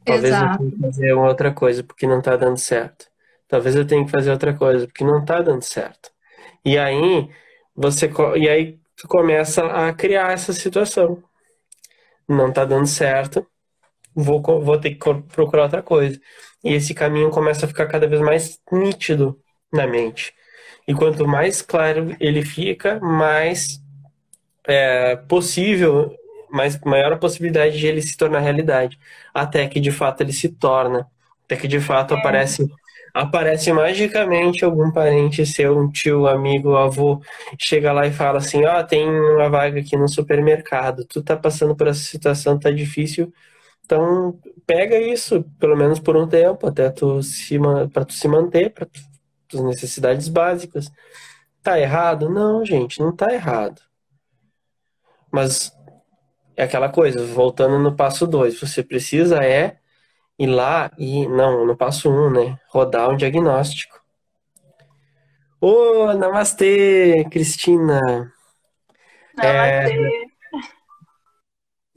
Talvez 0.04 0.40
eu 0.40 0.48
Exato. 0.48 0.58
tenha 0.58 0.70
que 0.72 0.78
fazer 0.78 1.12
outra 1.14 1.52
coisa, 1.54 1.84
porque 1.84 2.06
não 2.06 2.20
tá 2.20 2.36
dando 2.36 2.58
certo. 2.58 3.06
Talvez 3.48 3.76
eu 3.76 3.86
tenha 3.86 4.04
que 4.04 4.10
fazer 4.10 4.30
outra 4.30 4.54
coisa, 4.56 4.86
porque 4.86 5.04
não 5.04 5.24
tá 5.24 5.40
dando 5.42 5.62
certo. 5.62 6.10
E 6.64 6.78
aí 6.78 7.28
você 7.76 8.10
e 8.38 8.48
aí 8.48 8.80
tu 9.02 9.08
começa 9.08 9.66
a 9.66 9.92
criar 9.92 10.32
essa 10.32 10.52
situação. 10.52 11.20
Não 12.28 12.52
tá 12.52 12.64
dando 12.64 12.86
certo, 12.86 13.44
vou, 14.14 14.40
vou 14.40 14.78
ter 14.78 14.90
que 14.94 15.14
procurar 15.34 15.64
outra 15.64 15.82
coisa. 15.82 16.20
E 16.62 16.72
esse 16.72 16.94
caminho 16.94 17.28
começa 17.28 17.66
a 17.66 17.68
ficar 17.68 17.86
cada 17.86 18.06
vez 18.06 18.20
mais 18.22 18.60
nítido 18.70 19.36
na 19.72 19.88
mente. 19.88 20.32
E 20.86 20.94
quanto 20.94 21.26
mais 21.26 21.60
claro 21.60 22.16
ele 22.20 22.42
fica, 22.44 23.00
mais 23.00 23.80
é, 24.68 25.16
possível, 25.16 26.14
mais 26.48 26.78
maior 26.82 27.12
a 27.12 27.18
possibilidade 27.18 27.76
de 27.76 27.86
ele 27.88 28.02
se 28.02 28.16
tornar 28.16 28.38
realidade. 28.38 29.00
Até 29.34 29.66
que 29.66 29.80
de 29.80 29.90
fato 29.90 30.20
ele 30.20 30.32
se 30.32 30.48
torna. 30.48 31.08
Até 31.44 31.56
que 31.56 31.66
de 31.66 31.80
fato 31.80 32.14
aparece, 32.14 32.70
aparece 33.12 33.72
magicamente 33.72 34.64
algum 34.64 34.90
parente 34.90 35.44
seu, 35.44 35.78
um 35.78 35.90
tio, 35.90 36.26
amigo, 36.26 36.76
avô, 36.76 37.20
chega 37.58 37.92
lá 37.92 38.06
e 38.06 38.12
fala 38.12 38.38
assim: 38.38 38.64
Ó, 38.64 38.82
tem 38.82 39.08
uma 39.08 39.48
vaga 39.50 39.80
aqui 39.80 39.96
no 39.96 40.08
supermercado, 40.08 41.04
tu 41.06 41.22
tá 41.22 41.36
passando 41.36 41.76
por 41.76 41.88
essa 41.88 42.00
situação, 42.00 42.58
tá 42.58 42.70
difícil. 42.70 43.32
Então, 43.84 44.38
pega 44.66 44.98
isso, 44.98 45.44
pelo 45.58 45.76
menos 45.76 46.00
por 46.00 46.16
um 46.16 46.26
tempo, 46.26 46.66
até 46.66 46.90
tu 46.90 47.22
se, 47.22 47.58
para 47.92 48.04
tu 48.04 48.14
se 48.14 48.28
manter, 48.28 48.70
para 48.70 48.88
tuas 49.48 49.64
necessidades 49.64 50.28
básicas. 50.28 50.90
Tá 51.62 51.78
errado? 51.78 52.28
Não, 52.30 52.64
gente, 52.64 53.00
não 53.00 53.14
tá 53.14 53.32
errado. 53.32 53.82
Mas 55.30 55.72
é 56.56 56.64
aquela 56.64 56.88
coisa, 56.88 57.24
voltando 57.26 57.78
no 57.78 57.94
passo 57.96 58.26
2, 58.26 58.60
você 58.60 58.82
precisa 58.82 59.44
é 59.44 59.78
ir 60.42 60.46
lá 60.46 60.90
e, 60.98 61.26
não, 61.28 61.64
no 61.64 61.76
passo 61.76 62.10
1, 62.10 62.12
um, 62.12 62.30
né? 62.30 62.58
Rodar 62.68 63.10
um 63.10 63.16
diagnóstico. 63.16 64.00
Ô, 65.60 66.12
namastê, 66.14 67.24
Cristina. 67.30 68.00
Namastê. 69.36 70.32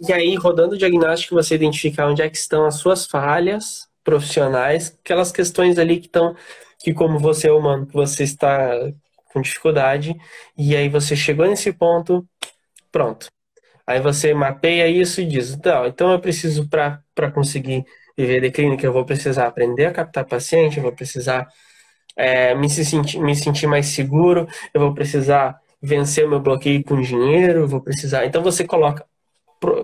E 0.08 0.14
aí, 0.14 0.36
rodando 0.36 0.76
o 0.76 0.78
diagnóstico, 0.78 1.36
você 1.36 1.56
identificar 1.56 2.08
onde 2.08 2.22
é 2.22 2.30
que 2.30 2.38
estão 2.38 2.66
as 2.66 2.76
suas 2.76 3.06
falhas 3.06 3.88
profissionais, 4.04 4.96
aquelas 5.04 5.32
questões 5.32 5.80
ali 5.80 6.00
que 6.00 6.08
estão, 6.08 6.36
que 6.80 6.94
como 6.94 7.18
você 7.18 7.48
é 7.48 7.52
humano, 7.52 7.88
que 7.88 7.94
você 7.94 8.24
está 8.24 8.72
com 9.34 9.42
dificuldade, 9.42 10.16
e 10.58 10.76
aí 10.76 10.88
você 10.88 11.16
chegou 11.16 11.48
nesse 11.48 11.74
ponto, 11.74 12.28
pronto. 12.92 13.28
Aí 13.88 14.00
você 14.00 14.34
mapeia 14.34 14.88
isso 14.88 15.22
e 15.22 15.26
diz, 15.26 15.54
então, 15.54 15.86
então 15.86 16.12
eu 16.12 16.20
preciso 16.20 16.68
para 16.68 17.32
conseguir 17.34 17.86
viver 18.18 18.42
de 18.42 18.52
clínica, 18.52 18.86
eu 18.86 18.94
vou 18.94 19.06
precisar 19.06 19.48
aprender 19.48 19.86
a 19.86 19.92
captar 19.92 20.26
paciente, 20.26 20.78
eu 20.78 20.84
vou 20.84 20.92
precisar 20.92 21.48
é, 22.16 22.56
me, 22.56 22.70
sentir, 22.70 23.20
me 23.20 23.36
sentir 23.36 23.68
mais 23.68 23.88
seguro, 23.88 24.48
eu 24.74 24.82
vou 24.82 24.94
precisar 24.94 25.60
vencer 25.82 26.26
o 26.26 26.30
meu 26.30 26.40
bloqueio 26.40 26.84
com 26.84 27.00
dinheiro, 27.02 27.62
eu 27.62 27.68
vou 27.68 27.82
precisar. 27.82 28.26
Então 28.26 28.42
você 28.42 28.64
coloca 28.66 29.06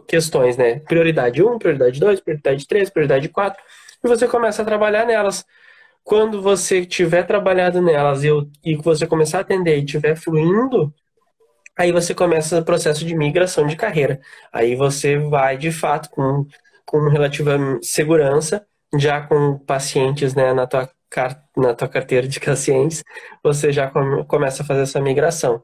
questões, 0.07 0.57
né? 0.57 0.79
Prioridade 0.79 1.43
1, 1.43 1.57
prioridade 1.59 1.99
2, 1.99 2.21
prioridade 2.21 2.67
3, 2.67 2.89
prioridade 2.89 3.29
4, 3.29 3.63
e 4.03 4.07
você 4.07 4.27
começa 4.27 4.61
a 4.61 4.65
trabalhar 4.65 5.05
nelas. 5.05 5.45
Quando 6.03 6.41
você 6.41 6.85
tiver 6.85 7.23
trabalhado 7.23 7.81
nelas 7.81 8.23
e, 8.23 8.27
eu, 8.27 8.49
e 8.63 8.75
você 8.75 9.05
começar 9.05 9.39
a 9.39 9.41
atender 9.41 9.77
e 9.77 9.83
estiver 9.83 10.15
fluindo, 10.15 10.93
Aí 11.77 11.91
você 11.91 12.13
começa 12.13 12.59
o 12.59 12.65
processo 12.65 13.05
de 13.05 13.15
migração 13.15 13.65
de 13.65 13.75
carreira. 13.75 14.19
Aí 14.51 14.75
você 14.75 15.17
vai, 15.17 15.57
de 15.57 15.71
fato, 15.71 16.09
com, 16.09 16.45
com 16.91 17.07
relativa 17.09 17.57
segurança, 17.81 18.65
já 18.97 19.21
com 19.21 19.57
pacientes 19.59 20.35
né, 20.35 20.53
na, 20.53 20.67
tua, 20.67 20.89
na 21.55 21.73
tua 21.73 21.87
carteira 21.87 22.27
de 22.27 22.37
pacientes, 22.39 23.01
você 23.41 23.71
já 23.71 23.89
come, 23.89 24.25
começa 24.25 24.61
a 24.61 24.65
fazer 24.65 24.81
essa 24.81 24.99
migração. 24.99 25.63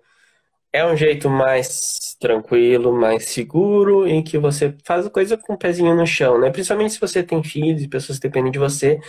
É 0.72 0.86
um 0.86 0.96
jeito 0.96 1.30
mais 1.30 2.16
tranquilo, 2.20 2.94
mais 2.94 3.26
seguro, 3.26 4.08
em 4.08 4.24
que 4.24 4.38
você 4.38 4.76
faz 4.86 5.06
a 5.06 5.10
coisa 5.10 5.38
com 5.38 5.54
o 5.54 5.58
pezinho 5.58 5.96
no 5.96 6.06
chão, 6.08 6.40
né? 6.40 6.50
Principalmente 6.50 6.94
se 6.94 7.00
você 7.00 7.24
tem 7.24 7.44
filhos 7.44 7.82
e 7.84 7.90
pessoas 7.90 8.20
que 8.20 8.28
dependem 8.28 8.52
de 8.52 8.60
você. 8.60 9.00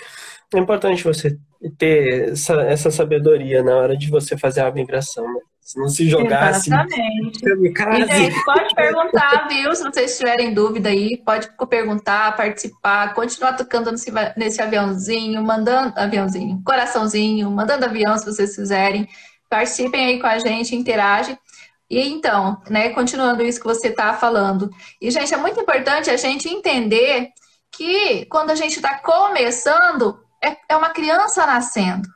É 0.55 0.59
importante 0.59 1.05
você 1.05 1.39
ter 1.79 2.31
essa, 2.33 2.55
essa 2.62 2.91
sabedoria 2.91 3.62
na 3.62 3.77
hora 3.77 3.97
de 3.97 4.11
você 4.11 4.37
fazer 4.37 4.62
a 4.62 4.73
migração, 4.73 5.25
né? 5.33 5.41
Se 5.69 5.79
não 5.79 5.87
se 5.87 6.09
jogar 6.09 6.49
Exatamente. 6.49 7.45
assim. 7.47 8.07
Gente, 8.07 8.43
pode 8.43 8.75
perguntar, 8.75 9.49
viu? 9.49 9.77
Se 9.77 9.83
vocês 9.83 10.16
tiverem 10.16 10.55
dúvida 10.55 10.89
aí, 10.89 11.19
pode 11.19 11.51
perguntar, 11.69 12.35
participar, 12.35 13.12
continuar 13.12 13.53
tocando 13.53 13.93
nesse, 13.93 14.11
nesse 14.35 14.62
aviãozinho, 14.62 15.43
mandando 15.43 15.93
aviãozinho, 15.95 16.62
coraçãozinho, 16.64 17.51
mandando 17.51 17.85
avião 17.85 18.16
se 18.16 18.25
vocês 18.25 18.57
quiserem. 18.57 19.07
Participem 19.47 20.07
aí 20.07 20.19
com 20.19 20.27
a 20.27 20.39
gente, 20.39 20.75
interagem. 20.75 21.39
E 21.91 22.01
então, 22.01 22.62
né, 22.71 22.89
continuando 22.89 23.43
isso 23.43 23.61
que 23.61 23.66
você 23.66 23.89
está 23.89 24.14
falando. 24.14 24.71
E, 24.99 25.11
gente, 25.11 25.35
é 25.35 25.37
muito 25.37 25.61
importante 25.61 26.09
a 26.09 26.16
gente 26.16 26.49
entender 26.49 27.29
que 27.71 28.25
quando 28.31 28.49
a 28.49 28.55
gente 28.55 28.77
está 28.77 29.01
começando, 29.01 30.19
é, 30.43 30.57
é 30.66 30.75
uma 30.75 30.89
criança 30.89 31.45
nascendo. 31.45 32.09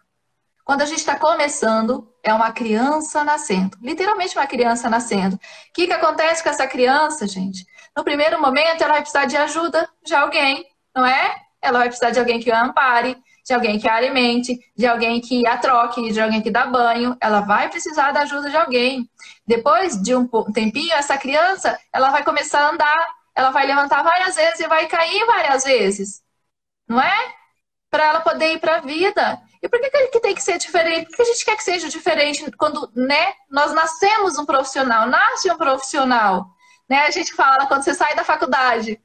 Quando 0.65 0.81
a 0.81 0.87
gente 0.87 1.01
está 1.01 1.17
começando, 1.19 2.12
é 2.23 2.33
uma 2.33 2.53
criança 2.53 3.25
nascendo. 3.25 3.77
Literalmente 3.83 4.37
uma 4.37 4.47
criança 4.47 4.89
nascendo. 4.89 5.37
O 5.37 5.39
que, 5.75 5.87
que 5.87 5.93
acontece 5.93 6.43
com 6.43 6.49
essa 6.49 6.67
criança, 6.67 7.27
gente? 7.27 7.67
No 7.97 8.05
primeiro 8.05 8.41
momento, 8.41 8.83
ela 8.83 8.95
vai 8.95 9.01
precisar 9.01 9.25
de 9.27 9.37
ajuda 9.37 9.89
de 10.05 10.15
alguém, 10.15 10.65
não 10.95 11.05
é? 11.05 11.37
Ela 11.61 11.79
vai 11.79 11.89
precisar 11.89 12.11
de 12.11 12.19
alguém 12.19 12.41
que 12.41 12.51
a 12.51 12.63
ampare, 12.63 13.17
de 13.45 13.53
alguém 13.53 13.79
que 13.79 13.89
a 13.89 13.97
alimente, 13.97 14.59
de 14.77 14.87
alguém 14.87 15.21
que 15.21 15.47
a 15.47 15.57
troque, 15.59 16.13
de 16.13 16.21
alguém 16.21 16.41
que 16.41 16.51
dá 16.51 16.67
banho. 16.67 17.17
Ela 17.21 17.41
vai 17.41 17.69
precisar 17.69 18.13
da 18.13 18.21
ajuda 18.21 18.49
de 18.49 18.57
alguém. 18.57 19.09
Depois 19.47 20.01
de 20.01 20.15
um 20.15 20.27
tempinho, 20.53 20.93
essa 20.95 21.19
criança, 21.19 21.79
ela 21.93 22.11
vai 22.11 22.25
começar 22.25 22.61
a 22.61 22.71
andar, 22.71 23.09
ela 23.35 23.51
vai 23.51 23.67
levantar 23.67 24.03
várias 24.03 24.37
vezes 24.37 24.61
e 24.61 24.69
vai 24.69 24.87
cair 24.87 25.27
várias 25.27 25.65
vezes. 25.65 26.23
Não 26.89 27.01
é? 27.01 27.35
Para 27.91 28.07
ela 28.07 28.21
poder 28.21 28.55
ir 28.55 28.61
para 28.61 28.77
a 28.77 28.81
vida. 28.81 29.41
E 29.63 29.69
por 29.69 29.81
que, 29.81 29.91
que 30.09 30.21
tem 30.21 30.35
que 30.35 30.43
ser 30.43 30.59
diferente? 30.59 31.07
Por 31.07 31.17
que 31.17 31.23
a 31.23 31.27
gente 31.27 31.45
quer 31.45 31.57
que 31.57 31.63
seja 31.63 31.89
diferente 31.89 32.51
quando 32.59 32.91
né, 32.97 33.33
nós 33.49 33.73
nascemos 33.73 34.37
um 34.37 34.45
profissional, 34.45 35.07
nasce 35.07 35.51
um 35.51 35.57
profissional? 35.57 36.47
Né? 36.89 37.07
A 37.07 37.11
gente 37.13 37.33
fala 37.33 37.67
quando 37.67 37.85
você 37.85 37.95
sai 37.95 38.15
da 38.17 38.25
faculdade, 38.25 39.01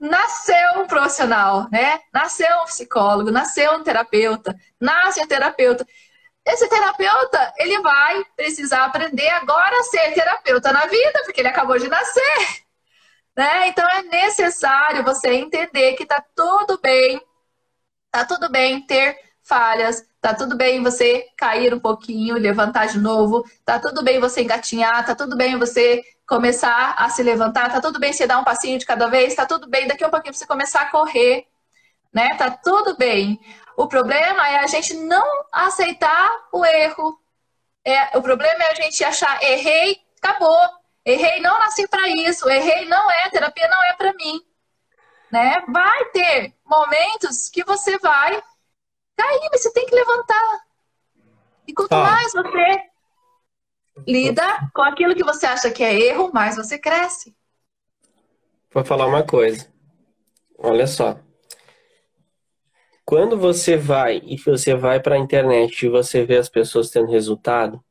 nasceu 0.00 0.80
um 0.80 0.86
profissional, 0.86 1.68
né? 1.70 2.00
Nasceu 2.12 2.62
um 2.62 2.64
psicólogo, 2.64 3.30
nasceu 3.30 3.72
um 3.74 3.84
terapeuta, 3.84 4.56
nasce 4.80 5.20
um 5.20 5.26
terapeuta. 5.26 5.86
Esse 6.44 6.68
terapeuta, 6.68 7.52
ele 7.58 7.80
vai 7.80 8.24
precisar 8.34 8.86
aprender 8.86 9.28
agora 9.28 9.78
a 9.78 9.84
ser 9.84 10.12
terapeuta 10.14 10.72
na 10.72 10.86
vida, 10.86 11.22
porque 11.24 11.40
ele 11.40 11.48
acabou 11.48 11.78
de 11.78 11.86
nascer. 11.86 12.64
Né? 13.36 13.68
Então 13.68 13.88
é 13.88 14.02
necessário 14.02 15.04
você 15.04 15.34
entender 15.34 15.92
que 15.92 16.04
tá 16.04 16.24
tudo 16.34 16.80
bem, 16.80 17.20
tá 18.10 18.24
tudo 18.24 18.50
bem 18.50 18.84
ter 18.86 19.16
falhas, 19.50 20.06
tá 20.20 20.32
tudo 20.32 20.56
bem 20.56 20.80
você 20.80 21.26
cair 21.36 21.74
um 21.74 21.80
pouquinho, 21.80 22.36
levantar 22.36 22.86
de 22.86 22.98
novo, 23.00 23.44
tá 23.64 23.80
tudo 23.80 24.04
bem 24.04 24.20
você 24.20 24.42
engatinhar, 24.42 25.04
tá 25.04 25.12
tudo 25.12 25.36
bem 25.36 25.58
você 25.58 26.04
começar 26.24 26.94
a 26.96 27.08
se 27.08 27.20
levantar, 27.20 27.72
tá 27.72 27.80
tudo 27.80 27.98
bem 27.98 28.12
você 28.12 28.28
dar 28.28 28.38
um 28.38 28.44
passinho 28.44 28.78
de 28.78 28.86
cada 28.86 29.08
vez, 29.08 29.34
tá 29.34 29.44
tudo 29.44 29.68
bem 29.68 29.88
daqui 29.88 30.04
a 30.04 30.06
um 30.06 30.10
pouquinho 30.10 30.32
você 30.32 30.46
começar 30.46 30.82
a 30.82 30.90
correr, 30.92 31.48
né? 32.14 32.36
Tá 32.36 32.48
tudo 32.48 32.96
bem. 32.96 33.40
O 33.76 33.88
problema 33.88 34.48
é 34.48 34.58
a 34.58 34.66
gente 34.68 34.94
não 34.94 35.26
aceitar 35.50 36.30
o 36.52 36.64
erro. 36.64 37.18
É, 37.84 38.16
o 38.16 38.22
problema 38.22 38.62
é 38.62 38.70
a 38.70 38.74
gente 38.74 39.02
achar 39.02 39.42
errei, 39.42 39.98
acabou. 40.22 40.60
Errei, 41.04 41.40
não 41.40 41.58
nasci 41.58 41.88
para 41.88 42.06
isso. 42.08 42.48
Errei, 42.48 42.84
não 42.86 43.10
é 43.10 43.28
terapia, 43.30 43.66
não 43.68 43.82
é 43.82 43.94
para 43.94 44.12
mim. 44.12 44.40
Né? 45.32 45.64
Vai 45.68 46.04
ter 46.06 46.54
momentos 46.64 47.48
que 47.48 47.64
você 47.64 47.98
vai 47.98 48.40
cair, 49.20 49.48
mas 49.50 49.62
você 49.62 49.72
tem 49.72 49.86
que 49.86 49.94
levantar. 49.94 50.60
E 51.66 51.72
quanto 51.72 51.92
ah. 51.92 52.04
mais 52.04 52.32
você 52.32 52.82
lida 54.06 54.70
com 54.74 54.82
aquilo 54.82 55.14
que 55.14 55.24
você 55.24 55.46
acha 55.46 55.70
que 55.70 55.82
é 55.82 55.98
erro, 55.98 56.30
mais 56.32 56.56
você 56.56 56.78
cresce. 56.78 57.34
Vou 58.72 58.84
falar 58.84 59.06
uma 59.06 59.22
coisa. 59.22 59.68
Olha 60.58 60.86
só. 60.86 61.18
Quando 63.04 63.36
você 63.36 63.76
vai 63.76 64.22
e 64.24 64.36
você 64.36 64.74
vai 64.74 65.00
para 65.00 65.16
a 65.16 65.18
internet 65.18 65.84
e 65.84 65.88
você 65.88 66.24
vê 66.24 66.36
as 66.36 66.48
pessoas 66.48 66.90
tendo 66.90 67.10
resultado, 67.10 67.82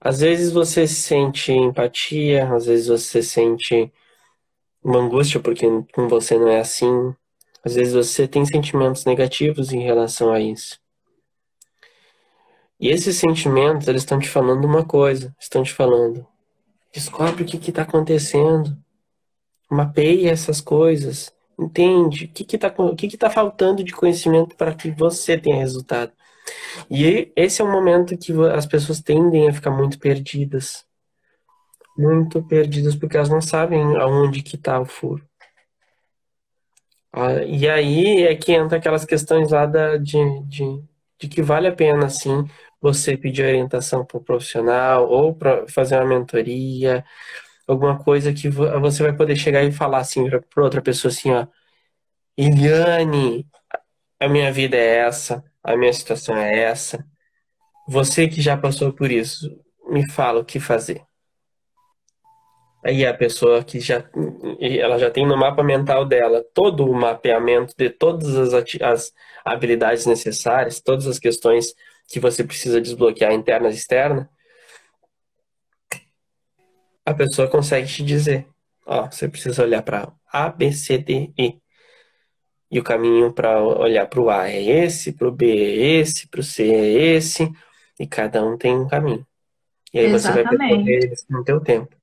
às 0.00 0.20
vezes 0.20 0.52
você 0.52 0.86
sente 0.86 1.52
empatia, 1.52 2.52
às 2.52 2.66
vezes 2.66 2.86
você 2.86 3.22
sente 3.22 3.92
uma 4.82 4.98
angústia 4.98 5.40
porque 5.40 5.66
com 5.92 6.08
você 6.08 6.38
não 6.38 6.48
é 6.48 6.60
assim. 6.60 7.14
Às 7.64 7.74
vezes 7.74 7.94
você 7.94 8.26
tem 8.26 8.44
sentimentos 8.44 9.04
negativos 9.04 9.72
em 9.72 9.82
relação 9.82 10.32
a 10.32 10.40
isso. 10.40 10.80
E 12.80 12.88
esses 12.88 13.16
sentimentos, 13.16 13.86
eles 13.86 14.02
estão 14.02 14.18
te 14.18 14.28
falando 14.28 14.64
uma 14.64 14.84
coisa, 14.84 15.34
estão 15.38 15.62
te 15.62 15.72
falando, 15.72 16.26
descobre 16.92 17.44
o 17.44 17.46
que 17.46 17.70
está 17.70 17.82
acontecendo, 17.82 18.76
mapeie 19.70 20.26
essas 20.26 20.60
coisas, 20.60 21.32
entende 21.58 22.24
o 22.24 22.28
que 22.28 22.56
está 22.56 22.68
que, 22.70 22.96
que, 22.96 23.08
que 23.08 23.16
tá 23.16 23.30
faltando 23.30 23.84
de 23.84 23.92
conhecimento 23.92 24.56
para 24.56 24.74
que 24.74 24.90
você 24.90 25.38
tenha 25.38 25.58
resultado. 25.58 26.12
E 26.90 27.32
esse 27.36 27.62
é 27.62 27.64
um 27.64 27.70
momento 27.70 28.18
que 28.18 28.32
as 28.52 28.66
pessoas 28.66 29.00
tendem 29.00 29.48
a 29.48 29.52
ficar 29.52 29.70
muito 29.70 29.98
perdidas. 29.98 30.84
Muito 31.96 32.42
perdidas 32.42 32.96
porque 32.96 33.16
elas 33.16 33.28
não 33.28 33.40
sabem 33.40 33.96
aonde 33.96 34.42
que 34.42 34.56
está 34.56 34.80
o 34.80 34.84
furo. 34.84 35.24
Ah, 37.12 37.42
e 37.44 37.68
aí 37.68 38.22
é 38.24 38.34
que 38.34 38.52
entra 38.52 38.78
aquelas 38.78 39.04
questões 39.04 39.50
lá 39.50 39.66
da, 39.66 39.96
de, 39.98 40.16
de, 40.46 40.64
de 41.20 41.28
que 41.28 41.42
vale 41.42 41.68
a 41.68 41.72
pena, 41.74 42.06
assim, 42.06 42.44
você 42.80 43.16
pedir 43.16 43.44
orientação 43.44 44.04
para 44.04 44.16
o 44.18 44.24
profissional 44.24 45.08
ou 45.08 45.34
para 45.34 45.66
fazer 45.68 45.96
uma 45.96 46.06
mentoria, 46.06 47.04
alguma 47.66 47.98
coisa 47.98 48.32
que 48.32 48.48
você 48.50 49.02
vai 49.02 49.14
poder 49.16 49.36
chegar 49.36 49.62
e 49.64 49.72
falar 49.72 49.98
assim 50.00 50.28
para 50.30 50.64
outra 50.64 50.82
pessoa 50.82 51.12
assim, 51.12 51.30
ó, 51.32 51.46
Eliane, 52.36 53.46
a 54.20 54.28
minha 54.28 54.52
vida 54.52 54.76
é 54.76 54.98
essa, 54.98 55.44
a 55.62 55.76
minha 55.76 55.92
situação 55.92 56.36
é 56.36 56.60
essa. 56.64 57.06
Você 57.88 58.28
que 58.28 58.40
já 58.42 58.56
passou 58.56 58.92
por 58.92 59.10
isso, 59.12 59.48
me 59.90 60.08
fala 60.10 60.40
o 60.40 60.44
que 60.44 60.60
fazer. 60.60 61.02
Aí 62.84 63.06
a 63.06 63.14
pessoa 63.14 63.62
que 63.62 63.78
já 63.78 64.04
ela 64.58 64.98
já 64.98 65.08
tem 65.08 65.24
no 65.24 65.36
mapa 65.36 65.62
mental 65.62 66.04
dela 66.04 66.44
todo 66.52 66.84
o 66.84 66.92
mapeamento 66.92 67.74
de 67.78 67.88
todas 67.88 68.52
as, 68.52 68.64
as 68.80 69.12
habilidades 69.44 70.04
necessárias, 70.04 70.80
todas 70.80 71.06
as 71.06 71.18
questões 71.18 71.74
que 72.08 72.18
você 72.18 72.42
precisa 72.42 72.80
desbloquear 72.80 73.32
internas 73.32 73.74
e 73.74 73.78
externas, 73.78 74.26
a 77.06 77.14
pessoa 77.14 77.48
consegue 77.48 77.86
te 77.86 78.02
dizer, 78.02 78.46
ó, 78.84 79.08
você 79.08 79.28
precisa 79.28 79.62
olhar 79.62 79.82
para 79.82 80.12
A, 80.26 80.48
B, 80.48 80.72
C, 80.72 80.98
D, 80.98 81.32
E. 81.38 81.60
E 82.68 82.80
o 82.80 82.82
caminho 82.82 83.32
para 83.32 83.62
olhar 83.62 84.06
para 84.06 84.20
o 84.20 84.30
A 84.30 84.48
é 84.48 84.60
esse, 84.60 85.12
para 85.12 85.28
o 85.28 85.32
B 85.32 85.46
é 85.46 86.00
esse, 86.00 86.26
para 86.26 86.40
o 86.40 86.42
C 86.42 86.64
é 86.72 87.14
esse, 87.14 87.52
e 88.00 88.06
cada 88.06 88.44
um 88.44 88.56
tem 88.56 88.76
um 88.76 88.88
caminho. 88.88 89.24
E 89.92 90.00
aí 90.00 90.06
Exatamente. 90.06 90.48
você 90.48 90.56
vai 90.56 90.68
percorrer 90.68 91.12
isso 91.12 91.26
no 91.30 91.44
teu 91.44 91.60
tempo 91.60 92.01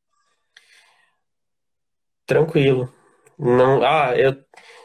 tranquilo. 2.30 2.94
Não, 3.38 3.84
ah, 3.84 4.16
eu 4.16 4.38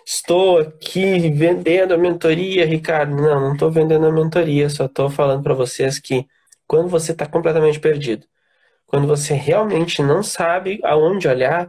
estou 0.07 0.59
aqui 0.59 1.31
vendendo 1.31 1.93
a 1.93 1.99
mentoria, 1.99 2.65
Ricardo. 2.65 3.15
Não, 3.15 3.41
não 3.41 3.53
estou 3.53 3.71
vendendo 3.71 4.07
a 4.07 4.13
mentoria, 4.13 4.71
só 4.71 4.87
estou 4.87 5.11
falando 5.11 5.43
para 5.43 5.53
vocês 5.53 5.99
que 5.99 6.27
quando 6.67 6.89
você 6.89 7.13
está 7.13 7.27
completamente 7.27 7.79
perdido, 7.79 8.27
quando 8.87 9.07
você 9.07 9.35
realmente 9.35 10.03
não 10.03 10.23
sabe 10.23 10.81
aonde 10.83 11.29
olhar, 11.29 11.69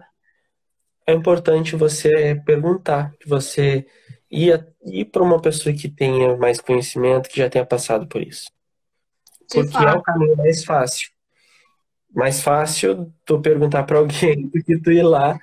é 1.06 1.14
importante 1.14 1.76
você 1.76 2.42
perguntar, 2.46 3.14
você 3.26 3.86
ir, 4.32 4.66
ir 4.86 5.06
para 5.06 5.24
uma 5.24 5.42
pessoa 5.42 5.76
que 5.76 5.90
tenha 5.90 6.38
mais 6.38 6.62
conhecimento, 6.62 7.30
que 7.30 7.40
já 7.40 7.50
tenha 7.50 7.66
passado 7.66 8.08
por 8.08 8.22
isso. 8.22 8.50
Porque 9.52 9.78
é 9.78 9.92
o 9.92 10.02
caminho 10.02 10.38
mais 10.38 10.64
fácil. 10.64 11.10
Mais 12.16 12.42
fácil 12.42 13.14
tu 13.26 13.42
perguntar 13.42 13.84
para 13.84 13.98
alguém 13.98 14.48
do 14.48 14.64
que 14.64 14.80
tu 14.80 14.92
ir 14.92 15.04
lá 15.04 15.38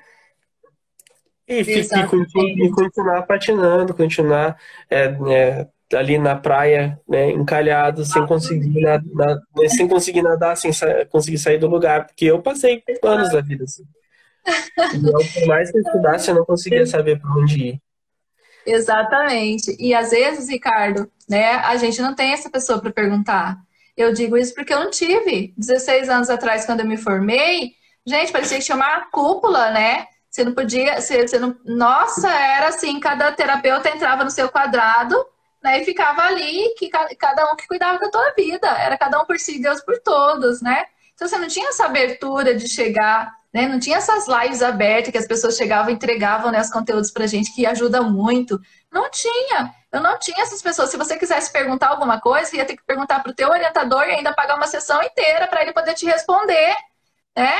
e, 1.48 1.60
e, 1.60 2.70
continuar 2.70 3.22
patinando, 3.22 3.94
continuar 3.94 4.56
é, 4.88 5.14
é, 5.28 5.66
ali 5.96 6.18
na 6.18 6.36
praia, 6.36 6.98
né, 7.08 7.30
encalhado, 7.30 8.04
sem 8.04 8.26
conseguir 8.26 8.80
nadar, 8.80 9.38
sem 9.68 9.88
conseguir 9.88 10.22
nadar, 10.22 10.56
sem 10.56 10.72
sa 10.72 11.04
conseguir 11.06 11.38
sair 11.38 11.58
do 11.58 11.68
lugar, 11.68 12.06
porque 12.06 12.26
eu 12.26 12.40
passei 12.40 12.82
anos 13.02 13.30
da 13.30 13.40
vida 13.40 13.64
assim. 13.64 13.84
Então, 14.94 15.20
por 15.34 15.46
mais 15.46 15.70
que 15.70 15.78
eu 15.78 15.82
estudasse, 15.82 16.30
eu 16.30 16.34
não 16.34 16.44
conseguia 16.44 16.86
saber 16.86 17.20
para 17.20 17.30
onde 17.32 17.64
ir. 17.64 17.82
Exatamente. 18.66 19.76
E 19.78 19.94
às 19.94 20.10
vezes, 20.10 20.48
Ricardo, 20.48 21.10
né, 21.28 21.54
a 21.56 21.76
gente 21.76 22.00
não 22.00 22.14
tem 22.14 22.32
essa 22.32 22.50
pessoa 22.50 22.80
para 22.80 22.92
perguntar. 22.92 23.58
Eu 23.96 24.12
digo 24.12 24.36
isso 24.36 24.54
porque 24.54 24.72
eu 24.72 24.80
não 24.80 24.90
tive. 24.90 25.52
16 25.56 26.08
anos 26.08 26.30
atrás, 26.30 26.64
quando 26.64 26.80
eu 26.80 26.86
me 26.86 26.96
formei, 26.96 27.72
gente, 28.06 28.32
parecia 28.32 28.58
que 28.58 28.64
tinha 28.64 28.76
uma 28.76 29.10
cúpula, 29.10 29.70
né? 29.70 30.06
Você 30.32 30.44
não 30.44 30.54
podia, 30.54 30.98
você, 30.98 31.28
você 31.28 31.38
não, 31.38 31.54
nossa, 31.62 32.26
era 32.30 32.68
assim, 32.68 32.98
cada 32.98 33.30
terapeuta 33.32 33.90
entrava 33.90 34.24
no 34.24 34.30
seu 34.30 34.48
quadrado, 34.48 35.14
né, 35.62 35.82
e 35.82 35.84
ficava 35.84 36.22
ali, 36.22 36.74
que 36.78 36.88
cada 36.88 37.52
um 37.52 37.54
que 37.54 37.68
cuidava 37.68 37.98
da 37.98 38.08
tua 38.08 38.32
vida, 38.32 38.66
era 38.66 38.96
cada 38.96 39.20
um 39.20 39.26
por 39.26 39.38
si, 39.38 39.60
Deus 39.60 39.82
por 39.82 40.00
todos, 40.00 40.62
né? 40.62 40.86
Então 41.14 41.28
você 41.28 41.36
não 41.36 41.46
tinha 41.46 41.68
essa 41.68 41.84
abertura 41.84 42.54
de 42.54 42.66
chegar, 42.66 43.30
né? 43.52 43.68
Não 43.68 43.78
tinha 43.78 43.98
essas 43.98 44.26
lives 44.26 44.62
abertas 44.62 45.12
que 45.12 45.18
as 45.18 45.26
pessoas 45.26 45.54
chegavam 45.54 45.90
e 45.90 45.94
entregavam 45.94 46.50
né, 46.50 46.62
os 46.62 46.70
conteúdos 46.70 47.10
pra 47.10 47.26
gente, 47.26 47.54
que 47.54 47.66
ajuda 47.66 48.00
muito. 48.00 48.58
Não 48.90 49.10
tinha. 49.10 49.74
Eu 49.92 50.00
não 50.00 50.18
tinha 50.18 50.42
essas 50.42 50.62
pessoas. 50.62 50.88
Se 50.90 50.96
você 50.96 51.18
quisesse 51.18 51.52
perguntar 51.52 51.88
alguma 51.88 52.18
coisa, 52.18 52.56
ia 52.56 52.64
ter 52.64 52.76
que 52.76 52.82
perguntar 52.84 53.22
pro 53.22 53.34
teu 53.34 53.50
orientador 53.50 54.04
e 54.04 54.12
ainda 54.12 54.32
pagar 54.32 54.56
uma 54.56 54.66
sessão 54.66 55.02
inteira 55.02 55.46
para 55.46 55.60
ele 55.60 55.74
poder 55.74 55.92
te 55.92 56.06
responder, 56.06 56.74
né? 57.36 57.54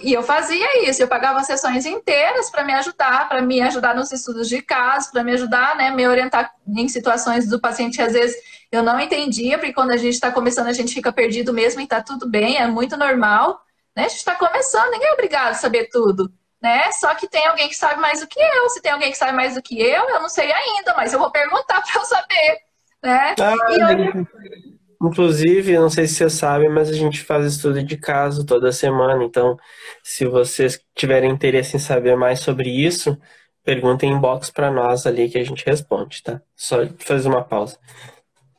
E 0.00 0.14
eu 0.14 0.22
fazia 0.22 0.88
isso, 0.88 1.02
eu 1.02 1.08
pagava 1.08 1.44
sessões 1.44 1.84
inteiras 1.84 2.48
para 2.48 2.64
me 2.64 2.72
ajudar, 2.72 3.28
para 3.28 3.42
me 3.42 3.60
ajudar 3.60 3.94
nos 3.94 4.10
estudos 4.12 4.48
de 4.48 4.62
caso, 4.62 5.12
para 5.12 5.22
me 5.22 5.32
ajudar, 5.32 5.76
né, 5.76 5.90
me 5.90 6.08
orientar 6.08 6.54
em 6.66 6.88
situações 6.88 7.46
do 7.46 7.60
paciente 7.60 7.96
que 7.96 8.02
às 8.02 8.14
vezes 8.14 8.34
eu 8.72 8.82
não 8.82 8.98
entendia, 8.98 9.58
porque 9.58 9.74
quando 9.74 9.90
a 9.90 9.98
gente 9.98 10.14
está 10.14 10.32
começando 10.32 10.68
a 10.68 10.72
gente 10.72 10.94
fica 10.94 11.12
perdido 11.12 11.52
mesmo 11.52 11.82
e 11.82 11.84
está 11.84 12.02
tudo 12.02 12.26
bem, 12.26 12.56
é 12.56 12.66
muito 12.66 12.96
normal, 12.96 13.60
né? 13.94 14.06
A 14.06 14.08
gente 14.08 14.18
está 14.18 14.34
começando, 14.34 14.90
ninguém 14.90 15.08
é 15.08 15.12
obrigado 15.12 15.50
a 15.50 15.54
saber 15.54 15.90
tudo, 15.90 16.32
né? 16.62 16.90
Só 16.92 17.14
que 17.14 17.28
tem 17.28 17.46
alguém 17.46 17.68
que 17.68 17.76
sabe 17.76 18.00
mais 18.00 18.20
do 18.20 18.26
que 18.26 18.40
eu, 18.40 18.70
se 18.70 18.80
tem 18.80 18.90
alguém 18.90 19.10
que 19.10 19.18
sabe 19.18 19.32
mais 19.32 19.54
do 19.54 19.62
que 19.62 19.78
eu, 19.78 20.08
eu 20.08 20.20
não 20.20 20.30
sei 20.30 20.50
ainda, 20.50 20.94
mas 20.96 21.12
eu 21.12 21.18
vou 21.18 21.30
perguntar 21.30 21.82
para 21.84 22.00
eu 22.00 22.04
saber, 22.06 22.58
né? 23.02 23.34
Ah, 23.38 23.54
e 23.70 23.80
eu... 23.80 24.73
Inclusive, 25.08 25.78
não 25.78 25.90
sei 25.90 26.06
se 26.06 26.14
você 26.14 26.30
sabe, 26.30 26.68
mas 26.68 26.88
a 26.88 26.92
gente 26.92 27.22
faz 27.22 27.46
estudo 27.46 27.82
de 27.82 27.96
caso 27.96 28.44
toda 28.44 28.72
semana. 28.72 29.24
Então, 29.24 29.56
se 30.02 30.26
vocês 30.26 30.80
tiverem 30.94 31.30
interesse 31.30 31.76
em 31.76 31.80
saber 31.80 32.16
mais 32.16 32.40
sobre 32.40 32.68
isso, 32.70 33.18
perguntem 33.62 34.12
em 34.12 34.20
para 34.52 34.70
nós 34.70 35.06
ali 35.06 35.28
que 35.28 35.38
a 35.38 35.44
gente 35.44 35.64
responde, 35.64 36.22
tá? 36.22 36.40
Só 36.56 36.78
fazer 36.98 37.28
uma 37.28 37.44
pausa. 37.44 37.78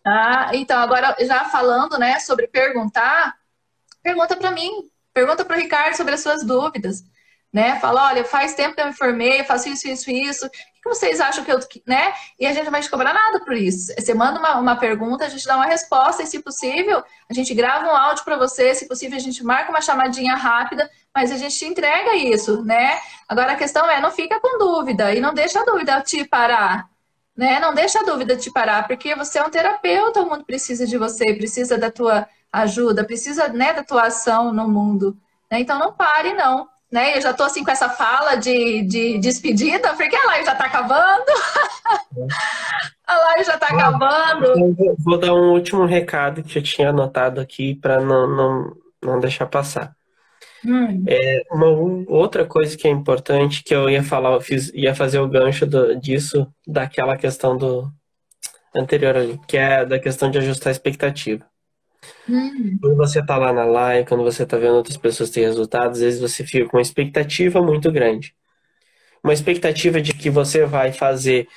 Ah, 0.05 0.51
então 0.53 0.79
agora 0.79 1.15
já 1.21 1.45
falando, 1.45 1.97
né, 1.97 2.19
sobre 2.19 2.47
perguntar, 2.47 3.33
pergunta 4.03 4.35
para 4.35 4.51
mim, 4.51 4.69
pergunta 5.13 5.43
para 5.43 5.57
o 5.57 5.59
Ricardo 5.59 5.95
sobre 5.95 6.13
as 6.13 6.21
suas 6.21 6.45
dúvidas 6.45 7.03
né? 7.55 7.79
Fala, 7.79 8.09
olha, 8.09 8.25
faz 8.25 8.53
tempo 8.53 8.75
que 8.75 8.81
eu 8.81 8.87
me 8.87 8.93
formei, 8.93 9.41
faço 9.45 9.69
isso, 9.69 9.87
isso, 9.87 10.11
isso. 10.11 10.49
Que 10.85 10.89
vocês 10.89 11.19
acham 11.19 11.43
que 11.43 11.51
eu, 11.51 11.57
né? 11.87 12.13
E 12.39 12.45
a 12.45 12.53
gente 12.53 12.65
não 12.65 12.71
vai 12.71 12.79
te 12.79 12.91
cobrar 12.91 13.11
nada 13.11 13.39
por 13.43 13.55
isso. 13.55 13.91
Você 13.97 14.13
manda 14.13 14.37
uma, 14.37 14.59
uma 14.59 14.75
pergunta, 14.75 15.25
a 15.25 15.29
gente 15.29 15.43
dá 15.43 15.55
uma 15.55 15.65
resposta 15.65 16.21
e, 16.21 16.27
se 16.27 16.43
possível, 16.43 17.03
a 17.27 17.33
gente 17.33 17.55
grava 17.55 17.87
um 17.87 17.95
áudio 17.95 18.23
para 18.23 18.37
você, 18.37 18.75
se 18.75 18.87
possível, 18.87 19.17
a 19.17 19.19
gente 19.19 19.43
marca 19.43 19.71
uma 19.71 19.81
chamadinha 19.81 20.35
rápida, 20.35 20.87
mas 21.11 21.31
a 21.31 21.37
gente 21.37 21.57
te 21.57 21.65
entrega 21.65 22.15
isso, 22.15 22.63
né? 22.63 22.99
Agora 23.27 23.53
a 23.53 23.55
questão 23.55 23.89
é, 23.89 23.99
não 23.99 24.11
fica 24.11 24.39
com 24.39 24.59
dúvida 24.59 25.11
e 25.11 25.19
não 25.19 25.33
deixa 25.33 25.59
a 25.59 25.65
dúvida 25.65 25.99
te 26.01 26.23
parar. 26.23 26.87
Né? 27.35 27.59
Não 27.59 27.73
deixa 27.73 28.01
a 28.01 28.03
dúvida 28.03 28.37
te 28.37 28.51
parar, 28.51 28.85
porque 28.85 29.15
você 29.15 29.39
é 29.39 29.43
um 29.43 29.49
terapeuta, 29.49 30.21
o 30.21 30.29
mundo 30.29 30.45
precisa 30.45 30.85
de 30.85 30.99
você, 30.99 31.33
precisa 31.33 31.79
da 31.79 31.89
tua 31.89 32.27
ajuda, 32.53 33.03
precisa 33.03 33.47
né, 33.47 33.73
da 33.73 33.83
tua 33.83 34.03
ação 34.03 34.53
no 34.53 34.69
mundo. 34.69 35.17
Né? 35.51 35.61
Então 35.61 35.79
não 35.79 35.93
pare, 35.93 36.33
não 36.33 36.69
né? 36.95 37.17
Eu 37.17 37.21
já 37.21 37.33
tô 37.33 37.43
assim 37.43 37.61
com 37.61 37.71
essa 37.71 37.89
fala 37.89 38.35
de, 38.35 38.81
de 38.83 39.17
despedida, 39.17 39.93
porque 39.95 40.15
a 40.15 40.27
live 40.27 40.45
já 40.45 40.55
tá 40.55 40.63
acabando. 40.63 41.25
a 43.05 43.17
live 43.17 43.43
já 43.43 43.57
tá 43.57 43.67
acabando. 43.67 44.95
Vou 44.99 45.17
dar 45.17 45.33
um 45.33 45.51
último 45.51 45.85
recado 45.85 46.41
que 46.41 46.57
eu 46.57 46.63
tinha 46.63 46.91
anotado 46.91 47.41
aqui 47.41 47.75
para 47.75 47.99
não, 47.99 48.29
não, 48.29 48.77
não 49.03 49.19
deixar 49.19 49.45
passar. 49.45 49.93
Hum. 50.65 51.03
É, 51.05 51.43
uma 51.51 51.67
outra 52.07 52.45
coisa 52.45 52.77
que 52.77 52.87
é 52.87 52.91
importante 52.91 53.61
que 53.61 53.75
eu 53.75 53.89
ia 53.89 54.01
falar, 54.01 54.31
eu 54.31 54.39
fiz, 54.39 54.71
ia 54.73 54.95
fazer 54.95 55.19
o 55.19 55.27
gancho 55.27 55.65
do, 55.65 55.99
disso, 55.99 56.47
daquela 56.65 57.17
questão 57.17 57.57
do 57.57 57.91
anterior 58.73 59.17
ali, 59.17 59.37
que 59.49 59.57
é 59.57 59.85
da 59.85 59.99
questão 59.99 60.31
de 60.31 60.37
ajustar 60.37 60.69
a 60.69 60.71
expectativa. 60.71 61.45
Hum. 62.29 62.77
Quando 62.81 62.95
você 62.95 63.19
está 63.19 63.37
lá 63.37 63.53
na 63.53 63.65
live, 63.65 64.07
quando 64.07 64.23
você 64.23 64.43
está 64.43 64.57
vendo 64.57 64.75
outras 64.75 64.97
pessoas 64.97 65.29
ter 65.29 65.41
resultados, 65.41 65.97
às 65.97 66.03
vezes 66.03 66.21
você 66.21 66.43
fica 66.43 66.67
com 66.69 66.77
uma 66.77 66.81
expectativa 66.81 67.61
muito 67.61 67.91
grande. 67.91 68.33
Uma 69.23 69.33
expectativa 69.33 70.01
de 70.01 70.13
que 70.13 70.29
você 70.29 70.65
vai 70.65 70.91
fazer, 70.91 71.47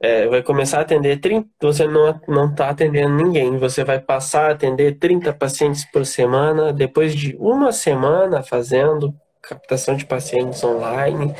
é, 0.00 0.26
vai 0.28 0.42
começar 0.42 0.78
a 0.78 0.82
atender 0.82 1.18
30, 1.20 1.48
você 1.60 1.86
não, 1.86 2.20
não 2.28 2.50
está 2.50 2.70
atendendo 2.70 3.14
ninguém, 3.14 3.58
você 3.58 3.84
vai 3.84 4.00
passar 4.00 4.50
a 4.50 4.52
atender 4.52 4.98
30 4.98 5.32
pacientes 5.32 5.84
por 5.84 6.06
semana, 6.06 6.72
depois 6.72 7.14
de 7.14 7.36
uma 7.38 7.72
semana 7.72 8.42
fazendo 8.42 9.14
captação 9.42 9.96
de 9.96 10.04
pacientes 10.04 10.62
online, 10.62 11.34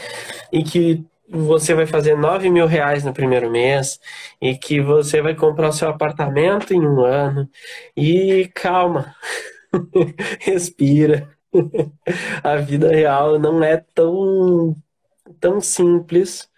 e 0.52 0.62
que 0.62 1.04
você 1.28 1.74
vai 1.74 1.86
fazer 1.86 2.16
9 2.16 2.50
mil 2.50 2.66
reais 2.66 3.04
no 3.04 3.12
primeiro 3.12 3.50
mês 3.50 3.98
e 4.40 4.56
que 4.56 4.80
você 4.80 5.20
vai 5.20 5.34
comprar 5.34 5.68
o 5.68 5.72
seu 5.72 5.88
apartamento 5.88 6.72
em 6.72 6.80
um 6.80 7.00
ano. 7.00 7.48
E 7.96 8.50
calma, 8.54 9.14
respira. 10.40 11.28
A 12.42 12.56
vida 12.56 12.90
real 12.90 13.38
não 13.38 13.62
é 13.62 13.76
tão, 13.94 14.76
tão 15.40 15.60
simples. 15.60 16.48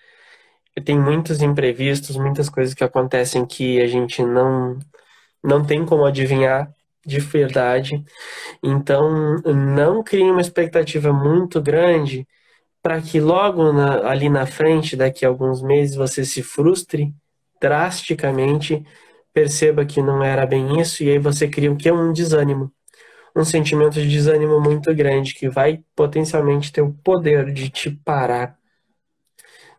Tem 0.85 0.99
muitos 0.99 1.43
imprevistos, 1.43 2.17
muitas 2.17 2.49
coisas 2.49 2.75
que 2.75 2.85
acontecem 2.85 3.47
que 3.47 3.81
a 3.81 3.87
gente 3.87 4.23
não, 4.23 4.79
não 5.43 5.65
tem 5.65 5.85
como 5.85 6.05
adivinhar 6.05 6.73
de 7.05 7.21
verdade. 7.21 8.05
Então, 8.63 9.37
não 9.45 10.03
crie 10.03 10.31
uma 10.31 10.41
expectativa 10.41 11.13
muito 11.13 11.61
grande 11.61 12.27
para 12.83 13.01
que 13.01 13.21
logo 13.21 13.73
na, 13.73 14.09
ali 14.09 14.29
na 14.29 14.47
frente, 14.47 14.97
daqui 14.97 15.25
a 15.25 15.29
alguns 15.29 15.63
meses, 15.63 15.97
você 15.97 16.25
se 16.25 16.43
frustre 16.43 17.15
drasticamente, 17.61 18.85
perceba 19.33 19.85
que 19.85 20.01
não 20.01 20.23
era 20.23 20.47
bem 20.47 20.81
isso, 20.81 21.03
e 21.03 21.11
aí 21.11 21.19
você 21.19 21.49
cria 21.49 21.73
o 21.73 21.77
que 21.77 21.91
um 21.91 22.13
desânimo. 22.13 22.73
Um 23.37 23.45
sentimento 23.45 23.95
de 23.95 24.09
desânimo 24.09 24.61
muito 24.61 24.95
grande 24.95 25.35
que 25.35 25.49
vai 25.49 25.83
potencialmente 25.95 26.73
ter 26.73 26.83
o 26.83 26.93
poder 26.93 27.53
de 27.53 27.69
te 27.69 27.91
parar. 27.91 28.59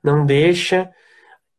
Não 0.04 0.26
deixa 0.26 0.90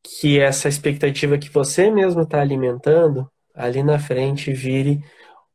que 0.02 0.40
essa 0.40 0.68
expectativa 0.68 1.36
que 1.36 1.50
você 1.50 1.90
mesmo 1.90 2.22
está 2.22 2.40
alimentando 2.40 3.30
ali 3.54 3.82
na 3.82 3.98
frente 3.98 4.52
vire 4.52 5.04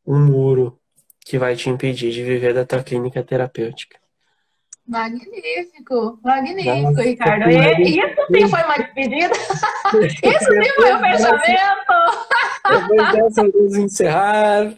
um 0.06 0.24
muro 0.24 0.80
que 1.22 1.40
vai 1.40 1.56
te 1.56 1.70
impedir 1.70 2.12
de 2.12 2.24
viver 2.24 2.54
da 2.54 2.66
tua 2.66 2.84
clínica 2.84 3.24
terapêutica. 3.24 4.05
Magnífico, 4.88 6.20
magnífico, 6.24 6.82
Nossa, 6.82 7.02
Ricardo. 7.02 7.50
E, 7.50 8.00
isso 8.00 8.28
sim 8.32 8.48
foi 8.48 8.64
uma 8.64 8.78
despedida. 8.78 9.34
isso 9.98 10.46
sim 10.46 10.74
foi 10.76 10.94
um 10.94 11.00
fechamento. 11.00 11.96
Depois 12.70 13.36
vamos 13.36 13.76
encerrar. 13.78 14.76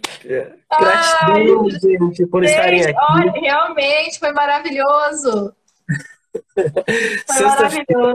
Gratidão, 0.70 1.66
Ai, 1.66 1.70
gente, 1.72 2.26
por 2.28 2.44
gente, 2.44 2.52
estarem 2.52 2.86
aqui. 2.86 3.00
Olha, 3.12 3.32
realmente 3.32 4.20
foi 4.20 4.32
maravilhoso. 4.32 5.54
Foi 6.56 7.36
Sexta-feira 7.36 8.14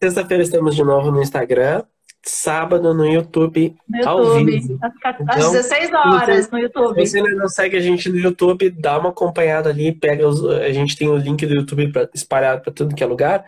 Sexta 0.00 0.34
estamos 0.34 0.76
de 0.76 0.84
novo 0.84 1.10
no 1.10 1.22
Instagram 1.22 1.82
sábado 2.28 2.92
no 2.92 3.06
YouTube, 3.06 3.76
no 3.88 3.96
YouTube 3.96 4.08
ao 4.08 4.34
vivo. 4.44 4.78
Às 4.82 5.38
então, 5.38 5.52
16 5.52 5.92
horas 5.92 6.50
no 6.50 6.58
YouTube. 6.58 7.06
Se 7.06 7.12
você 7.12 7.18
ainda 7.18 7.34
não 7.34 7.48
segue 7.48 7.76
a 7.76 7.80
gente 7.80 8.08
no 8.08 8.18
YouTube, 8.18 8.70
dá 8.70 8.98
uma 8.98 9.10
acompanhada 9.10 9.70
ali, 9.70 9.92
pega 9.92 10.26
os, 10.26 10.44
a 10.44 10.70
gente 10.72 10.96
tem 10.96 11.08
o 11.08 11.16
link 11.16 11.44
do 11.46 11.54
YouTube 11.54 11.90
pra, 11.92 12.08
espalhado 12.14 12.62
para 12.62 12.72
tudo 12.72 12.94
que 12.94 13.02
é 13.02 13.06
lugar. 13.06 13.44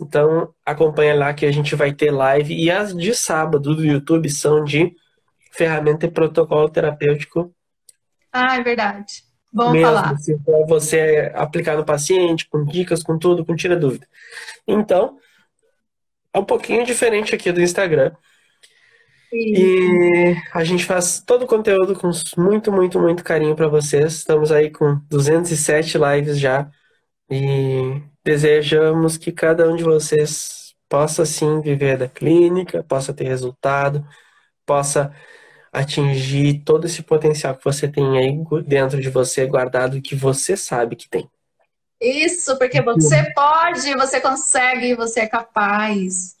Então, 0.00 0.52
acompanha 0.64 1.14
lá 1.14 1.34
que 1.34 1.44
a 1.44 1.52
gente 1.52 1.74
vai 1.74 1.92
ter 1.92 2.10
live. 2.10 2.54
E 2.54 2.70
as 2.70 2.96
de 2.96 3.14
sábado 3.14 3.74
do 3.74 3.84
YouTube 3.84 4.28
são 4.28 4.64
de 4.64 4.94
ferramenta 5.52 6.06
e 6.06 6.10
protocolo 6.10 6.68
terapêutico. 6.68 7.54
Ah, 8.32 8.56
é 8.56 8.62
verdade. 8.62 9.24
Bom 9.52 9.72
mesmo, 9.72 9.86
falar. 9.86 10.12
Assim, 10.12 10.38
para 10.38 10.66
você 10.66 11.32
aplicar 11.34 11.76
no 11.76 11.84
paciente, 11.84 12.48
com 12.48 12.64
dicas, 12.64 13.02
com 13.02 13.18
tudo, 13.18 13.44
com 13.44 13.56
tira 13.56 13.76
dúvida. 13.76 14.06
Então, 14.66 15.18
é 16.32 16.38
um 16.38 16.44
pouquinho 16.44 16.84
diferente 16.84 17.34
aqui 17.34 17.52
do 17.52 17.60
Instagram. 17.60 18.12
E 19.32 20.34
a 20.52 20.64
gente 20.64 20.84
faz 20.84 21.20
todo 21.20 21.44
o 21.44 21.46
conteúdo 21.46 21.94
com 21.94 22.10
muito, 22.36 22.72
muito, 22.72 23.00
muito 23.00 23.22
carinho 23.22 23.54
para 23.54 23.68
vocês. 23.68 24.14
Estamos 24.14 24.50
aí 24.50 24.70
com 24.70 24.96
207 25.08 25.98
lives 25.98 26.38
já. 26.38 26.68
E 27.30 28.02
desejamos 28.24 29.16
que 29.16 29.32
cada 29.32 29.68
um 29.68 29.76
de 29.76 29.84
vocês 29.84 30.74
possa 30.88 31.24
sim 31.24 31.60
viver 31.60 31.96
da 31.98 32.08
clínica, 32.08 32.82
possa 32.84 33.14
ter 33.14 33.24
resultado, 33.24 34.04
possa 34.66 35.14
atingir 35.72 36.62
todo 36.64 36.86
esse 36.86 37.02
potencial 37.02 37.56
que 37.56 37.64
você 37.64 37.88
tem 37.88 38.18
aí 38.18 38.32
dentro 38.66 39.00
de 39.00 39.10
você, 39.10 39.46
guardado, 39.46 40.02
que 40.02 40.16
você 40.16 40.56
sabe 40.56 40.96
que 40.96 41.08
tem. 41.08 41.30
Isso, 42.00 42.56
porque 42.58 42.80
você 42.80 43.30
pode, 43.34 43.94
você 43.94 44.20
consegue, 44.20 44.94
você 44.94 45.20
é 45.20 45.26
capaz. 45.26 46.34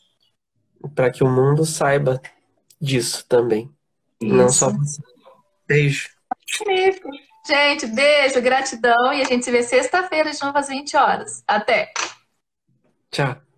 Para 0.94 1.10
que 1.10 1.22
o 1.22 1.28
mundo 1.28 1.66
saiba 1.66 2.20
disso 2.80 3.26
também. 3.28 3.70
Isso. 4.20 4.34
Não 4.34 4.48
só 4.48 4.70
você. 4.70 5.02
Beijo. 5.66 6.08
Gente, 7.46 7.86
beijo, 7.86 8.40
gratidão 8.40 9.12
e 9.12 9.22
a 9.22 9.24
gente 9.24 9.44
se 9.44 9.50
vê 9.50 9.62
sexta-feira 9.62 10.30
de 10.30 10.42
novo 10.42 10.56
às 10.56 10.68
20 10.68 10.96
horas. 10.96 11.42
Até. 11.46 11.92
Tchau. 13.10 13.49